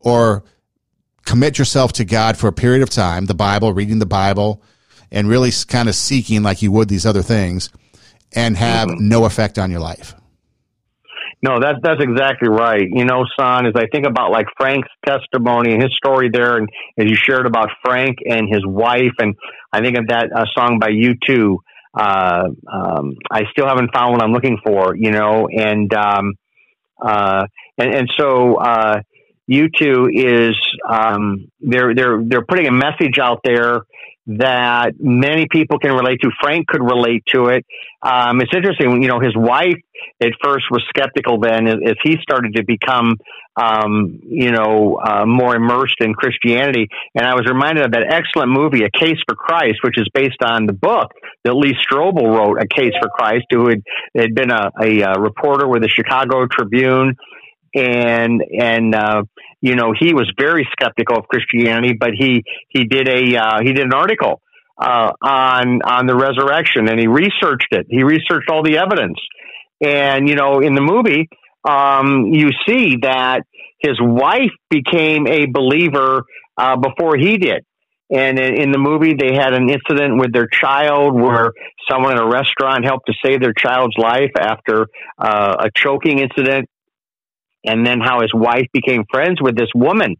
or 0.00 0.44
commit 1.24 1.58
yourself 1.58 1.92
to 1.94 2.04
God 2.04 2.36
for 2.36 2.48
a 2.48 2.52
period 2.52 2.82
of 2.82 2.90
time, 2.90 3.26
the 3.26 3.34
Bible, 3.34 3.72
reading 3.72 3.98
the 3.98 4.06
Bible, 4.06 4.62
and 5.12 5.28
really 5.28 5.50
kind 5.68 5.88
of 5.88 5.94
seeking 5.94 6.42
like 6.42 6.60
you 6.60 6.72
would 6.72 6.88
these 6.88 7.06
other 7.06 7.22
things 7.22 7.70
and 8.34 8.56
have 8.56 8.88
mm-hmm. 8.88 9.08
no 9.08 9.24
effect 9.24 9.58
on 9.58 9.70
your 9.70 9.80
life. 9.80 10.14
No, 11.40 11.60
that's 11.60 11.78
that's 11.82 12.02
exactly 12.02 12.48
right. 12.48 12.82
You 12.82 13.04
know, 13.04 13.24
son, 13.38 13.66
as 13.66 13.74
I 13.76 13.86
think 13.92 14.06
about 14.06 14.32
like 14.32 14.46
Frank's 14.56 14.88
testimony 15.06 15.72
and 15.72 15.80
his 15.80 15.94
story 15.96 16.30
there, 16.32 16.56
and 16.56 16.68
as 16.98 17.06
you 17.06 17.14
shared 17.14 17.46
about 17.46 17.68
Frank 17.84 18.18
and 18.28 18.48
his 18.52 18.66
wife, 18.66 19.14
and 19.20 19.36
I 19.72 19.80
think 19.80 19.96
of 19.96 20.08
that 20.08 20.30
uh, 20.34 20.46
song 20.56 20.78
by 20.80 20.88
you 20.90 21.14
too. 21.24 21.60
uh, 21.94 22.48
um, 22.72 23.14
I 23.30 23.42
still 23.52 23.66
haven't 23.66 23.90
found 23.94 24.12
what 24.12 24.22
I'm 24.22 24.32
looking 24.32 24.58
for, 24.64 24.96
you 24.96 25.12
know, 25.12 25.48
and 25.48 25.92
um, 25.94 26.34
uh, 27.00 27.46
and 27.78 27.94
and 27.94 28.08
so 28.18 28.56
uh, 28.56 29.00
U2 29.50 30.08
is 30.14 30.56
um, 30.88 31.48
they're 31.60 31.94
they're 31.94 32.20
they're 32.24 32.44
putting 32.44 32.66
a 32.66 32.72
message 32.72 33.18
out 33.20 33.40
there 33.44 33.82
that 34.28 34.92
many 34.98 35.46
people 35.50 35.78
can 35.78 35.92
relate 35.92 36.20
to. 36.20 36.30
Frank 36.40 36.66
could 36.66 36.82
relate 36.82 37.24
to 37.32 37.46
it. 37.46 37.64
Um, 38.02 38.40
it's 38.42 38.52
interesting, 38.54 39.02
you 39.02 39.08
know, 39.08 39.20
his 39.20 39.34
wife 39.34 39.80
at 40.22 40.32
first 40.44 40.66
was 40.70 40.84
skeptical 40.90 41.40
then 41.40 41.66
as, 41.66 41.76
as 41.84 41.94
he 42.04 42.16
started 42.20 42.54
to 42.56 42.64
become, 42.64 43.16
um, 43.56 44.20
you 44.22 44.52
know, 44.52 45.00
uh, 45.02 45.24
more 45.24 45.56
immersed 45.56 45.96
in 46.00 46.12
Christianity. 46.12 46.88
And 47.14 47.26
I 47.26 47.34
was 47.34 47.46
reminded 47.48 47.86
of 47.86 47.92
that 47.92 48.12
excellent 48.12 48.52
movie, 48.52 48.84
A 48.84 48.90
Case 48.90 49.16
for 49.26 49.34
Christ, 49.34 49.78
which 49.82 49.98
is 49.98 50.06
based 50.12 50.42
on 50.44 50.66
the 50.66 50.74
book 50.74 51.08
that 51.44 51.54
Lee 51.54 51.74
Strobel 51.90 52.28
wrote, 52.28 52.60
A 52.60 52.66
Case 52.66 52.92
for 53.00 53.08
Christ, 53.08 53.46
who 53.50 53.68
had, 53.68 53.82
had 54.14 54.34
been 54.34 54.50
a, 54.50 54.70
a, 54.80 55.00
a 55.00 55.20
reporter 55.20 55.66
with 55.66 55.80
the 55.80 55.88
Chicago 55.88 56.46
Tribune 56.46 57.16
and 57.74 58.42
and 58.58 58.94
uh, 58.94 59.22
you 59.60 59.74
know 59.76 59.92
he 59.98 60.14
was 60.14 60.30
very 60.38 60.68
skeptical 60.72 61.16
of 61.16 61.28
Christianity, 61.28 61.94
but 61.98 62.10
he 62.16 62.44
he 62.68 62.84
did 62.84 63.08
a 63.08 63.36
uh, 63.36 63.58
he 63.62 63.72
did 63.72 63.86
an 63.86 63.94
article 63.94 64.40
uh, 64.80 65.12
on 65.22 65.82
on 65.82 66.06
the 66.06 66.16
resurrection, 66.16 66.88
and 66.88 66.98
he 66.98 67.06
researched 67.06 67.72
it. 67.72 67.86
He 67.88 68.02
researched 68.02 68.50
all 68.50 68.62
the 68.62 68.78
evidence, 68.78 69.18
and 69.80 70.28
you 70.28 70.34
know 70.34 70.60
in 70.60 70.74
the 70.74 70.82
movie 70.82 71.28
um, 71.68 72.32
you 72.32 72.50
see 72.66 72.96
that 73.02 73.42
his 73.78 73.96
wife 74.00 74.52
became 74.70 75.26
a 75.26 75.46
believer 75.46 76.22
uh, 76.56 76.76
before 76.76 77.16
he 77.16 77.36
did. 77.36 77.64
And 78.10 78.38
in, 78.38 78.62
in 78.62 78.72
the 78.72 78.78
movie, 78.78 79.14
they 79.14 79.34
had 79.34 79.52
an 79.52 79.68
incident 79.68 80.18
with 80.18 80.32
their 80.32 80.48
child 80.50 81.14
where 81.14 81.52
someone 81.90 82.12
in 82.12 82.18
a 82.18 82.26
restaurant 82.26 82.84
helped 82.84 83.06
to 83.06 83.14
save 83.24 83.40
their 83.40 83.52
child's 83.52 83.96
life 83.98 84.32
after 84.38 84.86
uh, 85.18 85.56
a 85.60 85.70
choking 85.74 86.18
incident 86.20 86.68
and 87.64 87.86
then 87.86 88.00
how 88.00 88.20
his 88.20 88.32
wife 88.34 88.66
became 88.72 89.04
friends 89.10 89.40
with 89.40 89.56
this 89.56 89.70
woman 89.74 90.16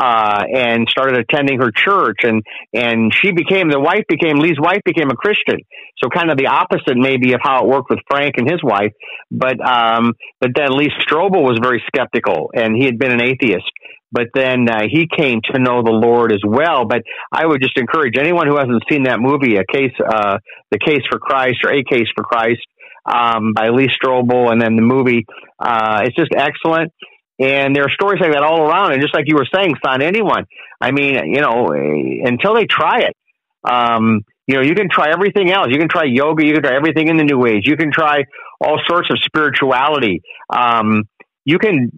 uh, 0.00 0.44
and 0.54 0.88
started 0.88 1.18
attending 1.18 1.60
her 1.60 1.70
church 1.70 2.18
and 2.22 2.42
and 2.72 3.12
she 3.14 3.32
became 3.32 3.70
the 3.70 3.80
wife 3.80 4.04
became 4.08 4.38
Lee's 4.38 4.58
wife 4.58 4.80
became 4.84 5.10
a 5.10 5.16
Christian. 5.16 5.58
So 6.02 6.08
kind 6.08 6.30
of 6.30 6.38
the 6.38 6.46
opposite 6.46 6.96
maybe 6.96 7.34
of 7.34 7.40
how 7.42 7.64
it 7.64 7.68
worked 7.68 7.90
with 7.90 7.98
Frank 8.08 8.34
and 8.38 8.50
his 8.50 8.62
wife 8.62 8.92
but 9.30 9.60
um, 9.60 10.14
but 10.40 10.50
then 10.54 10.76
Lee 10.76 10.90
Strobel 11.02 11.42
was 11.42 11.58
very 11.62 11.82
skeptical 11.86 12.50
and 12.54 12.74
he 12.76 12.84
had 12.84 12.98
been 12.98 13.12
an 13.12 13.22
atheist. 13.22 13.70
But 14.12 14.26
then 14.34 14.68
uh, 14.68 14.82
he 14.90 15.06
came 15.06 15.40
to 15.52 15.60
know 15.60 15.84
the 15.84 15.92
Lord 15.92 16.32
as 16.32 16.42
well. 16.44 16.84
But 16.84 17.02
I 17.30 17.46
would 17.46 17.62
just 17.62 17.78
encourage 17.78 18.14
anyone 18.18 18.48
who 18.48 18.56
hasn't 18.56 18.82
seen 18.90 19.04
that 19.04 19.20
movie 19.20 19.54
a 19.54 19.64
case 19.64 19.94
uh, 20.04 20.38
the 20.72 20.78
case 20.78 21.02
for 21.08 21.18
Christ 21.20 21.58
or 21.64 21.72
a 21.72 21.84
case 21.84 22.08
for 22.16 22.24
Christ 22.24 22.60
um, 23.04 23.52
by 23.54 23.68
Lee 23.68 23.88
Strobel, 23.88 24.50
and 24.52 24.60
then 24.60 24.76
the 24.76 24.82
movie. 24.82 25.26
Uh, 25.58 26.00
it's 26.04 26.16
just 26.16 26.30
excellent. 26.36 26.92
And 27.38 27.74
there 27.74 27.84
are 27.84 27.90
stories 27.90 28.20
like 28.20 28.32
that 28.32 28.42
all 28.42 28.60
around. 28.60 28.92
And 28.92 29.00
just 29.00 29.14
like 29.14 29.24
you 29.26 29.36
were 29.36 29.48
saying, 29.54 29.74
son, 29.84 30.02
anyone. 30.02 30.44
I 30.80 30.90
mean, 30.90 31.32
you 31.32 31.40
know, 31.40 31.68
until 31.72 32.54
they 32.54 32.66
try 32.66 33.00
it, 33.00 33.16
um, 33.64 34.20
you 34.46 34.56
know, 34.56 34.62
you 34.62 34.74
can 34.74 34.88
try 34.90 35.10
everything 35.10 35.50
else. 35.50 35.68
You 35.70 35.78
can 35.78 35.88
try 35.88 36.04
yoga. 36.04 36.44
You 36.44 36.54
can 36.54 36.62
try 36.62 36.74
everything 36.76 37.08
in 37.08 37.16
the 37.16 37.24
New 37.24 37.46
Age. 37.46 37.62
You 37.66 37.76
can 37.76 37.90
try 37.92 38.24
all 38.60 38.78
sorts 38.86 39.08
of 39.10 39.18
spirituality. 39.22 40.22
Um, 40.54 41.04
you 41.44 41.58
can, 41.58 41.90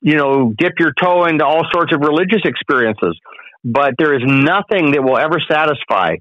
you 0.00 0.16
know, 0.16 0.52
dip 0.56 0.72
your 0.80 0.92
toe 0.92 1.26
into 1.26 1.44
all 1.44 1.62
sorts 1.72 1.92
of 1.92 2.00
religious 2.00 2.42
experiences, 2.44 3.18
but 3.64 3.94
there 3.98 4.14
is 4.14 4.22
nothing 4.24 4.92
that 4.92 5.02
will 5.02 5.18
ever 5.18 5.38
satisfy 5.48 6.16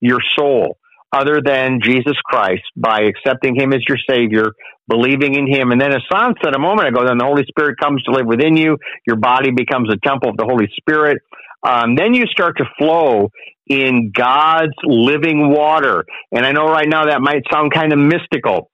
your 0.00 0.20
soul 0.36 0.78
other 1.12 1.40
than 1.44 1.80
Jesus 1.82 2.16
Christ 2.24 2.62
by 2.76 3.02
accepting 3.02 3.54
Him 3.54 3.72
as 3.72 3.80
your 3.88 3.98
Savior, 4.08 4.52
believing 4.88 5.34
in 5.34 5.46
Him. 5.46 5.70
And 5.70 5.80
then, 5.80 5.92
as 5.92 6.02
Son 6.10 6.34
said 6.42 6.54
a 6.54 6.58
moment 6.58 6.88
ago, 6.88 7.06
then 7.06 7.18
the 7.18 7.24
Holy 7.24 7.44
Spirit 7.46 7.78
comes 7.80 8.02
to 8.04 8.12
live 8.12 8.26
within 8.26 8.56
you. 8.56 8.78
Your 9.06 9.16
body 9.16 9.50
becomes 9.50 9.90
a 9.92 9.96
temple 10.06 10.30
of 10.30 10.36
the 10.36 10.44
Holy 10.44 10.68
Spirit. 10.76 11.18
Um, 11.62 11.94
then 11.94 12.14
you 12.14 12.24
start 12.26 12.56
to 12.58 12.64
flow 12.78 13.30
in 13.68 14.10
God's 14.14 14.74
living 14.84 15.50
water. 15.50 16.04
And 16.32 16.44
I 16.44 16.52
know 16.52 16.66
right 16.66 16.88
now 16.88 17.06
that 17.06 17.20
might 17.20 17.42
sound 17.52 17.72
kind 17.72 17.92
of 17.92 17.98
mystical. 17.98 18.71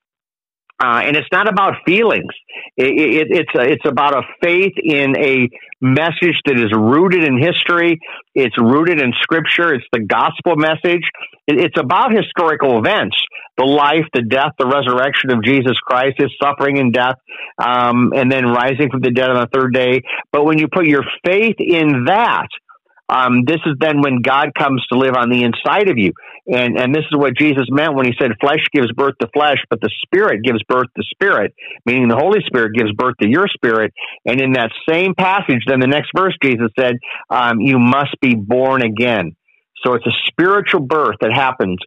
Uh, 0.80 1.02
and 1.04 1.16
it's 1.16 1.28
not 1.32 1.48
about 1.48 1.74
feelings. 1.84 2.30
It, 2.76 2.86
it, 2.86 3.26
it's 3.30 3.50
a, 3.54 3.62
it's 3.62 3.84
about 3.84 4.14
a 4.14 4.22
faith 4.40 4.74
in 4.76 5.16
a 5.18 5.48
message 5.80 6.38
that 6.46 6.56
is 6.56 6.70
rooted 6.72 7.24
in 7.24 7.36
history. 7.36 7.98
It's 8.34 8.56
rooted 8.56 9.00
in 9.00 9.12
Scripture. 9.22 9.74
It's 9.74 9.84
the 9.92 10.00
gospel 10.00 10.54
message. 10.54 11.02
It, 11.48 11.58
it's 11.58 11.74
about 11.80 12.12
historical 12.14 12.78
events: 12.78 13.16
the 13.56 13.64
life, 13.64 14.06
the 14.14 14.22
death, 14.22 14.52
the 14.56 14.66
resurrection 14.66 15.32
of 15.32 15.42
Jesus 15.42 15.76
Christ, 15.78 16.14
His 16.18 16.30
suffering 16.40 16.78
and 16.78 16.92
death, 16.92 17.16
um, 17.58 18.12
and 18.14 18.30
then 18.30 18.44
rising 18.46 18.88
from 18.90 19.00
the 19.00 19.10
dead 19.10 19.30
on 19.30 19.36
the 19.36 19.48
third 19.52 19.74
day. 19.74 20.02
But 20.30 20.44
when 20.44 20.58
you 20.58 20.68
put 20.72 20.86
your 20.86 21.02
faith 21.24 21.56
in 21.58 22.04
that, 22.06 22.48
um, 23.08 23.44
this 23.46 23.60
is 23.66 23.74
then 23.80 24.02
when 24.02 24.20
God 24.22 24.50
comes 24.56 24.84
to 24.92 24.98
live 24.98 25.14
on 25.16 25.30
the 25.30 25.42
inside 25.42 25.88
of 25.88 25.96
you. 25.96 26.12
And, 26.46 26.78
and 26.78 26.94
this 26.94 27.04
is 27.10 27.16
what 27.16 27.36
Jesus 27.36 27.66
meant 27.70 27.94
when 27.94 28.06
he 28.06 28.12
said 28.18 28.32
flesh 28.40 28.64
gives 28.72 28.92
birth 28.92 29.14
to 29.20 29.28
flesh, 29.28 29.58
but 29.70 29.80
the 29.80 29.90
spirit 30.04 30.42
gives 30.42 30.62
birth 30.64 30.88
to 30.96 31.02
spirit, 31.10 31.54
meaning 31.86 32.08
the 32.08 32.16
Holy 32.16 32.40
Spirit 32.46 32.72
gives 32.74 32.92
birth 32.92 33.14
to 33.20 33.28
your 33.28 33.48
spirit. 33.48 33.92
And 34.26 34.40
in 34.40 34.52
that 34.52 34.70
same 34.88 35.14
passage, 35.14 35.64
then 35.66 35.80
the 35.80 35.86
next 35.86 36.10
verse, 36.16 36.36
Jesus 36.42 36.68
said, 36.78 36.96
um, 37.30 37.60
you 37.60 37.78
must 37.78 38.16
be 38.20 38.34
born 38.34 38.82
again. 38.82 39.36
So 39.84 39.94
it's 39.94 40.06
a 40.06 40.16
spiritual 40.26 40.80
birth 40.80 41.16
that 41.20 41.32
happens 41.32 41.78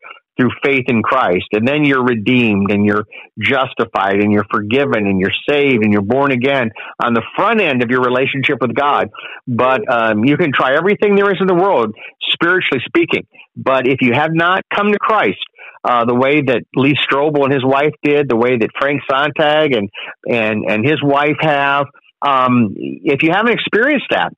through 0.41 0.51
faith 0.63 0.85
in 0.87 1.03
Christ. 1.03 1.45
And 1.51 1.67
then 1.67 1.85
you're 1.85 2.03
redeemed 2.03 2.71
and 2.71 2.85
you're 2.85 3.05
justified 3.39 4.15
and 4.15 4.31
you're 4.31 4.45
forgiven 4.51 5.05
and 5.05 5.19
you're 5.19 5.33
saved 5.47 5.83
and 5.83 5.93
you're 5.93 6.01
born 6.01 6.31
again 6.31 6.71
on 7.03 7.13
the 7.13 7.21
front 7.35 7.61
end 7.61 7.83
of 7.83 7.89
your 7.89 8.01
relationship 8.01 8.57
with 8.59 8.73
God. 8.73 9.09
But 9.47 9.81
um, 9.91 10.25
you 10.25 10.37
can 10.37 10.51
try 10.53 10.75
everything 10.75 11.15
there 11.15 11.31
is 11.31 11.37
in 11.39 11.47
the 11.47 11.53
world, 11.53 11.93
spiritually 12.31 12.81
speaking. 12.87 13.27
But 13.55 13.87
if 13.87 14.01
you 14.01 14.13
have 14.13 14.31
not 14.33 14.63
come 14.73 14.91
to 14.91 14.97
Christ, 14.99 15.37
uh, 15.83 16.05
the 16.05 16.15
way 16.15 16.41
that 16.41 16.63
Lee 16.75 16.95
Strobel 16.95 17.43
and 17.43 17.53
his 17.53 17.65
wife 17.65 17.93
did, 18.03 18.29
the 18.29 18.35
way 18.35 18.57
that 18.57 18.69
Frank 18.79 19.01
Sontag 19.09 19.73
and 19.73 19.89
and 20.27 20.63
and 20.69 20.85
his 20.85 21.01
wife 21.01 21.37
have, 21.41 21.87
um, 22.21 22.75
if 22.75 23.23
you 23.23 23.31
haven't 23.31 23.53
experienced 23.53 24.05
that, 24.11 24.31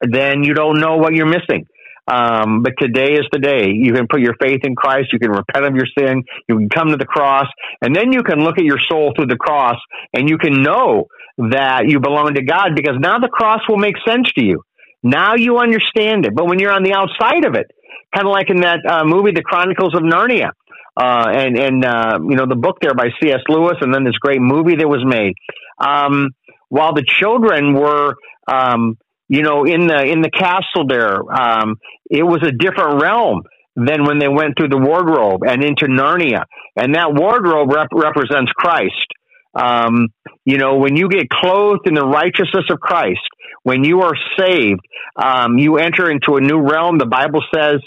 then 0.00 0.44
you 0.44 0.54
don't 0.54 0.80
know 0.80 0.96
what 0.96 1.14
you're 1.14 1.26
missing. 1.26 1.66
Um, 2.08 2.62
but 2.62 2.74
today 2.78 3.14
is 3.14 3.26
the 3.32 3.38
day. 3.38 3.70
You 3.72 3.92
can 3.92 4.06
put 4.08 4.20
your 4.20 4.34
faith 4.40 4.60
in 4.62 4.74
Christ. 4.76 5.12
You 5.12 5.18
can 5.18 5.30
repent 5.30 5.64
of 5.64 5.74
your 5.74 5.86
sin. 5.98 6.22
You 6.48 6.56
can 6.56 6.68
come 6.68 6.88
to 6.88 6.96
the 6.96 7.06
cross. 7.06 7.46
And 7.82 7.94
then 7.94 8.12
you 8.12 8.22
can 8.22 8.40
look 8.40 8.58
at 8.58 8.64
your 8.64 8.78
soul 8.88 9.12
through 9.16 9.26
the 9.26 9.36
cross 9.36 9.76
and 10.12 10.28
you 10.28 10.38
can 10.38 10.62
know 10.62 11.06
that 11.38 11.82
you 11.88 12.00
belong 12.00 12.34
to 12.34 12.42
God 12.42 12.70
because 12.74 12.96
now 12.98 13.18
the 13.18 13.28
cross 13.28 13.60
will 13.68 13.78
make 13.78 13.96
sense 14.06 14.30
to 14.38 14.44
you. 14.44 14.62
Now 15.02 15.34
you 15.36 15.58
understand 15.58 16.26
it. 16.26 16.34
But 16.34 16.46
when 16.46 16.58
you're 16.58 16.72
on 16.72 16.82
the 16.82 16.94
outside 16.94 17.44
of 17.44 17.54
it, 17.54 17.66
kind 18.14 18.26
of 18.26 18.32
like 18.32 18.50
in 18.50 18.62
that 18.62 18.80
uh, 18.88 19.04
movie, 19.04 19.32
The 19.32 19.42
Chronicles 19.42 19.94
of 19.94 20.02
Narnia, 20.02 20.50
uh, 20.96 21.26
and 21.28 21.58
and 21.58 21.84
uh, 21.84 22.18
you 22.22 22.36
know 22.36 22.46
the 22.46 22.56
book 22.56 22.78
there 22.80 22.94
by 22.94 23.08
C.S. 23.20 23.40
Lewis, 23.48 23.76
and 23.82 23.92
then 23.92 24.04
this 24.04 24.16
great 24.18 24.40
movie 24.40 24.76
that 24.76 24.88
was 24.88 25.04
made. 25.04 25.34
Um, 25.78 26.30
while 26.68 26.94
the 26.94 27.04
children 27.06 27.74
were 27.74 28.14
um, 28.50 28.96
you 29.28 29.42
know, 29.42 29.64
in 29.64 29.86
the 29.86 30.02
in 30.04 30.22
the 30.22 30.30
castle 30.30 30.86
there, 30.88 31.16
um, 31.32 31.76
it 32.08 32.22
was 32.22 32.42
a 32.42 32.52
different 32.52 33.02
realm 33.02 33.42
than 33.74 34.04
when 34.04 34.18
they 34.18 34.28
went 34.28 34.56
through 34.56 34.68
the 34.68 34.78
wardrobe 34.78 35.42
and 35.46 35.62
into 35.62 35.86
Narnia, 35.86 36.44
and 36.76 36.94
that 36.94 37.12
wardrobe 37.12 37.70
rep- 37.72 37.88
represents 37.92 38.50
Christ. 38.52 39.06
Um, 39.54 40.08
you 40.44 40.58
know, 40.58 40.76
when 40.76 40.96
you 40.96 41.08
get 41.08 41.28
clothed 41.28 41.86
in 41.86 41.94
the 41.94 42.06
righteousness 42.06 42.66
of 42.70 42.78
Christ, 42.78 43.20
when 43.62 43.84
you 43.84 44.02
are 44.02 44.14
saved, 44.38 44.80
um, 45.16 45.58
you 45.58 45.78
enter 45.78 46.10
into 46.10 46.36
a 46.36 46.40
new 46.40 46.60
realm. 46.60 46.98
The 46.98 47.06
Bible 47.06 47.42
says 47.54 47.80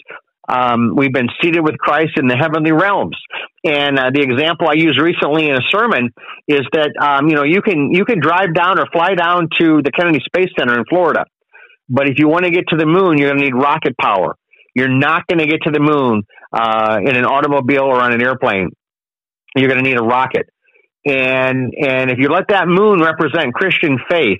um, 0.49 0.95
we've 0.95 1.13
been 1.13 1.29
seated 1.41 1.61
with 1.61 1.77
Christ 1.77 2.17
in 2.17 2.27
the 2.27 2.35
heavenly 2.35 2.71
realms. 2.71 3.15
And 3.63 3.99
uh, 3.99 4.09
the 4.13 4.21
example 4.21 4.67
I 4.67 4.73
used 4.73 4.99
recently 4.99 5.47
in 5.47 5.55
a 5.55 5.65
sermon 5.69 6.09
is 6.47 6.61
that 6.73 6.91
um, 6.99 7.27
you 7.27 7.35
know 7.35 7.43
you 7.43 7.61
can 7.61 7.91
you 7.91 8.05
can 8.05 8.19
drive 8.19 8.53
down 8.53 8.79
or 8.79 8.87
fly 8.91 9.13
down 9.15 9.49
to 9.59 9.81
the 9.83 9.91
Kennedy 9.91 10.19
Space 10.25 10.49
Center 10.57 10.77
in 10.77 10.85
Florida, 10.89 11.25
but 11.87 12.09
if 12.09 12.17
you 12.17 12.27
want 12.27 12.45
to 12.45 12.51
get 12.51 12.67
to 12.69 12.77
the 12.77 12.85
moon, 12.85 13.17
you're 13.17 13.29
going 13.29 13.39
to 13.39 13.45
need 13.45 13.55
rocket 13.55 13.95
power. 13.99 14.35
You're 14.75 14.89
not 14.89 15.27
going 15.27 15.39
to 15.39 15.47
get 15.47 15.61
to 15.63 15.71
the 15.71 15.79
moon 15.79 16.23
uh, 16.53 16.97
in 17.03 17.15
an 17.15 17.25
automobile 17.25 17.83
or 17.83 18.01
on 18.01 18.13
an 18.13 18.21
airplane. 18.21 18.69
You're 19.55 19.69
going 19.69 19.83
to 19.83 19.87
need 19.87 19.99
a 19.99 20.03
rocket. 20.03 20.47
And 21.05 21.73
and 21.79 22.09
if 22.09 22.17
you 22.17 22.29
let 22.29 22.47
that 22.49 22.67
moon 22.67 23.01
represent 23.01 23.53
Christian 23.53 23.97
faith, 24.09 24.39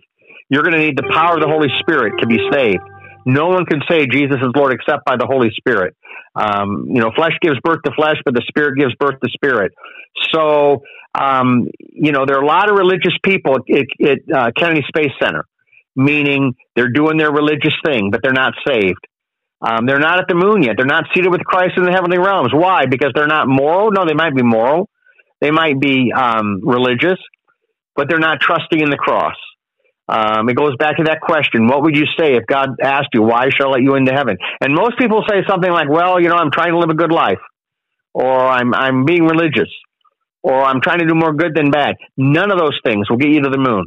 you're 0.49 0.63
going 0.63 0.73
to 0.73 0.79
need 0.79 0.97
the 0.97 1.09
power 1.13 1.35
of 1.35 1.41
the 1.41 1.47
Holy 1.47 1.69
Spirit 1.81 2.13
to 2.19 2.27
be 2.27 2.37
saved. 2.51 2.81
No 3.25 3.47
one 3.47 3.65
can 3.65 3.81
say 3.89 4.05
Jesus 4.07 4.37
is 4.37 4.49
Lord 4.55 4.73
except 4.73 5.05
by 5.05 5.17
the 5.17 5.25
Holy 5.25 5.49
Spirit. 5.55 5.95
Um, 6.35 6.85
you 6.87 7.01
know, 7.01 7.11
flesh 7.15 7.33
gives 7.41 7.59
birth 7.63 7.79
to 7.85 7.91
flesh, 7.95 8.17
but 8.23 8.33
the 8.33 8.43
Spirit 8.47 8.77
gives 8.77 8.93
birth 8.95 9.19
to 9.23 9.29
spirit. 9.29 9.73
So, 10.33 10.83
um, 11.17 11.67
you 11.79 12.11
know, 12.11 12.25
there 12.25 12.37
are 12.37 12.43
a 12.43 12.45
lot 12.45 12.69
of 12.69 12.77
religious 12.77 13.13
people 13.23 13.55
at, 13.55 14.07
at 14.07 14.19
uh, 14.33 14.51
Kennedy 14.57 14.83
Space 14.87 15.11
Center, 15.21 15.45
meaning 15.95 16.55
they're 16.75 16.91
doing 16.91 17.17
their 17.17 17.31
religious 17.31 17.73
thing, 17.85 18.09
but 18.11 18.21
they're 18.23 18.31
not 18.33 18.53
saved. 18.67 19.05
Um, 19.61 19.85
they're 19.85 19.99
not 19.99 20.19
at 20.19 20.25
the 20.27 20.35
moon 20.35 20.63
yet. 20.63 20.75
They're 20.77 20.85
not 20.85 21.05
seated 21.13 21.31
with 21.31 21.41
Christ 21.41 21.73
in 21.77 21.83
the 21.83 21.91
heavenly 21.91 22.17
realms. 22.17 22.51
Why? 22.53 22.85
Because 22.85 23.11
they're 23.13 23.27
not 23.27 23.47
moral? 23.47 23.91
No, 23.91 24.05
they 24.05 24.13
might 24.13 24.33
be 24.33 24.43
moral. 24.43 24.89
They 25.41 25.51
might 25.51 25.79
be 25.79 26.13
um, 26.13 26.61
religious, 26.63 27.17
but 27.95 28.07
they're 28.09 28.19
not 28.19 28.39
trusting 28.39 28.79
in 28.79 28.89
the 28.89 28.97
cross. 28.97 29.35
Um, 30.09 30.49
it 30.49 30.55
goes 30.55 30.75
back 30.77 30.97
to 30.97 31.03
that 31.03 31.21
question. 31.21 31.67
What 31.67 31.83
would 31.83 31.95
you 31.95 32.05
say 32.17 32.33
if 32.35 32.47
God 32.47 32.69
asked 32.81 33.09
you, 33.13 33.21
why 33.21 33.49
shall 33.55 33.69
I 33.69 33.71
let 33.73 33.81
you 33.83 33.93
into 33.95 34.11
heaven? 34.11 34.37
And 34.59 34.73
most 34.73 34.97
people 34.97 35.23
say 35.29 35.43
something 35.47 35.71
like, 35.71 35.87
well, 35.87 36.19
you 36.19 36.29
know, 36.29 36.35
I'm 36.35 36.49
trying 36.49 36.71
to 36.71 36.79
live 36.79 36.89
a 36.89 36.95
good 36.95 37.11
life 37.11 37.37
or 38.13 38.47
I'm, 38.47 38.73
I'm 38.73 39.05
being 39.05 39.23
religious 39.25 39.69
or 40.41 40.63
I'm 40.63 40.81
trying 40.81 40.99
to 40.99 41.05
do 41.05 41.13
more 41.13 41.33
good 41.33 41.53
than 41.53 41.69
bad. 41.69 41.95
None 42.17 42.51
of 42.51 42.57
those 42.57 42.79
things 42.83 43.07
will 43.07 43.17
get 43.17 43.29
you 43.29 43.43
to 43.43 43.49
the 43.49 43.59
moon. 43.59 43.85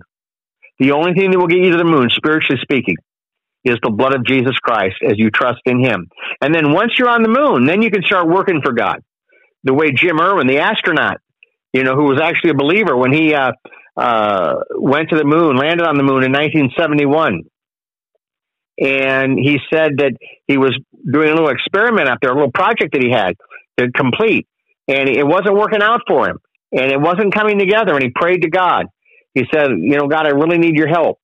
The 0.78 0.92
only 0.92 1.14
thing 1.14 1.32
that 1.32 1.38
will 1.38 1.48
get 1.48 1.58
you 1.58 1.72
to 1.72 1.78
the 1.78 1.84
moon, 1.84 2.08
spiritually 2.10 2.60
speaking, 2.62 2.96
is 3.64 3.78
the 3.82 3.90
blood 3.90 4.14
of 4.14 4.24
Jesus 4.24 4.56
Christ 4.62 4.96
as 5.04 5.14
you 5.16 5.30
trust 5.30 5.60
in 5.66 5.84
him. 5.84 6.08
And 6.40 6.54
then 6.54 6.72
once 6.72 6.92
you're 6.98 7.08
on 7.08 7.22
the 7.22 7.28
moon, 7.28 7.66
then 7.66 7.82
you 7.82 7.90
can 7.90 8.02
start 8.02 8.28
working 8.28 8.60
for 8.62 8.72
God. 8.72 8.98
The 9.64 9.74
way 9.74 9.92
Jim 9.92 10.20
Irwin, 10.20 10.46
the 10.46 10.58
astronaut, 10.58 11.18
you 11.72 11.84
know, 11.84 11.94
who 11.94 12.04
was 12.04 12.20
actually 12.20 12.50
a 12.50 12.54
believer 12.54 12.96
when 12.96 13.12
he, 13.12 13.34
uh, 13.34 13.52
uh, 13.96 14.54
went 14.74 15.10
to 15.10 15.16
the 15.16 15.24
moon, 15.24 15.56
landed 15.56 15.86
on 15.86 15.96
the 15.96 16.02
moon 16.02 16.24
in 16.24 16.32
1971. 16.32 17.42
And 18.80 19.38
he 19.38 19.58
said 19.72 19.98
that 19.98 20.12
he 20.46 20.56
was 20.56 20.76
doing 21.10 21.28
a 21.28 21.34
little 21.34 21.50
experiment 21.50 22.08
out 22.08 22.18
there, 22.22 22.30
a 22.30 22.34
little 22.34 22.52
project 22.52 22.94
that 22.94 23.02
he 23.02 23.10
had 23.10 23.36
to 23.78 23.92
complete. 23.92 24.46
And 24.88 25.08
it 25.08 25.26
wasn't 25.26 25.54
working 25.54 25.82
out 25.82 26.00
for 26.06 26.28
him. 26.28 26.38
And 26.72 26.90
it 26.90 27.00
wasn't 27.00 27.34
coming 27.34 27.58
together. 27.58 27.94
And 27.94 28.02
he 28.02 28.10
prayed 28.10 28.42
to 28.42 28.50
God. 28.50 28.86
He 29.34 29.44
said, 29.52 29.68
You 29.76 29.98
know, 29.98 30.08
God, 30.08 30.26
I 30.26 30.30
really 30.30 30.58
need 30.58 30.76
your 30.76 30.88
help. 30.88 31.18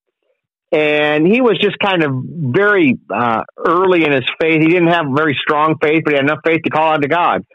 And 0.71 1.27
he 1.27 1.41
was 1.41 1.59
just 1.59 1.79
kind 1.79 2.05
of 2.05 2.13
very 2.29 2.99
uh, 3.13 3.43
early 3.57 4.05
in 4.05 4.13
his 4.13 4.29
faith. 4.39 4.61
He 4.61 4.69
didn't 4.69 4.89
have 4.89 5.07
very 5.17 5.37
strong 5.41 5.77
faith, 5.81 6.03
but 6.05 6.13
he 6.13 6.17
had 6.17 6.25
enough 6.25 6.41
faith 6.45 6.61
to 6.65 6.71
call 6.71 6.93
out 6.93 7.01
to 7.01 7.09
God 7.09 7.47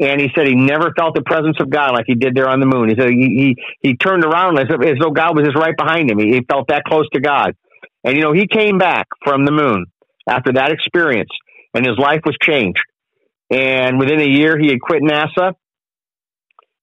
and 0.00 0.20
he 0.20 0.28
said 0.34 0.46
he 0.46 0.56
never 0.56 0.92
felt 0.96 1.14
the 1.14 1.22
presence 1.22 1.56
of 1.60 1.70
God 1.70 1.92
like 1.92 2.04
he 2.06 2.14
did 2.14 2.34
there 2.34 2.48
on 2.48 2.60
the 2.60 2.66
moon. 2.66 2.88
He 2.88 2.96
said 2.98 3.10
he 3.10 3.56
he, 3.80 3.88
he 3.90 3.96
turned 3.96 4.24
around 4.24 4.58
as, 4.58 4.66
if, 4.68 4.80
as 4.80 4.98
though 5.00 5.10
God 5.10 5.36
was 5.36 5.44
just 5.44 5.56
right 5.56 5.76
behind 5.76 6.10
him. 6.10 6.18
He, 6.18 6.32
he 6.32 6.40
felt 6.48 6.68
that 6.68 6.84
close 6.84 7.08
to 7.12 7.20
God, 7.20 7.54
and 8.02 8.16
you 8.16 8.22
know 8.22 8.32
he 8.32 8.46
came 8.46 8.78
back 8.78 9.06
from 9.24 9.44
the 9.44 9.52
moon 9.52 9.86
after 10.28 10.52
that 10.54 10.72
experience, 10.72 11.30
and 11.74 11.86
his 11.86 11.96
life 11.98 12.20
was 12.24 12.36
changed. 12.42 12.82
And 13.50 13.98
within 13.98 14.20
a 14.20 14.26
year, 14.26 14.58
he 14.58 14.68
had 14.68 14.80
quit 14.80 15.02
NASA, 15.02 15.52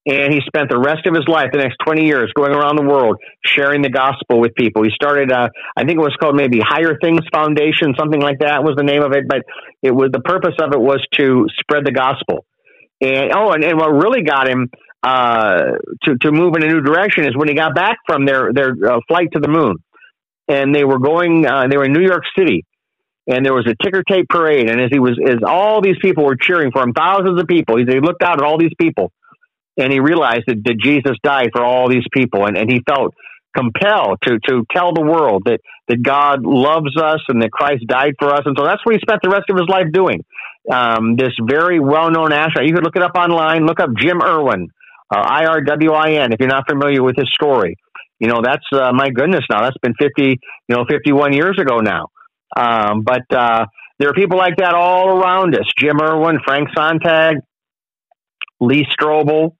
and 0.06 0.32
he 0.32 0.40
spent 0.46 0.70
the 0.70 0.78
rest 0.78 1.06
of 1.06 1.14
his 1.14 1.28
life, 1.28 1.50
the 1.52 1.58
next 1.58 1.76
twenty 1.84 2.06
years, 2.06 2.32
going 2.34 2.52
around 2.52 2.76
the 2.76 2.84
world 2.84 3.16
sharing 3.44 3.82
the 3.82 3.90
gospel 3.90 4.40
with 4.40 4.54
people. 4.54 4.84
He 4.84 4.90
started, 4.94 5.30
uh, 5.30 5.50
I 5.76 5.84
think 5.84 5.98
it 5.98 6.02
was 6.02 6.16
called 6.18 6.34
maybe 6.34 6.60
Higher 6.60 6.96
Things 6.98 7.20
Foundation, 7.30 7.94
something 7.98 8.20
like 8.20 8.38
that 8.38 8.64
was 8.64 8.74
the 8.76 8.84
name 8.84 9.02
of 9.02 9.12
it. 9.12 9.24
But 9.28 9.42
it 9.82 9.90
was 9.90 10.10
the 10.12 10.20
purpose 10.20 10.54
of 10.62 10.72
it 10.72 10.80
was 10.80 11.04
to 11.18 11.46
spread 11.60 11.84
the 11.84 11.92
gospel 11.92 12.46
and 13.02 13.32
oh, 13.34 13.50
and, 13.50 13.64
and 13.64 13.78
what 13.78 13.90
really 13.90 14.22
got 14.22 14.48
him 14.48 14.70
uh, 15.02 15.72
to 16.04 16.16
to 16.18 16.32
move 16.32 16.54
in 16.56 16.62
a 16.62 16.68
new 16.68 16.80
direction 16.80 17.24
is 17.24 17.36
when 17.36 17.48
he 17.48 17.54
got 17.54 17.74
back 17.74 17.98
from 18.06 18.24
their 18.24 18.52
their 18.52 18.70
uh, 18.70 19.00
flight 19.08 19.28
to 19.32 19.40
the 19.40 19.48
moon, 19.48 19.76
and 20.48 20.74
they 20.74 20.84
were 20.84 21.00
going. 21.00 21.44
Uh, 21.44 21.66
they 21.68 21.76
were 21.76 21.84
in 21.84 21.92
New 21.92 22.06
York 22.06 22.22
City, 22.38 22.64
and 23.26 23.44
there 23.44 23.54
was 23.54 23.66
a 23.66 23.74
ticker 23.82 24.04
tape 24.08 24.28
parade. 24.28 24.70
And 24.70 24.80
as 24.80 24.90
he 24.92 25.00
was, 25.00 25.18
as 25.26 25.38
all 25.44 25.82
these 25.82 25.96
people 26.00 26.24
were 26.24 26.36
cheering 26.36 26.70
for 26.70 26.82
him, 26.82 26.92
thousands 26.92 27.40
of 27.40 27.48
people, 27.48 27.76
he, 27.76 27.84
he 27.84 28.00
looked 28.00 28.22
out 28.22 28.40
at 28.40 28.44
all 28.44 28.58
these 28.58 28.74
people, 28.80 29.10
and 29.76 29.92
he 29.92 29.98
realized 29.98 30.44
that, 30.46 30.62
that 30.64 30.78
Jesus 30.80 31.16
died 31.24 31.50
for 31.52 31.64
all 31.64 31.88
these 31.88 32.06
people, 32.12 32.46
and, 32.46 32.56
and 32.56 32.70
he 32.70 32.80
felt 32.88 33.14
compelled 33.56 34.18
to 34.22 34.38
to 34.48 34.64
tell 34.70 34.94
the 34.94 35.02
world 35.02 35.42
that 35.46 35.58
that 35.88 36.00
God 36.00 36.46
loves 36.46 36.96
us 36.96 37.20
and 37.28 37.42
that 37.42 37.50
Christ 37.50 37.84
died 37.88 38.14
for 38.20 38.32
us, 38.32 38.42
and 38.44 38.56
so 38.56 38.64
that's 38.64 38.84
what 38.86 38.94
he 38.94 39.00
spent 39.00 39.20
the 39.22 39.30
rest 39.30 39.50
of 39.50 39.56
his 39.56 39.68
life 39.68 39.86
doing. 39.92 40.24
Um, 40.70 41.16
this 41.16 41.32
very 41.42 41.80
well 41.80 42.10
known 42.10 42.32
astronaut, 42.32 42.68
you 42.68 42.74
could 42.74 42.84
look 42.84 42.96
it 42.96 43.02
up 43.02 43.16
online. 43.16 43.66
Look 43.66 43.80
up 43.80 43.90
Jim 43.98 44.22
Irwin, 44.22 44.68
uh, 45.12 45.18
I 45.18 45.46
R 45.46 45.60
W 45.60 45.92
I 45.92 46.12
N, 46.12 46.32
if 46.32 46.38
you're 46.38 46.48
not 46.48 46.68
familiar 46.68 47.02
with 47.02 47.16
his 47.16 47.28
story. 47.32 47.76
You 48.20 48.28
know 48.28 48.40
that's 48.44 48.64
uh, 48.72 48.92
my 48.92 49.10
goodness 49.10 49.44
now. 49.50 49.62
That's 49.62 49.78
been 49.82 49.94
fifty, 49.98 50.38
you 50.68 50.76
know, 50.76 50.84
fifty 50.88 51.10
one 51.10 51.32
years 51.32 51.58
ago 51.58 51.78
now. 51.78 52.06
Um, 52.56 53.02
but 53.02 53.24
uh, 53.34 53.66
there 53.98 54.08
are 54.08 54.14
people 54.14 54.38
like 54.38 54.58
that 54.58 54.74
all 54.74 55.08
around 55.08 55.56
us: 55.56 55.66
Jim 55.76 56.00
Irwin, 56.00 56.38
Frank 56.44 56.68
Sontag, 56.76 57.38
Lee 58.60 58.86
Strobel, 58.86 59.56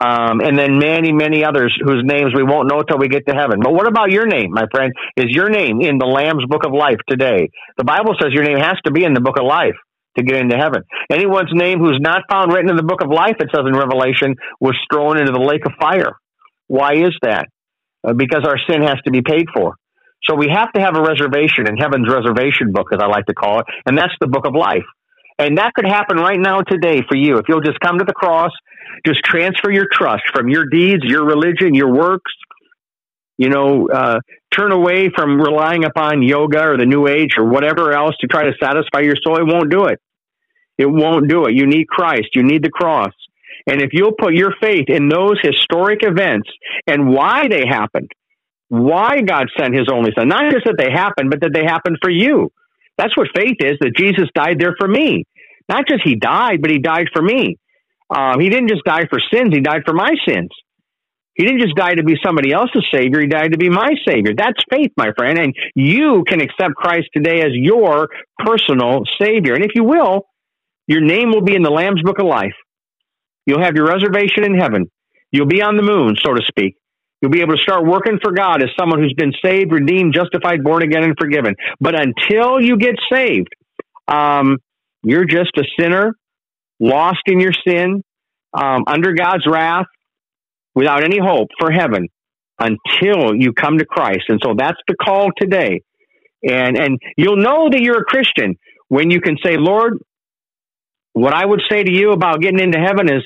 um, 0.00 0.40
and 0.40 0.58
then 0.58 0.78
many, 0.78 1.12
many 1.12 1.44
others 1.44 1.76
whose 1.84 2.02
names 2.02 2.32
we 2.34 2.42
won't 2.42 2.70
know 2.70 2.82
till 2.82 2.96
we 2.96 3.08
get 3.08 3.26
to 3.26 3.34
heaven. 3.34 3.60
But 3.62 3.74
what 3.74 3.86
about 3.86 4.10
your 4.10 4.26
name, 4.26 4.52
my 4.52 4.64
friend? 4.70 4.90
Is 5.18 5.26
your 5.28 5.50
name 5.50 5.82
in 5.82 5.98
the 5.98 6.06
Lamb's 6.06 6.46
Book 6.46 6.64
of 6.64 6.72
Life 6.72 7.00
today? 7.06 7.50
The 7.76 7.84
Bible 7.84 8.14
says 8.18 8.32
your 8.32 8.44
name 8.44 8.58
has 8.58 8.76
to 8.86 8.90
be 8.90 9.04
in 9.04 9.12
the 9.12 9.20
Book 9.20 9.38
of 9.38 9.44
Life 9.44 9.76
to 10.16 10.24
get 10.24 10.36
into 10.36 10.56
heaven. 10.56 10.82
Anyone's 11.10 11.52
name 11.52 11.78
who's 11.78 11.98
not 12.00 12.22
found 12.30 12.52
written 12.52 12.70
in 12.70 12.76
the 12.76 12.82
Book 12.82 13.02
of 13.02 13.10
Life, 13.10 13.36
it 13.40 13.50
says 13.54 13.64
in 13.66 13.74
Revelation, 13.76 14.34
was 14.60 14.76
thrown 14.92 15.18
into 15.18 15.32
the 15.32 15.40
lake 15.40 15.64
of 15.66 15.72
fire. 15.80 16.16
Why 16.66 16.94
is 16.94 17.14
that? 17.22 17.46
Uh, 18.06 18.12
because 18.12 18.44
our 18.44 18.58
sin 18.68 18.82
has 18.82 18.96
to 19.04 19.10
be 19.10 19.22
paid 19.22 19.46
for. 19.54 19.74
So 20.24 20.34
we 20.34 20.48
have 20.52 20.72
to 20.72 20.80
have 20.80 20.96
a 20.96 21.02
reservation 21.02 21.68
in 21.68 21.76
heaven's 21.76 22.08
reservation 22.08 22.72
book, 22.72 22.88
as 22.92 22.98
I 23.02 23.06
like 23.06 23.26
to 23.26 23.34
call 23.34 23.60
it, 23.60 23.66
and 23.84 23.96
that's 23.96 24.14
the 24.20 24.26
book 24.26 24.46
of 24.46 24.54
life. 24.54 24.84
And 25.38 25.58
that 25.58 25.74
could 25.74 25.86
happen 25.86 26.16
right 26.16 26.38
now 26.40 26.62
today 26.62 27.02
for 27.06 27.16
you. 27.16 27.36
If 27.36 27.44
you'll 27.48 27.60
just 27.60 27.78
come 27.80 27.98
to 27.98 28.04
the 28.04 28.14
cross, 28.14 28.52
just 29.04 29.20
transfer 29.22 29.70
your 29.70 29.86
trust 29.92 30.22
from 30.34 30.48
your 30.48 30.66
deeds, 30.66 31.02
your 31.04 31.26
religion, 31.26 31.74
your 31.74 31.92
works. 31.92 32.32
You 33.36 33.50
know, 33.50 33.88
uh, 33.92 34.20
turn 34.56 34.72
away 34.72 35.10
from 35.14 35.40
relying 35.40 35.84
upon 35.84 36.22
yoga 36.22 36.62
or 36.68 36.76
the 36.76 36.86
new 36.86 37.06
age 37.06 37.36
or 37.36 37.44
whatever 37.44 37.92
else 37.92 38.14
to 38.20 38.26
try 38.26 38.44
to 38.44 38.52
satisfy 38.62 39.00
your 39.00 39.16
soul. 39.22 39.36
It 39.36 39.46
won't 39.46 39.70
do 39.70 39.86
it. 39.86 40.00
It 40.78 40.86
won't 40.86 41.28
do 41.28 41.46
it. 41.46 41.54
You 41.54 41.66
need 41.66 41.88
Christ. 41.88 42.28
You 42.34 42.42
need 42.42 42.62
the 42.62 42.70
cross. 42.70 43.12
And 43.66 43.82
if 43.82 43.90
you'll 43.92 44.14
put 44.18 44.34
your 44.34 44.52
faith 44.60 44.88
in 44.88 45.08
those 45.08 45.38
historic 45.42 46.00
events 46.02 46.48
and 46.86 47.08
why 47.08 47.48
they 47.48 47.66
happened, 47.66 48.12
why 48.68 49.20
God 49.20 49.48
sent 49.58 49.74
his 49.74 49.88
only 49.92 50.12
son, 50.16 50.28
not 50.28 50.52
just 50.52 50.66
that 50.66 50.76
they 50.78 50.90
happened, 50.90 51.30
but 51.30 51.40
that 51.40 51.52
they 51.52 51.64
happened 51.64 51.98
for 52.02 52.10
you. 52.10 52.52
That's 52.98 53.16
what 53.16 53.28
faith 53.34 53.56
is, 53.60 53.78
that 53.80 53.96
Jesus 53.96 54.26
died 54.34 54.58
there 54.58 54.74
for 54.78 54.88
me. 54.88 55.24
Not 55.68 55.88
just 55.88 56.02
he 56.04 56.14
died, 56.14 56.62
but 56.62 56.70
he 56.70 56.78
died 56.78 57.08
for 57.12 57.22
me. 57.22 57.58
Um, 58.08 58.40
he 58.40 58.48
didn't 58.48 58.68
just 58.68 58.84
die 58.84 59.06
for 59.10 59.18
sins, 59.32 59.52
he 59.52 59.60
died 59.60 59.82
for 59.84 59.94
my 59.94 60.14
sins. 60.28 60.50
He 61.36 61.44
didn't 61.44 61.60
just 61.60 61.76
die 61.76 61.94
to 61.94 62.02
be 62.02 62.16
somebody 62.24 62.52
else's 62.52 62.86
Savior, 62.92 63.20
he 63.20 63.26
died 63.26 63.52
to 63.52 63.58
be 63.58 63.68
my 63.68 63.90
Savior. 64.08 64.32
That's 64.36 64.58
faith, 64.70 64.92
my 64.96 65.10
friend. 65.16 65.38
And 65.38 65.54
you 65.74 66.24
can 66.26 66.40
accept 66.40 66.74
Christ 66.74 67.08
today 67.14 67.40
as 67.40 67.52
your 67.52 68.08
personal 68.38 69.02
Savior. 69.20 69.54
And 69.54 69.62
if 69.62 69.72
you 69.74 69.84
will, 69.84 70.22
your 70.86 71.02
name 71.02 71.30
will 71.30 71.42
be 71.42 71.54
in 71.54 71.62
the 71.62 71.70
Lamb's 71.70 72.02
Book 72.02 72.18
of 72.18 72.26
Life. 72.26 72.54
You'll 73.44 73.62
have 73.62 73.76
your 73.76 73.86
reservation 73.86 74.44
in 74.44 74.58
heaven. 74.58 74.90
You'll 75.30 75.46
be 75.46 75.60
on 75.60 75.76
the 75.76 75.82
moon, 75.82 76.16
so 76.24 76.32
to 76.32 76.42
speak. 76.48 76.76
You'll 77.20 77.30
be 77.30 77.42
able 77.42 77.56
to 77.56 77.62
start 77.62 77.86
working 77.86 78.18
for 78.22 78.32
God 78.32 78.62
as 78.62 78.70
someone 78.78 79.00
who's 79.00 79.14
been 79.14 79.32
saved, 79.44 79.72
redeemed, 79.72 80.14
justified, 80.14 80.64
born 80.64 80.82
again, 80.82 81.04
and 81.04 81.14
forgiven. 81.18 81.54
But 81.80 81.94
until 82.00 82.60
you 82.60 82.78
get 82.78 82.96
saved, 83.12 83.48
um, 84.08 84.58
you're 85.02 85.24
just 85.24 85.50
a 85.56 85.64
sinner, 85.78 86.14
lost 86.80 87.22
in 87.26 87.40
your 87.40 87.52
sin, 87.66 88.02
um, 88.52 88.84
under 88.86 89.12
God's 89.12 89.46
wrath, 89.46 89.86
without 90.76 91.02
any 91.02 91.18
hope 91.18 91.48
for 91.58 91.72
heaven 91.72 92.06
until 92.60 93.34
you 93.34 93.52
come 93.52 93.78
to 93.78 93.84
Christ. 93.84 94.24
And 94.28 94.40
so 94.44 94.54
that's 94.56 94.78
the 94.86 94.94
call 94.94 95.30
today. 95.36 95.82
And 96.48 96.78
and 96.78 96.98
you'll 97.16 97.38
know 97.38 97.68
that 97.68 97.80
you're 97.80 98.02
a 98.02 98.04
Christian 98.04 98.54
when 98.88 99.10
you 99.10 99.20
can 99.20 99.36
say, 99.44 99.56
Lord, 99.56 99.98
what 101.14 101.32
I 101.34 101.44
would 101.44 101.62
say 101.68 101.82
to 101.82 101.90
you 101.90 102.12
about 102.12 102.40
getting 102.40 102.60
into 102.60 102.78
heaven 102.78 103.10
is, 103.10 103.22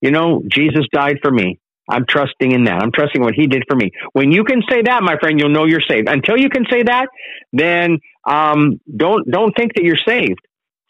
you 0.00 0.10
know, 0.10 0.42
Jesus 0.48 0.86
died 0.92 1.18
for 1.20 1.30
me. 1.30 1.58
I'm 1.90 2.06
trusting 2.08 2.52
in 2.52 2.64
that. 2.64 2.80
I'm 2.80 2.92
trusting 2.92 3.20
what 3.20 3.34
he 3.34 3.48
did 3.48 3.64
for 3.68 3.76
me. 3.76 3.90
When 4.12 4.30
you 4.30 4.44
can 4.44 4.62
say 4.70 4.82
that, 4.82 5.02
my 5.02 5.18
friend, 5.18 5.38
you'll 5.38 5.50
know 5.50 5.66
you're 5.66 5.80
saved. 5.80 6.08
Until 6.08 6.38
you 6.38 6.48
can 6.48 6.64
say 6.70 6.84
that, 6.84 7.08
then 7.52 7.98
um, 8.26 8.80
don't 8.96 9.28
don't 9.28 9.52
think 9.56 9.74
that 9.74 9.82
you're 9.82 9.96
saved 9.96 10.38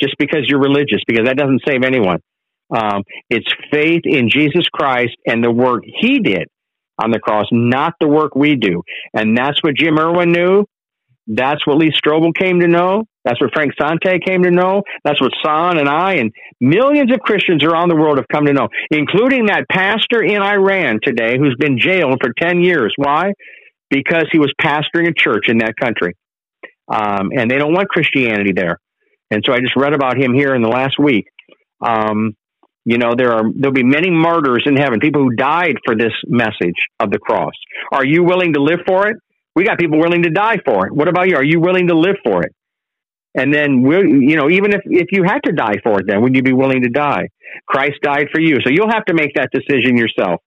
just 0.00 0.14
because 0.18 0.46
you're 0.46 0.60
religious, 0.60 1.00
because 1.06 1.26
that 1.26 1.36
doesn't 1.36 1.62
save 1.66 1.82
anyone. 1.82 2.20
Um, 2.74 3.02
it's 3.28 3.52
faith 3.70 4.02
in 4.04 4.30
Jesus 4.30 4.66
Christ 4.72 5.16
and 5.26 5.44
the 5.44 5.50
work 5.50 5.82
he 5.84 6.20
did 6.20 6.48
on 7.02 7.10
the 7.10 7.18
cross, 7.18 7.46
not 7.52 7.94
the 8.00 8.08
work 8.08 8.34
we 8.34 8.56
do. 8.56 8.82
And 9.14 9.36
that's 9.36 9.62
what 9.62 9.76
Jim 9.76 9.98
Irwin 9.98 10.32
knew. 10.32 10.64
That's 11.26 11.66
what 11.66 11.78
Lee 11.78 11.92
Strobel 11.92 12.32
came 12.34 12.60
to 12.60 12.68
know. 12.68 13.04
That's 13.24 13.40
what 13.40 13.52
Frank 13.54 13.72
Sontag 13.80 14.22
came 14.26 14.42
to 14.42 14.50
know. 14.50 14.82
That's 15.04 15.20
what 15.20 15.30
Son 15.44 15.78
and 15.78 15.88
I 15.88 16.14
and 16.14 16.32
millions 16.60 17.12
of 17.12 17.20
Christians 17.20 17.62
around 17.62 17.88
the 17.88 17.96
world 17.96 18.18
have 18.18 18.26
come 18.28 18.46
to 18.46 18.52
know, 18.52 18.68
including 18.90 19.46
that 19.46 19.66
pastor 19.70 20.22
in 20.22 20.42
Iran 20.42 20.98
today 21.02 21.38
who's 21.38 21.54
been 21.58 21.78
jailed 21.78 22.18
for 22.20 22.32
10 22.40 22.60
years. 22.60 22.92
Why? 22.96 23.32
Because 23.90 24.26
he 24.32 24.38
was 24.38 24.52
pastoring 24.60 25.08
a 25.08 25.14
church 25.14 25.48
in 25.48 25.58
that 25.58 25.74
country. 25.80 26.16
Um, 26.88 27.30
and 27.36 27.48
they 27.50 27.58
don't 27.58 27.72
want 27.72 27.88
Christianity 27.88 28.52
there. 28.52 28.78
And 29.30 29.42
so 29.46 29.52
I 29.52 29.60
just 29.60 29.76
read 29.76 29.94
about 29.94 30.18
him 30.18 30.34
here 30.34 30.54
in 30.54 30.62
the 30.62 30.68
last 30.68 30.98
week. 30.98 31.26
Um, 31.80 32.34
you 32.85 32.99
know, 32.99 33.14
there 33.16 33.33
are 33.33 33.45
there'll 33.55 33.72
be 33.72 33.85
many 33.85 34.11
martyrs 34.11 34.64
in 34.66 34.76
heaven, 34.76 34.99
people 34.99 35.22
who 35.22 35.35
died 35.35 35.76
for 35.85 35.95
this 35.95 36.12
message 36.26 36.89
of 36.99 37.11
the 37.11 37.18
cross. 37.18 37.53
Are 37.93 38.05
you 38.05 38.24
willing 38.24 38.55
to 38.55 38.62
live 38.62 38.80
for 38.87 39.09
it? 39.09 39.16
We 39.55 39.64
got 39.64 39.78
people 39.78 39.99
willing 39.99 40.22
to 40.24 40.30
die 40.30 40.59
for 40.64 40.87
it. 40.87 40.95
What 40.95 41.09
about 41.09 41.28
you? 41.28 41.37
Are 41.37 41.45
you 41.45 41.61
willing 41.61 41.89
to 41.89 41.95
live 41.95 42.16
for 42.24 42.43
it? 42.43 42.53
And 43.35 43.53
then, 43.53 43.83
we'll, 43.83 44.05
you 44.05 44.37
know, 44.37 44.51
even 44.51 44.72
if, 44.72 44.80
if 44.85 45.09
you 45.11 45.22
had 45.24 45.41
to 45.45 45.53
die 45.53 45.76
for 45.83 46.01
it, 46.01 46.07
then 46.07 46.22
would 46.22 46.37
you 46.37 46.43
be 46.43 46.53
willing 46.53 46.83
to 46.83 46.91
die? 46.91 47.28
Christ 47.66 47.95
died 48.03 48.26
for 48.33 48.41
you. 48.41 48.57
So 48.62 48.70
you'll 48.70 48.91
have 48.91 49.05
to 49.07 49.14
make 49.14 49.35
that 49.37 49.49
decision 49.53 49.97
yourself. 49.97 50.43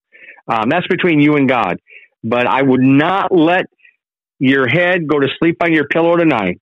Um, 0.47 0.69
that's 0.69 0.87
between 0.87 1.19
you 1.19 1.35
and 1.35 1.49
God. 1.49 1.77
But 2.23 2.47
I 2.47 2.61
would 2.61 2.81
not 2.81 3.35
let 3.35 3.65
your 4.37 4.67
head 4.67 5.07
go 5.07 5.19
to 5.19 5.27
sleep 5.39 5.57
on 5.61 5.73
your 5.73 5.87
pillow 5.87 6.15
tonight 6.15 6.59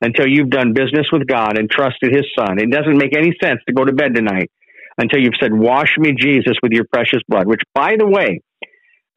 until 0.00 0.26
you've 0.26 0.50
done 0.50 0.72
business 0.72 1.06
with 1.12 1.26
God 1.26 1.58
and 1.58 1.68
trusted 1.70 2.14
His 2.14 2.24
Son. 2.38 2.58
It 2.58 2.70
doesn't 2.70 2.96
make 2.96 3.14
any 3.16 3.32
sense 3.42 3.60
to 3.66 3.74
go 3.74 3.84
to 3.84 3.92
bed 3.92 4.14
tonight 4.14 4.50
until 4.98 5.20
you've 5.20 5.38
said, 5.40 5.52
Wash 5.52 5.96
me, 5.96 6.12
Jesus, 6.12 6.54
with 6.62 6.72
your 6.72 6.84
precious 6.92 7.20
blood, 7.28 7.46
which, 7.46 7.62
by 7.74 7.94
the 7.96 8.06
way, 8.06 8.40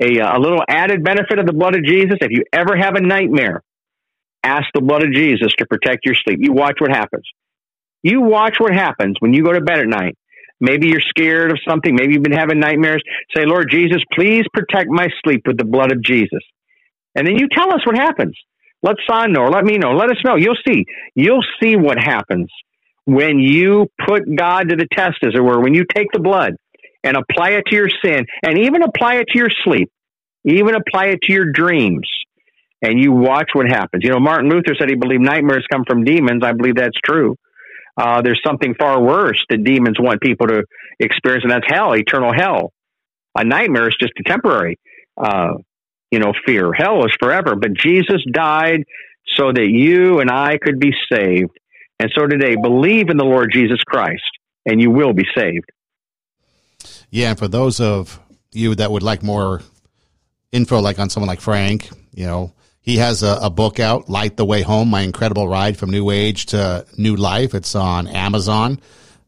a, 0.02 0.20
uh, 0.20 0.38
a 0.38 0.40
little 0.40 0.64
added 0.68 1.04
benefit 1.04 1.40
of 1.40 1.46
the 1.46 1.54
blood 1.54 1.76
of 1.76 1.84
Jesus, 1.84 2.18
if 2.22 2.32
you 2.32 2.44
ever 2.54 2.76
have 2.78 2.96
a 2.96 3.02
nightmare, 3.02 3.62
ask 4.44 4.66
the 4.74 4.82
blood 4.82 5.04
of 5.04 5.14
Jesus 5.14 5.50
to 5.58 5.66
protect 5.66 6.06
your 6.06 6.16
sleep. 6.16 6.40
You 6.42 6.54
watch 6.54 6.78
what 6.80 6.92
happens. 6.92 7.24
You 8.04 8.22
watch 8.22 8.56
what 8.60 8.74
happens 8.74 9.18
when 9.20 9.34
you 9.34 9.44
go 9.44 9.54
to 9.54 9.62
bed 9.62 9.80
at 9.80 9.88
night. 9.88 10.18
Maybe 10.60 10.88
you're 10.88 11.02
scared 11.02 11.52
of 11.52 11.60
something. 11.68 11.96
Maybe 11.96 12.14
you've 12.14 12.24
been 12.24 12.32
having 12.32 12.60
nightmares. 12.60 13.02
Say, 13.36 13.46
Lord 13.46 13.68
Jesus, 13.70 14.02
please 14.14 14.46
protect 14.54 14.90
my 14.90 15.08
sleep 15.24 15.42
with 15.46 15.58
the 15.58 15.66
blood 15.66 15.92
of 15.92 16.04
Jesus. 16.04 16.42
And 17.16 17.28
then 17.28 17.38
you 17.38 17.48
tell 17.52 17.74
us 17.74 17.86
what 17.86 17.98
happens. 17.98 18.36
Let 18.84 18.96
Son 19.08 19.34
know, 19.34 19.46
let 19.46 19.64
me 19.64 19.78
know. 19.78 19.92
Let 19.92 20.10
us 20.10 20.18
know. 20.24 20.36
You'll 20.36 20.58
see. 20.68 20.86
You'll 21.16 21.46
see 21.62 21.76
what 21.76 21.98
happens 22.00 22.50
when 23.06 23.40
you 23.40 23.88
put 24.08 24.24
God 24.36 24.70
to 24.70 24.76
the 24.76 24.88
test, 24.94 25.18
as 25.24 25.34
it 25.36 25.42
were, 25.42 25.60
when 25.60 25.74
you 25.74 25.86
take 25.94 26.08
the 26.14 26.20
blood 26.20 26.54
and 27.04 27.18
apply 27.18 27.52
it 27.52 27.64
to 27.68 27.76
your 27.76 27.90
sin 28.04 28.26
and 28.44 28.60
even 28.60 28.84
apply 28.84 29.16
it 29.16 29.28
to 29.30 29.38
your 29.38 29.50
sleep, 29.64 29.90
even 30.46 30.76
apply 30.76 31.08
it 31.08 31.20
to 31.24 31.34
your 31.34 31.52
dreams, 31.52 32.08
and 32.82 33.00
you 33.00 33.12
watch 33.12 33.50
what 33.54 33.68
happens. 33.68 34.04
You 34.04 34.12
know, 34.12 34.20
Martin 34.20 34.50
Luther 34.50 34.76
said 34.78 34.90
he 34.90 34.96
believed 34.96 35.22
nightmares 35.22 35.66
come 35.72 35.84
from 35.88 36.04
demons. 36.04 36.44
I 36.44 36.54
believe 36.54 36.76
that's 36.76 36.98
true. 37.04 37.36
Uh, 37.98 38.22
there's 38.22 38.42
something 38.46 38.74
far 38.80 39.02
worse 39.02 39.44
that 39.50 39.64
demons 39.64 39.98
want 40.00 40.22
people 40.22 40.48
to 40.48 40.64
experience, 41.00 41.44
and 41.44 41.52
that's 41.52 41.68
hell, 41.68 41.94
eternal 41.96 42.34
hell. 42.34 42.72
A 43.36 43.44
nightmare 43.44 43.88
is 43.88 43.96
just 44.00 44.14
a 44.20 44.24
temporary, 44.24 44.78
uh, 45.18 45.54
you 46.10 46.20
know, 46.20 46.34
fear. 46.46 46.72
Hell 46.74 47.06
is 47.06 47.16
forever. 47.20 47.56
But 47.56 47.74
Jesus 47.74 48.24
died 48.32 48.84
so 49.38 49.52
that 49.52 49.68
you 49.68 50.20
and 50.20 50.30
I 50.30 50.58
could 50.58 50.80
be 50.80 50.92
saved. 51.12 51.52
And 52.02 52.12
so 52.16 52.26
today, 52.26 52.56
believe 52.56 53.12
in 53.12 53.18
the 53.18 53.24
Lord 53.24 53.52
Jesus 53.54 53.78
Christ, 53.84 54.24
and 54.66 54.82
you 54.82 54.90
will 54.90 55.14
be 55.14 55.24
saved. 55.38 55.70
Yeah, 57.12 57.30
and 57.30 57.38
for 57.38 57.48
those 57.48 57.80
of 57.80 58.20
you 58.52 58.74
that 58.74 58.92
would 58.92 59.04
like 59.04 59.22
more 59.22 59.62
info, 60.52 60.80
like 60.80 60.98
on 60.98 61.12
someone 61.12 61.28
like 61.28 61.42
Frank, 61.42 61.92
you 62.12 62.26
know, 62.26 62.54
he 62.82 62.98
has 62.98 63.22
a, 63.22 63.38
a, 63.44 63.52
book 63.52 63.80
out, 63.80 64.10
Light 64.10 64.36
the 64.36 64.46
Way 64.46 64.64
Home, 64.64 64.90
My 64.90 65.02
Incredible 65.02 65.48
Ride 65.48 65.78
from 65.78 65.92
New 65.92 66.10
Age 66.10 66.48
to 66.48 66.88
New 66.98 67.16
Life. 67.16 67.54
It's 67.54 67.76
on 67.76 68.08
Amazon. 68.08 68.82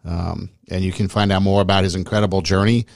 Um, 0.04 0.50
and 0.68 0.84
you 0.84 0.92
can 0.92 1.10
find 1.10 1.32
out 1.32 1.44
more 1.44 1.62
about 1.62 1.84
his 1.84 1.94
incredible 1.94 2.42
journey. 2.42 2.88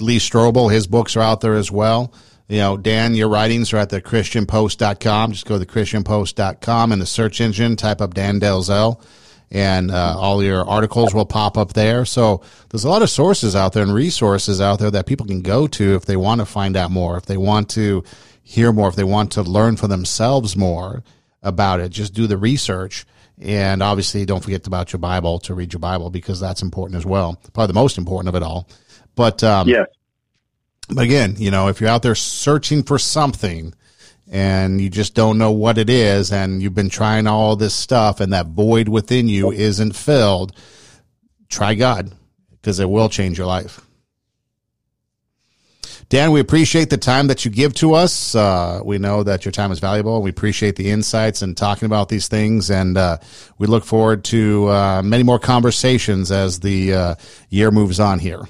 Lee 0.00 0.18
Strobel, 0.18 0.72
his 0.72 0.88
books 0.88 1.16
are 1.16 1.22
out 1.22 1.42
there 1.42 1.54
as 1.54 1.70
well. 1.70 2.12
You 2.54 2.60
know, 2.60 2.76
Dan, 2.76 3.16
your 3.16 3.28
writings 3.28 3.72
are 3.72 3.78
at 3.78 3.90
the 3.90 4.00
christianpost.com. 4.00 5.32
Just 5.32 5.44
go 5.44 5.56
to 5.56 5.58
the 5.58 5.66
christianpost.com 5.66 6.92
in 6.92 7.00
the 7.00 7.04
search 7.04 7.40
engine, 7.40 7.74
type 7.74 8.00
up 8.00 8.14
Dan 8.14 8.38
Delzell, 8.38 9.02
and 9.50 9.90
uh, 9.90 10.14
all 10.16 10.40
your 10.40 10.64
articles 10.64 11.12
will 11.12 11.26
pop 11.26 11.58
up 11.58 11.72
there. 11.72 12.04
So 12.04 12.42
there's 12.70 12.84
a 12.84 12.88
lot 12.88 13.02
of 13.02 13.10
sources 13.10 13.56
out 13.56 13.72
there 13.72 13.82
and 13.82 13.92
resources 13.92 14.60
out 14.60 14.78
there 14.78 14.92
that 14.92 15.06
people 15.06 15.26
can 15.26 15.42
go 15.42 15.66
to 15.66 15.96
if 15.96 16.06
they 16.06 16.16
want 16.16 16.42
to 16.42 16.44
find 16.44 16.76
out 16.76 16.92
more, 16.92 17.16
if 17.16 17.26
they 17.26 17.36
want 17.36 17.70
to 17.70 18.04
hear 18.44 18.72
more, 18.72 18.88
if 18.88 18.94
they 18.94 19.02
want 19.02 19.32
to 19.32 19.42
learn 19.42 19.76
for 19.76 19.88
themselves 19.88 20.56
more 20.56 21.02
about 21.42 21.80
it. 21.80 21.88
Just 21.88 22.14
do 22.14 22.28
the 22.28 22.38
research. 22.38 23.04
And 23.40 23.82
obviously, 23.82 24.26
don't 24.26 24.44
forget 24.44 24.64
about 24.68 24.92
your 24.92 25.00
Bible 25.00 25.40
to 25.40 25.54
read 25.54 25.72
your 25.72 25.80
Bible 25.80 26.08
because 26.08 26.38
that's 26.38 26.62
important 26.62 26.98
as 26.98 27.04
well. 27.04 27.34
Probably 27.52 27.72
the 27.72 27.80
most 27.80 27.98
important 27.98 28.28
of 28.28 28.40
it 28.40 28.44
all. 28.44 28.68
But 29.16 29.42
um, 29.42 29.68
yes. 29.68 29.88
But 30.88 31.04
again, 31.04 31.36
you 31.38 31.50
know, 31.50 31.68
if 31.68 31.80
you're 31.80 31.90
out 31.90 32.02
there 32.02 32.14
searching 32.14 32.82
for 32.82 32.98
something 32.98 33.74
and 34.30 34.80
you 34.80 34.90
just 34.90 35.14
don't 35.14 35.38
know 35.38 35.52
what 35.52 35.78
it 35.78 35.88
is 35.88 36.32
and 36.32 36.62
you've 36.62 36.74
been 36.74 36.90
trying 36.90 37.26
all 37.26 37.56
this 37.56 37.74
stuff 37.74 38.20
and 38.20 38.32
that 38.32 38.46
void 38.46 38.88
within 38.88 39.28
you 39.28 39.50
isn't 39.50 39.96
filled, 39.96 40.52
try 41.48 41.74
God 41.74 42.12
because 42.50 42.80
it 42.80 42.88
will 42.88 43.08
change 43.08 43.38
your 43.38 43.46
life. 43.46 43.80
Dan, 46.10 46.32
we 46.32 46.40
appreciate 46.40 46.90
the 46.90 46.98
time 46.98 47.28
that 47.28 47.44
you 47.44 47.50
give 47.50 47.72
to 47.74 47.94
us. 47.94 48.34
Uh, 48.34 48.80
we 48.84 48.98
know 48.98 49.22
that 49.22 49.44
your 49.44 49.52
time 49.52 49.72
is 49.72 49.80
valuable. 49.80 50.20
We 50.20 50.30
appreciate 50.30 50.76
the 50.76 50.90
insights 50.90 51.40
and 51.40 51.56
talking 51.56 51.86
about 51.86 52.08
these 52.08 52.28
things. 52.28 52.70
And 52.70 52.98
uh, 52.98 53.18
we 53.58 53.66
look 53.66 53.84
forward 53.84 54.22
to 54.24 54.68
uh, 54.68 55.02
many 55.02 55.22
more 55.22 55.38
conversations 55.38 56.30
as 56.30 56.60
the 56.60 56.94
uh, 56.94 57.14
year 57.48 57.70
moves 57.70 58.00
on 58.00 58.18
here. 58.18 58.42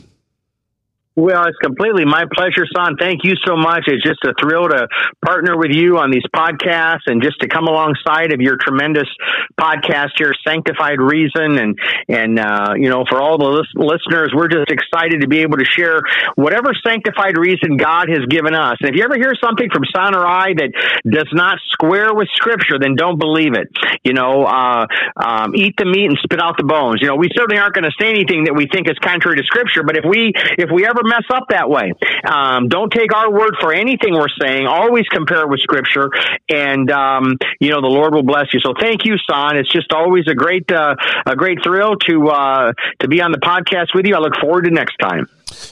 Well, 1.17 1.47
it's 1.47 1.59
completely 1.63 2.05
my 2.05 2.25
pleasure, 2.35 2.67
son. 2.75 2.97
Thank 2.99 3.23
you 3.23 3.35
so 3.47 3.55
much. 3.55 3.85
It's 3.87 4.03
just 4.03 4.19
a 4.27 4.35
thrill 4.43 4.69
to 4.69 4.89
partner 5.25 5.57
with 5.57 5.71
you 5.71 5.99
on 5.99 6.11
these 6.11 6.27
podcasts 6.35 7.07
and 7.07 7.23
just 7.23 7.39
to 7.41 7.47
come 7.47 7.69
alongside 7.69 8.33
of 8.33 8.41
your 8.41 8.57
tremendous 8.59 9.07
podcast 9.55 10.19
here, 10.19 10.35
Sanctified 10.45 10.99
Reason. 10.99 11.55
And, 11.57 11.79
and, 12.09 12.41
uh, 12.41 12.75
you 12.75 12.91
know, 12.91 13.05
for 13.09 13.23
all 13.23 13.39
the 13.39 13.47
lis- 13.47 13.79
listeners, 13.79 14.33
we're 14.35 14.49
just 14.49 14.73
excited 14.73 15.21
to 15.21 15.29
be 15.29 15.47
able 15.47 15.59
to 15.59 15.65
share 15.65 16.03
whatever 16.35 16.75
sanctified 16.85 17.39
reason 17.39 17.77
God 17.77 18.11
has 18.11 18.27
given 18.27 18.55
us. 18.55 18.79
And 18.81 18.91
if 18.91 18.97
you 18.97 19.05
ever 19.05 19.15
hear 19.15 19.35
something 19.39 19.71
from 19.73 19.85
son 19.95 20.17
or 20.17 20.27
I 20.27 20.51
that 20.59 20.75
does 21.07 21.31
not 21.31 21.59
square 21.71 22.13
with 22.13 22.27
scripture, 22.35 22.83
then 22.83 22.97
don't 22.97 23.21
believe 23.21 23.55
it. 23.55 23.71
You 24.03 24.15
know, 24.15 24.43
uh, 24.43 24.87
um, 25.15 25.55
eat 25.55 25.79
the 25.79 25.87
meat 25.87 26.11
and 26.11 26.19
spit 26.25 26.43
out 26.43 26.59
the 26.59 26.67
bones. 26.67 26.99
You 27.01 27.07
know, 27.07 27.15
we 27.15 27.31
certainly 27.37 27.63
aren't 27.63 27.75
going 27.75 27.87
to 27.87 27.95
say 28.01 28.11
anything 28.11 28.51
that 28.51 28.55
we 28.59 28.67
think 28.67 28.91
is 28.91 28.99
contrary 28.99 29.39
to 29.39 29.45
scripture, 29.47 29.85
but 29.87 29.97
if 29.97 30.03
we, 30.03 30.33
if 30.59 30.75
we 30.75 30.83
ever 30.83 31.04
mess 31.05 31.25
up 31.31 31.45
that 31.51 31.69
way. 31.69 31.93
Um, 32.27 32.69
don't 32.69 32.93
take 32.93 33.15
our 33.15 33.31
word 33.31 33.57
for 33.61 33.73
anything 33.73 34.15
we're 34.15 34.27
saying. 34.41 34.67
Always 34.67 35.07
compare 35.09 35.43
it 35.43 35.49
with 35.49 35.61
Scripture, 35.61 36.11
and 36.49 36.91
um, 36.91 37.37
you 37.61 37.71
know 37.71 37.81
the 37.81 37.89
Lord 37.89 38.15
will 38.15 38.23
bless 38.23 38.53
you. 38.53 38.61
So 38.61 38.73
thank 38.79 39.05
you, 39.05 39.17
Son. 39.29 39.57
It's 39.57 39.71
just 39.73 39.93
always 39.93 40.25
a 40.29 40.35
great 40.35 40.71
uh, 40.71 40.97
a 41.27 41.37
great 41.37 41.59
thrill 41.63 41.97
to 42.09 42.29
uh, 42.29 42.73
to 43.01 43.09
be 43.09 43.21
on 43.21 43.33
the 43.33 43.39
podcast 43.39 43.95
with 43.95 44.07
you. 44.07 44.15
I 44.17 44.19
look 44.19 44.37
forward 44.41 44.65
to 44.65 44.71
next 44.71 44.97
time. 44.97 45.29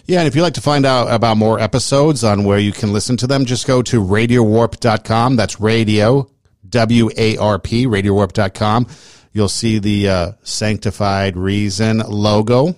Yeah, 0.06 0.20
and 0.20 0.28
if 0.28 0.36
you'd 0.36 0.42
like 0.42 0.54
to 0.54 0.60
find 0.60 0.86
out 0.86 1.12
about 1.12 1.36
more 1.36 1.58
episodes 1.58 2.22
on 2.22 2.44
where 2.44 2.58
you 2.58 2.72
can 2.72 2.92
listen 2.92 3.16
to 3.18 3.26
them, 3.26 3.44
just 3.44 3.66
go 3.66 3.82
to 3.82 4.00
radiowarp.com. 4.00 5.36
That's 5.36 5.60
radio, 5.60 6.30
W 6.68 7.10
A 7.16 7.36
R 7.36 7.58
P, 7.58 7.86
radiowarp.com. 7.86 8.86
You'll 9.32 9.48
see 9.48 9.78
the 9.78 10.08
uh, 10.08 10.32
Sanctified 10.42 11.36
Reason 11.36 11.98
logo 11.98 12.76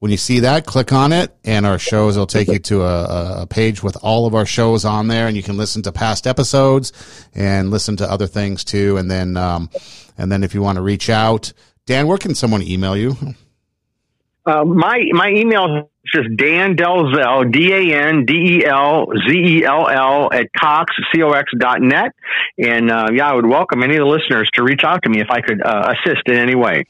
when 0.00 0.10
you 0.10 0.16
see 0.16 0.40
that, 0.40 0.64
click 0.64 0.92
on 0.92 1.12
it, 1.12 1.34
and 1.44 1.66
our 1.66 1.78
shows 1.78 2.16
will 2.16 2.26
take 2.26 2.48
you 2.48 2.58
to 2.60 2.82
a, 2.82 3.42
a, 3.42 3.46
page 3.46 3.82
with 3.82 3.96
all 4.02 4.26
of 4.26 4.34
our 4.34 4.46
shows 4.46 4.84
on 4.84 5.08
there, 5.08 5.26
and 5.26 5.36
you 5.36 5.42
can 5.42 5.56
listen 5.56 5.82
to 5.82 5.92
past 5.92 6.26
episodes 6.26 6.92
and 7.34 7.70
listen 7.70 7.96
to 7.96 8.10
other 8.10 8.28
things 8.28 8.62
too. 8.62 8.96
And 8.96 9.10
then, 9.10 9.36
um, 9.36 9.70
and 10.16 10.30
then 10.30 10.44
if 10.44 10.54
you 10.54 10.62
want 10.62 10.76
to 10.76 10.82
reach 10.82 11.10
out, 11.10 11.52
Dan, 11.86 12.06
where 12.06 12.18
can 12.18 12.34
someone 12.34 12.62
email 12.62 12.96
you? 12.96 13.16
Uh, 14.46 14.64
my 14.64 15.04
my 15.12 15.28
email 15.28 15.76
is 15.76 16.10
just 16.14 16.36
Dan 16.36 16.74
Delzell, 16.74 17.52
D 17.52 17.70
A 17.72 18.08
N 18.08 18.24
D 18.24 18.60
E 18.60 18.66
L 18.66 19.06
Z 19.28 19.34
E 19.34 19.64
L 19.64 19.88
L 19.88 20.32
at 20.32 20.50
Cox, 20.54 20.94
C-O-X 21.12 21.52
dot 21.58 21.82
net. 21.82 22.12
And 22.56 22.90
uh, 22.90 23.08
yeah, 23.12 23.30
I 23.30 23.34
would 23.34 23.46
welcome 23.46 23.82
any 23.82 23.96
of 23.96 24.00
the 24.00 24.06
listeners 24.06 24.48
to 24.54 24.62
reach 24.62 24.84
out 24.84 25.02
to 25.02 25.10
me 25.10 25.20
if 25.20 25.30
I 25.30 25.42
could 25.42 25.60
uh, 25.60 25.92
assist 25.94 26.22
in 26.28 26.36
any 26.36 26.54
way. 26.54 26.84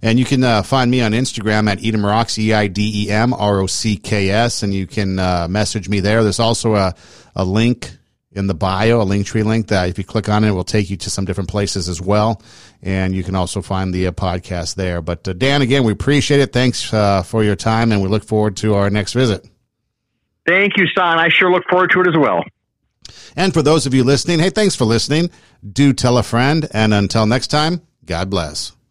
And 0.00 0.18
you 0.18 0.24
can 0.24 0.44
uh, 0.44 0.62
find 0.62 0.90
me 0.90 1.00
on 1.00 1.12
Instagram 1.12 1.68
at 1.68 1.78
Eidem 1.78 2.04
Rocks, 2.04 2.38
E 2.38 2.52
I 2.52 2.68
D 2.68 3.06
E 3.06 3.10
M 3.10 3.34
R 3.34 3.60
O 3.60 3.66
C 3.66 3.96
K 3.96 4.30
S, 4.30 4.62
and 4.62 4.72
you 4.72 4.86
can 4.86 5.18
uh, 5.18 5.48
message 5.48 5.88
me 5.88 6.00
there. 6.00 6.22
There's 6.22 6.38
also 6.40 6.76
a, 6.76 6.94
a 7.34 7.44
link 7.44 7.90
in 8.30 8.46
the 8.46 8.54
bio, 8.54 9.00
a 9.00 9.04
Linktree 9.04 9.44
link 9.44 9.68
that 9.68 9.88
if 9.88 9.98
you 9.98 10.04
click 10.04 10.28
on 10.28 10.44
it, 10.44 10.48
it 10.48 10.52
will 10.52 10.62
take 10.62 10.90
you 10.90 10.96
to 10.98 11.10
some 11.10 11.24
different 11.24 11.50
places 11.50 11.88
as 11.88 12.00
well. 12.00 12.40
And 12.82 13.14
you 13.14 13.24
can 13.24 13.34
also 13.34 13.62
find 13.62 13.92
the 13.92 14.06
uh, 14.06 14.12
podcast 14.12 14.76
there. 14.76 15.02
But 15.02 15.26
uh, 15.26 15.32
Dan, 15.32 15.62
again, 15.62 15.82
we 15.82 15.92
appreciate 15.92 16.40
it. 16.40 16.52
Thanks 16.52 16.92
uh, 16.94 17.22
for 17.22 17.42
your 17.42 17.56
time, 17.56 17.90
and 17.90 18.00
we 18.00 18.08
look 18.08 18.24
forward 18.24 18.56
to 18.58 18.74
our 18.74 18.90
next 18.90 19.14
visit. 19.14 19.48
Thank 20.46 20.76
you, 20.76 20.86
son. 20.96 21.18
I 21.18 21.28
sure 21.28 21.50
look 21.50 21.64
forward 21.68 21.90
to 21.92 22.00
it 22.00 22.06
as 22.06 22.16
well. 22.16 22.44
And 23.36 23.52
for 23.52 23.62
those 23.62 23.86
of 23.86 23.94
you 23.94 24.04
listening, 24.04 24.38
hey, 24.38 24.50
thanks 24.50 24.74
for 24.74 24.84
listening. 24.84 25.30
Do 25.70 25.92
tell 25.92 26.18
a 26.18 26.22
friend. 26.22 26.68
And 26.72 26.94
until 26.94 27.26
next 27.26 27.48
time, 27.48 27.82
God 28.04 28.30
bless. 28.30 28.77